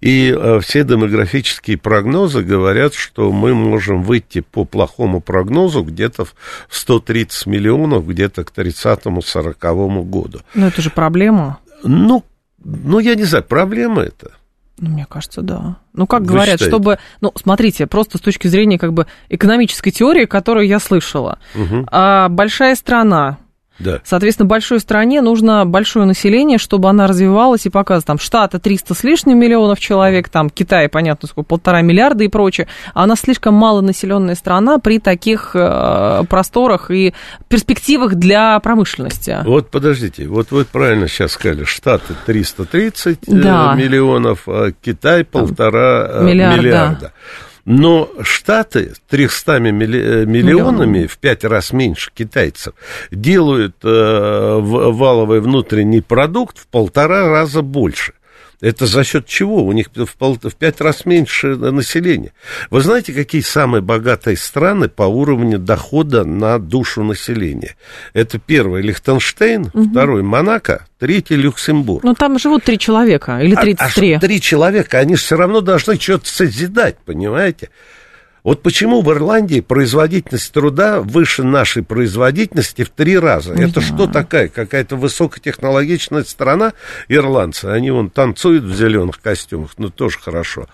И 0.00 0.34
э, 0.34 0.60
все 0.60 0.84
демографические 0.84 1.76
прогнозы 1.76 2.42
говорят, 2.42 2.94
что 2.94 3.30
мы 3.30 3.54
можем 3.54 4.02
выйти 4.02 4.40
по 4.40 4.64
плохому 4.64 5.20
прогнозу 5.20 5.82
где-то 5.82 6.24
в 6.24 6.34
130 6.70 7.46
миллионов, 7.46 8.08
где-то 8.08 8.44
к 8.44 8.52
30-40 8.56 10.02
году. 10.08 10.40
Но 10.54 10.68
это 10.68 10.80
же 10.80 10.88
проблема. 10.88 11.58
Ну, 11.84 12.24
ну, 12.64 13.00
я 13.00 13.16
не 13.16 13.24
знаю, 13.24 13.44
проблема 13.44 14.00
это. 14.00 14.32
Ну, 14.78 14.90
мне 14.90 15.06
кажется, 15.08 15.42
да. 15.42 15.76
Ну, 15.92 16.06
как 16.06 16.20
Вы 16.20 16.26
говорят, 16.26 16.60
считаете? 16.60 16.70
чтобы... 16.70 16.98
Ну, 17.20 17.32
смотрите, 17.34 17.86
просто 17.86 18.18
с 18.18 18.20
точки 18.20 18.46
зрения 18.46 18.78
как 18.78 18.92
бы 18.92 19.06
экономической 19.28 19.90
теории, 19.90 20.24
которую 20.24 20.66
я 20.66 20.78
слышала. 20.78 21.38
Угу. 21.54 21.86
А, 21.90 22.28
большая 22.28 22.74
страна, 22.76 23.38
да. 23.78 24.00
Соответственно, 24.04 24.46
большой 24.46 24.80
стране 24.80 25.20
нужно 25.20 25.64
большое 25.64 26.04
население, 26.04 26.58
чтобы 26.58 26.88
она 26.88 27.06
развивалась 27.06 27.66
и 27.66 27.70
показывала. 27.70 28.02
Там 28.02 28.18
Штаты 28.18 28.58
300 28.58 28.94
с 28.94 29.04
лишним 29.04 29.38
миллионов 29.38 29.78
человек, 29.78 30.28
там 30.28 30.50
Китай, 30.50 30.88
понятно, 30.88 31.28
сколько, 31.28 31.48
полтора 31.48 31.82
миллиарда 31.82 32.24
и 32.24 32.28
прочее. 32.28 32.66
А 32.94 33.04
она 33.04 33.14
слишком 33.16 33.54
малонаселенная 33.54 34.34
страна 34.34 34.78
при 34.78 34.98
таких 34.98 35.52
э, 35.54 36.24
просторах 36.28 36.90
и 36.90 37.14
перспективах 37.48 38.14
для 38.14 38.58
промышленности. 38.60 39.38
Вот 39.44 39.70
подождите, 39.70 40.26
вот 40.26 40.50
вы 40.50 40.64
правильно 40.64 41.06
сейчас 41.06 41.32
сказали, 41.32 41.64
Штаты 41.64 42.14
330 42.26 43.18
э, 43.26 43.32
да. 43.32 43.74
миллионов, 43.74 44.48
а 44.48 44.72
Китай 44.72 45.24
полтора 45.24 46.08
э, 46.10 46.24
миллиарда. 46.24 46.62
миллиарда. 46.62 47.12
Но 47.70 48.08
Штаты 48.22 48.94
300 49.10 49.52
э, 49.52 49.60
миллионами, 49.60 51.06
в 51.06 51.18
пять 51.18 51.44
раз 51.44 51.74
меньше 51.74 52.10
китайцев, 52.14 52.72
делают 53.10 53.76
э, 53.84 54.58
валовый 54.62 55.40
внутренний 55.40 56.00
продукт 56.00 56.56
в 56.56 56.66
полтора 56.68 57.28
раза 57.28 57.60
больше. 57.60 58.14
Это 58.60 58.86
за 58.86 59.04
счет 59.04 59.26
чего? 59.26 59.64
У 59.64 59.72
них 59.72 59.86
в, 59.94 60.16
пол, 60.16 60.36
в 60.42 60.54
пять 60.54 60.80
раз 60.80 61.06
меньше 61.06 61.54
населения. 61.56 62.32
Вы 62.70 62.80
знаете, 62.80 63.12
какие 63.12 63.40
самые 63.40 63.82
богатые 63.82 64.36
страны 64.36 64.88
по 64.88 65.04
уровню 65.04 65.58
дохода 65.58 66.24
на 66.24 66.58
душу 66.58 67.04
населения? 67.04 67.76
Это 68.14 68.38
первый 68.38 68.82
Лихтенштейн, 68.82 69.70
угу. 69.72 69.90
второй 69.90 70.22
Монако, 70.24 70.86
третий 70.98 71.36
Люксембург. 71.36 72.02
Ну, 72.02 72.14
там 72.14 72.36
живут 72.38 72.64
три 72.64 72.78
человека 72.78 73.38
или 73.40 73.54
33. 73.54 74.12
А, 74.12 74.16
а 74.16 74.20
три 74.20 74.40
человека, 74.40 74.98
они 74.98 75.14
же 75.14 75.22
все 75.22 75.36
равно 75.36 75.60
должны 75.60 75.98
что-то 76.00 76.28
созидать, 76.28 76.96
понимаете? 77.04 77.70
Вот 78.48 78.62
почему 78.62 79.02
в 79.02 79.12
Ирландии 79.12 79.60
производительность 79.60 80.50
труда 80.54 81.02
выше 81.02 81.42
нашей 81.42 81.82
производительности 81.82 82.82
в 82.82 82.88
три 82.88 83.18
раза? 83.18 83.52
Не 83.52 83.64
Это 83.64 83.82
что 83.82 84.06
такая? 84.06 84.48
Какая-то 84.48 84.96
высокотехнологичная 84.96 86.24
страна 86.24 86.72
ирландцы? 87.08 87.66
Они 87.66 87.90
вон 87.90 88.08
танцуют 88.08 88.64
в 88.64 88.74
зеленых 88.74 89.20
костюмах, 89.20 89.72
ну 89.76 89.90
тоже 89.90 90.18
хорошо. 90.18 90.66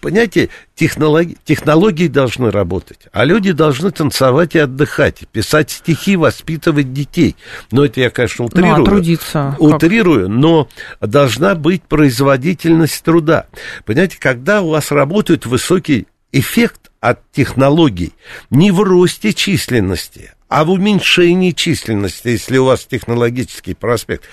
Понимаете, 0.00 0.48
технологии, 0.74 1.36
технологии 1.44 2.08
должны 2.08 2.50
работать, 2.50 3.00
а 3.12 3.26
люди 3.26 3.52
должны 3.52 3.90
танцевать 3.90 4.54
и 4.54 4.60
отдыхать, 4.60 5.28
писать 5.30 5.70
стихи, 5.70 6.16
воспитывать 6.16 6.94
детей. 6.94 7.36
Но 7.70 7.84
это 7.84 8.00
я, 8.00 8.08
конечно, 8.08 8.46
утрирую. 8.46 8.76
Ну, 8.76 8.82
а 8.82 8.86
трудиться? 8.86 9.56
Утрирую, 9.58 10.28
как? 10.28 10.36
но 10.36 10.68
должна 11.02 11.54
быть 11.54 11.82
производительность 11.82 13.02
труда. 13.02 13.46
Понимаете, 13.84 14.16
когда 14.18 14.62
у 14.62 14.70
вас 14.70 14.90
работают 14.90 15.44
высокий 15.44 15.97
эффект 16.32 16.90
от 17.00 17.20
технологий 17.32 18.12
не 18.50 18.70
в 18.70 18.80
росте 18.80 19.32
численности, 19.32 20.32
а 20.48 20.64
в 20.64 20.70
уменьшении 20.70 21.52
численности, 21.52 22.28
если 22.28 22.56
у 22.56 22.64
вас 22.64 22.86
технологический 22.86 23.74
проспект. 23.74 24.24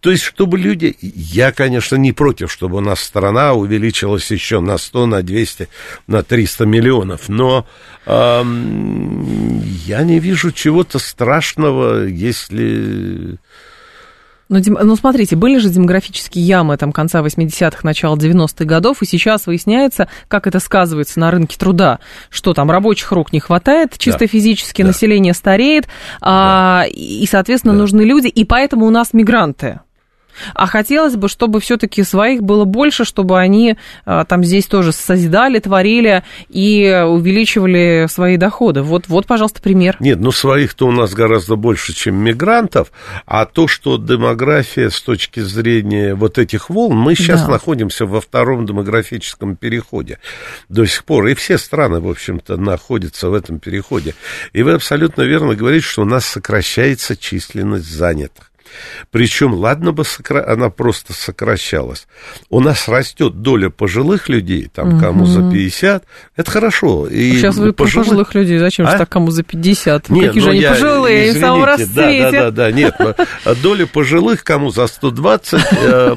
То 0.00 0.10
есть, 0.10 0.24
чтобы 0.24 0.58
люди... 0.58 0.96
Я, 1.00 1.52
конечно, 1.52 1.96
не 1.96 2.12
против, 2.12 2.52
чтобы 2.52 2.78
у 2.78 2.80
нас 2.80 3.00
страна 3.00 3.54
увеличилась 3.54 4.30
еще 4.30 4.60
на 4.60 4.78
100, 4.78 5.06
на 5.06 5.22
200, 5.22 5.68
на 6.08 6.22
300 6.22 6.66
миллионов, 6.66 7.28
но 7.28 7.66
эм, 8.06 9.62
я 9.86 10.02
не 10.02 10.18
вижу 10.18 10.50
чего-то 10.50 10.98
страшного, 10.98 12.04
если 12.04 13.38
ну, 14.48 14.60
ну, 14.82 14.96
смотрите, 14.96 15.36
были 15.36 15.58
же 15.58 15.70
демографические 15.70 16.44
ямы 16.44 16.76
там 16.76 16.92
конца 16.92 17.20
80-х, 17.20 17.80
начала 17.82 18.16
90-х 18.16 18.64
годов, 18.64 19.02
и 19.02 19.06
сейчас 19.06 19.46
выясняется, 19.46 20.08
как 20.28 20.46
это 20.46 20.60
сказывается 20.60 21.18
на 21.20 21.30
рынке 21.30 21.58
труда, 21.58 22.00
что 22.28 22.52
там 22.52 22.70
рабочих 22.70 23.10
рук 23.12 23.32
не 23.32 23.40
хватает, 23.40 23.96
чисто 23.98 24.20
да. 24.20 24.26
физически 24.26 24.82
да. 24.82 24.88
население 24.88 25.34
стареет, 25.34 25.86
да. 26.20 26.82
а, 26.82 26.84
и, 26.88 27.26
соответственно, 27.26 27.74
да. 27.74 27.80
нужны 27.80 28.02
люди, 28.02 28.28
и 28.28 28.44
поэтому 28.44 28.86
у 28.86 28.90
нас 28.90 29.12
мигранты. 29.12 29.80
А 30.54 30.66
хотелось 30.66 31.16
бы, 31.16 31.28
чтобы 31.28 31.60
все-таки 31.60 32.02
своих 32.02 32.42
было 32.42 32.64
больше, 32.64 33.04
чтобы 33.04 33.38
они 33.38 33.76
а, 34.04 34.24
там 34.24 34.44
здесь 34.44 34.66
тоже 34.66 34.92
созидали, 34.92 35.58
творили 35.58 36.22
и 36.48 37.04
увеличивали 37.06 38.06
свои 38.08 38.36
доходы. 38.36 38.82
Вот, 38.82 39.08
вот, 39.08 39.26
пожалуйста, 39.26 39.60
пример. 39.60 39.96
Нет, 40.00 40.20
ну 40.20 40.32
своих-то 40.32 40.86
у 40.86 40.92
нас 40.92 41.14
гораздо 41.14 41.56
больше, 41.56 41.94
чем 41.94 42.16
мигрантов, 42.16 42.92
а 43.26 43.46
то, 43.46 43.68
что 43.68 43.96
демография 43.96 44.90
с 44.90 45.00
точки 45.00 45.40
зрения 45.40 46.14
вот 46.14 46.38
этих 46.38 46.70
волн, 46.70 46.96
мы 46.96 47.14
сейчас 47.14 47.42
да. 47.42 47.52
находимся 47.52 48.06
во 48.06 48.20
втором 48.20 48.66
демографическом 48.66 49.56
переходе 49.56 50.18
до 50.68 50.86
сих 50.86 51.04
пор, 51.04 51.26
и 51.26 51.34
все 51.34 51.58
страны, 51.58 52.00
в 52.00 52.08
общем-то, 52.08 52.56
находятся 52.56 53.28
в 53.28 53.34
этом 53.34 53.58
переходе. 53.58 54.14
И 54.52 54.62
вы 54.62 54.72
абсолютно 54.72 55.22
верно 55.22 55.54
говорите, 55.54 55.86
что 55.86 56.02
у 56.02 56.06
нас 56.06 56.26
сокращается 56.26 57.16
численность 57.16 57.90
занятых. 57.90 58.50
Причем, 59.10 59.54
ладно 59.54 59.92
бы 59.92 60.04
сокра... 60.04 60.44
она 60.46 60.70
просто 60.70 61.12
сокращалась. 61.12 62.06
У 62.50 62.60
нас 62.60 62.88
растет 62.88 63.42
доля 63.42 63.70
пожилых 63.70 64.28
людей, 64.28 64.68
там, 64.72 65.00
кому 65.00 65.26
за 65.26 65.50
50. 65.50 66.04
Это 66.36 66.50
хорошо. 66.50 67.06
И 67.06 67.32
Сейчас 67.32 67.56
вы 67.56 67.72
пожилых... 67.72 68.08
пожилых 68.08 68.34
людей, 68.34 68.58
зачем 68.58 68.86
а? 68.86 68.92
же 68.92 68.98
так 68.98 69.08
кому 69.08 69.30
за 69.30 69.42
50? 69.42 70.08
Нет, 70.08 70.26
Какие 70.26 70.40
ну, 70.40 70.44
же 70.44 70.50
они 70.50 70.60
я, 70.60 70.70
пожилые, 70.70 71.16
извините, 71.30 71.38
в 71.38 71.40
самом 71.40 71.64
расцвете. 71.64 72.22
Да, 72.22 72.30
да, 72.30 72.40
да, 72.40 72.50
да, 72.50 72.72
нет. 72.72 72.94
Доля 73.62 73.86
пожилых, 73.86 74.44
кому 74.44 74.70
за 74.70 74.86
120. 74.86 75.60
Э, 75.82 76.16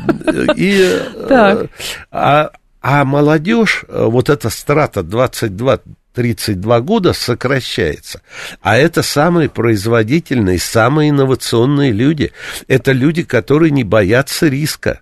и, 0.56 1.00
э, 1.30 1.68
а, 2.12 2.52
а 2.82 3.06
молодежь, 3.06 3.86
э, 3.88 4.06
вот 4.06 4.30
эта 4.30 4.50
страта 4.50 5.04
22 5.04 5.80
32 6.18 6.82
года 6.82 7.14
сокращается. 7.14 8.24
А 8.62 8.76
это 8.76 9.04
самые 9.04 9.50
производительные, 9.50 10.58
самые 10.58 11.12
инновационные 11.12 11.92
люди. 11.92 12.32
Это 12.68 12.92
люди, 12.92 13.22
которые 13.22 13.70
не 13.70 13.84
боятся 13.84 14.48
риска. 14.48 15.02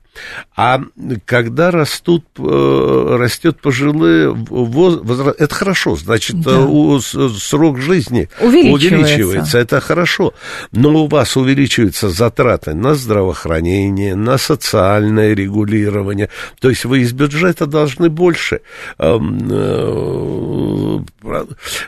А 0.56 0.82
когда 1.26 1.72
растут, 1.72 2.26
э, 2.38 3.18
растет 3.20 3.60
пожилые 3.62 4.32
возраст, 4.32 5.36
это 5.40 5.54
хорошо, 5.54 5.96
значит, 5.96 6.40
да. 6.42 6.68
срок 7.02 7.80
жизни 7.80 8.30
увеличивается. 8.40 8.96
увеличивается, 8.96 9.58
это 9.60 9.82
хорошо. 9.82 10.34
Но 10.72 11.04
у 11.04 11.08
вас 11.08 11.36
увеличиваются 11.36 12.10
затраты 12.10 12.74
на 12.74 12.96
здравоохранение, 12.96 14.16
на 14.16 14.38
социальное 14.38 15.34
регулирование, 15.34 16.30
то 16.60 16.70
есть 16.70 16.86
вы 16.86 17.00
из 17.00 17.12
бюджета 17.14 17.66
должны 17.66 18.10
больше. 18.10 18.62
Эм, 18.98 19.48
э, 19.52 21.00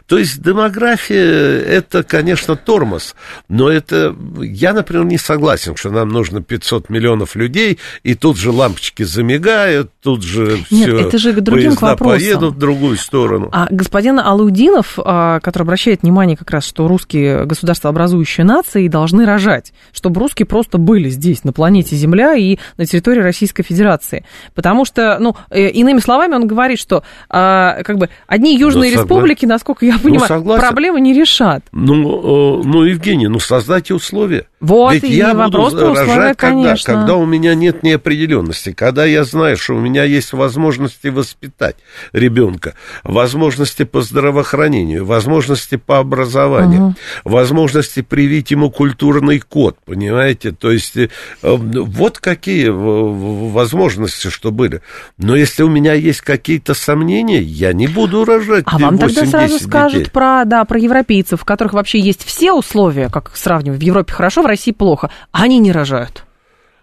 то 0.07 0.17
есть 0.17 0.41
демография, 0.41 1.61
это, 1.61 2.03
конечно, 2.03 2.55
тормоз, 2.55 3.15
но 3.47 3.69
это, 3.69 4.15
я, 4.41 4.73
например, 4.73 5.05
не 5.05 5.17
согласен, 5.17 5.75
что 5.75 5.89
нам 5.89 6.09
нужно 6.09 6.41
500 6.41 6.89
миллионов 6.89 7.35
людей, 7.35 7.79
и 8.03 8.15
тут 8.19 8.37
же 8.37 8.51
лампочки 8.51 9.03
замигают, 9.03 9.91
тут 10.01 10.23
же 10.23 10.59
Нет, 10.69 10.89
все 10.89 10.99
это 10.99 11.17
же 11.17 11.33
к 11.33 11.41
другим 11.41 11.71
поезда 11.71 11.85
вопросам. 11.87 12.19
поедут 12.19 12.55
в 12.55 12.57
другую 12.57 12.97
сторону. 12.97 13.49
А 13.51 13.67
господин 13.69 14.19
Алаудинов, 14.19 14.97
а, 15.03 15.39
который 15.39 15.63
обращает 15.63 16.03
внимание 16.03 16.37
как 16.37 16.51
раз, 16.51 16.65
что 16.65 16.87
русские 16.87 17.45
государствообразующие 17.45 18.45
нации 18.45 18.87
должны 18.87 19.25
рожать, 19.25 19.73
чтобы 19.93 20.19
русские 20.21 20.45
просто 20.45 20.77
были 20.77 21.09
здесь, 21.09 21.43
на 21.43 21.53
планете 21.53 21.95
Земля 21.95 22.35
и 22.35 22.57
на 22.77 22.85
территории 22.85 23.21
Российской 23.21 23.63
Федерации. 23.63 24.25
Потому 24.53 24.85
что, 24.85 25.17
ну, 25.19 25.35
э, 25.49 25.69
иными 25.69 25.99
словами, 25.99 26.35
он 26.35 26.47
говорит, 26.47 26.79
что 26.79 27.03
а, 27.29 27.83
как 27.83 27.97
бы 27.97 28.09
одни 28.27 28.57
южные 28.57 28.91
ну, 28.91 29.01
республики, 29.01 29.45
насколько 29.45 29.85
я 29.85 29.97
понимаю, 29.99 30.43
ну, 30.43 30.55
проблемы 30.57 31.01
не 31.01 31.13
решат. 31.13 31.63
Ну, 31.71 32.61
э, 32.61 32.63
ну, 32.65 32.83
Евгений, 32.83 33.27
ну, 33.27 33.39
создайте 33.39 33.93
условия. 33.93 34.47
Вот 34.59 34.93
Ведь 34.93 35.03
и 35.03 35.13
я 35.13 35.33
вопрос 35.35 35.73
буду 35.73 35.93
рожать, 35.93 36.37
когда, 36.37 36.75
когда 36.75 37.15
у 37.15 37.25
меня 37.25 37.53
нет 37.53 37.83
неопределенности, 38.07 38.71
когда 38.71 39.05
я 39.05 39.23
знаю, 39.23 39.57
что 39.57 39.73
у 39.73 39.79
меня 39.79 40.03
есть 40.03 40.33
возможности 40.33 41.07
воспитать 41.07 41.75
ребенка, 42.13 42.73
возможности 43.03 43.83
по 43.83 44.01
здравоохранению, 44.01 45.05
возможности 45.05 45.75
по 45.75 45.99
образованию, 45.99 46.87
угу. 46.87 46.95
возможности 47.23 48.01
привить 48.01 48.51
ему 48.51 48.71
культурный 48.71 49.39
код, 49.39 49.77
понимаете? 49.85 50.51
То 50.51 50.71
есть 50.71 50.97
э, 50.97 51.07
вот 51.41 52.19
какие 52.19 52.69
возможности, 52.69 54.29
что 54.29 54.51
были. 54.51 54.81
Но 55.17 55.35
если 55.35 55.63
у 55.63 55.69
меня 55.69 55.93
есть 55.93 56.21
какие-то 56.21 56.73
сомнения, 56.73 57.41
я 57.41 57.73
не 57.73 57.87
буду 57.87 58.25
рожать 58.25 58.63
А 58.67 58.77
вам 58.77 58.97
тогда 58.97 59.25
сразу 59.25 59.59
скажут 59.59 60.11
про, 60.11 60.43
да, 60.45 60.63
про 60.65 60.79
европейцев, 60.79 61.43
у 61.43 61.45
которых 61.45 61.73
вообще 61.73 61.99
есть 61.99 62.23
все 62.23 62.53
условия, 62.53 63.09
как 63.09 63.31
сравнивать, 63.35 63.79
в 63.79 63.83
Европе 63.83 64.13
хорошо, 64.13 64.41
в 64.41 64.45
России 64.45 64.71
плохо, 64.71 65.09
а 65.31 65.43
они 65.43 65.59
не 65.59 65.71
рожают. 65.71 66.26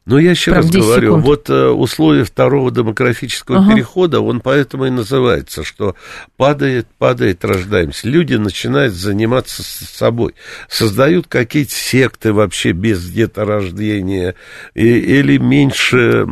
Но 0.07 0.19
я 0.19 0.33
еще 0.33 0.51
Прям 0.51 0.65
раз 0.65 0.71
говорю, 0.71 1.09
секунд. 1.09 1.25
вот 1.25 1.51
э, 1.51 1.69
условие 1.69 2.25
второго 2.25 2.71
демографического 2.71 3.61
ага. 3.61 3.73
перехода, 3.73 4.21
он 4.21 4.41
поэтому 4.41 4.85
и 4.85 4.91
называется, 4.91 5.65
что 5.65 5.97
падает, 6.37 6.87
падает, 6.99 7.43
рождаемся. 7.43 8.07
Люди 8.07 8.35
начинают 8.35 8.93
заниматься 8.93 9.63
собой, 9.63 10.35
создают 10.69 11.27
какие-то 11.27 11.73
секты 11.73 12.35
вообще 12.35 12.73
без 12.73 13.03
деторождения, 13.09 14.35
и, 14.75 14.87
или 14.87 15.39
меньше... 15.39 16.27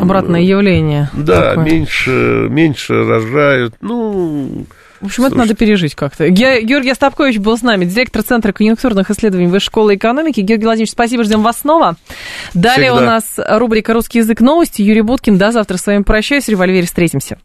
Обратное 0.00 0.40
явление. 0.40 1.10
Да, 1.12 1.50
такое. 1.50 1.64
меньше, 1.64 2.46
меньше 2.48 3.04
рожают, 3.04 3.74
ну... 3.82 4.66
В 5.06 5.08
общем, 5.08 5.22
Слушай. 5.22 5.28
это 5.28 5.38
надо 5.38 5.54
пережить 5.54 5.94
как-то. 5.94 6.28
Георгий 6.28 6.90
Остапкович 6.90 7.38
был 7.38 7.56
с 7.56 7.62
нами, 7.62 7.84
директор 7.84 8.24
Центра 8.24 8.50
конъюнктурных 8.50 9.08
исследований 9.08 9.46
Высшей 9.46 9.66
школы 9.66 9.94
экономики. 9.94 10.40
Георгий 10.40 10.64
Владимирович, 10.64 10.90
спасибо, 10.90 11.22
ждем 11.22 11.42
вас 11.42 11.60
снова. 11.60 11.94
Далее 12.54 12.90
Всегда. 12.90 13.06
у 13.06 13.06
нас 13.06 13.34
рубрика 13.36 13.92
«Русский 13.92 14.18
язык 14.18 14.40
новости». 14.40 14.82
Юрий 14.82 15.02
Буткин, 15.02 15.38
до 15.38 15.52
завтра 15.52 15.76
с 15.76 15.86
вами 15.86 16.02
прощаюсь. 16.02 16.46
В 16.46 16.48
револьвере 16.48 16.86
встретимся. 16.86 17.38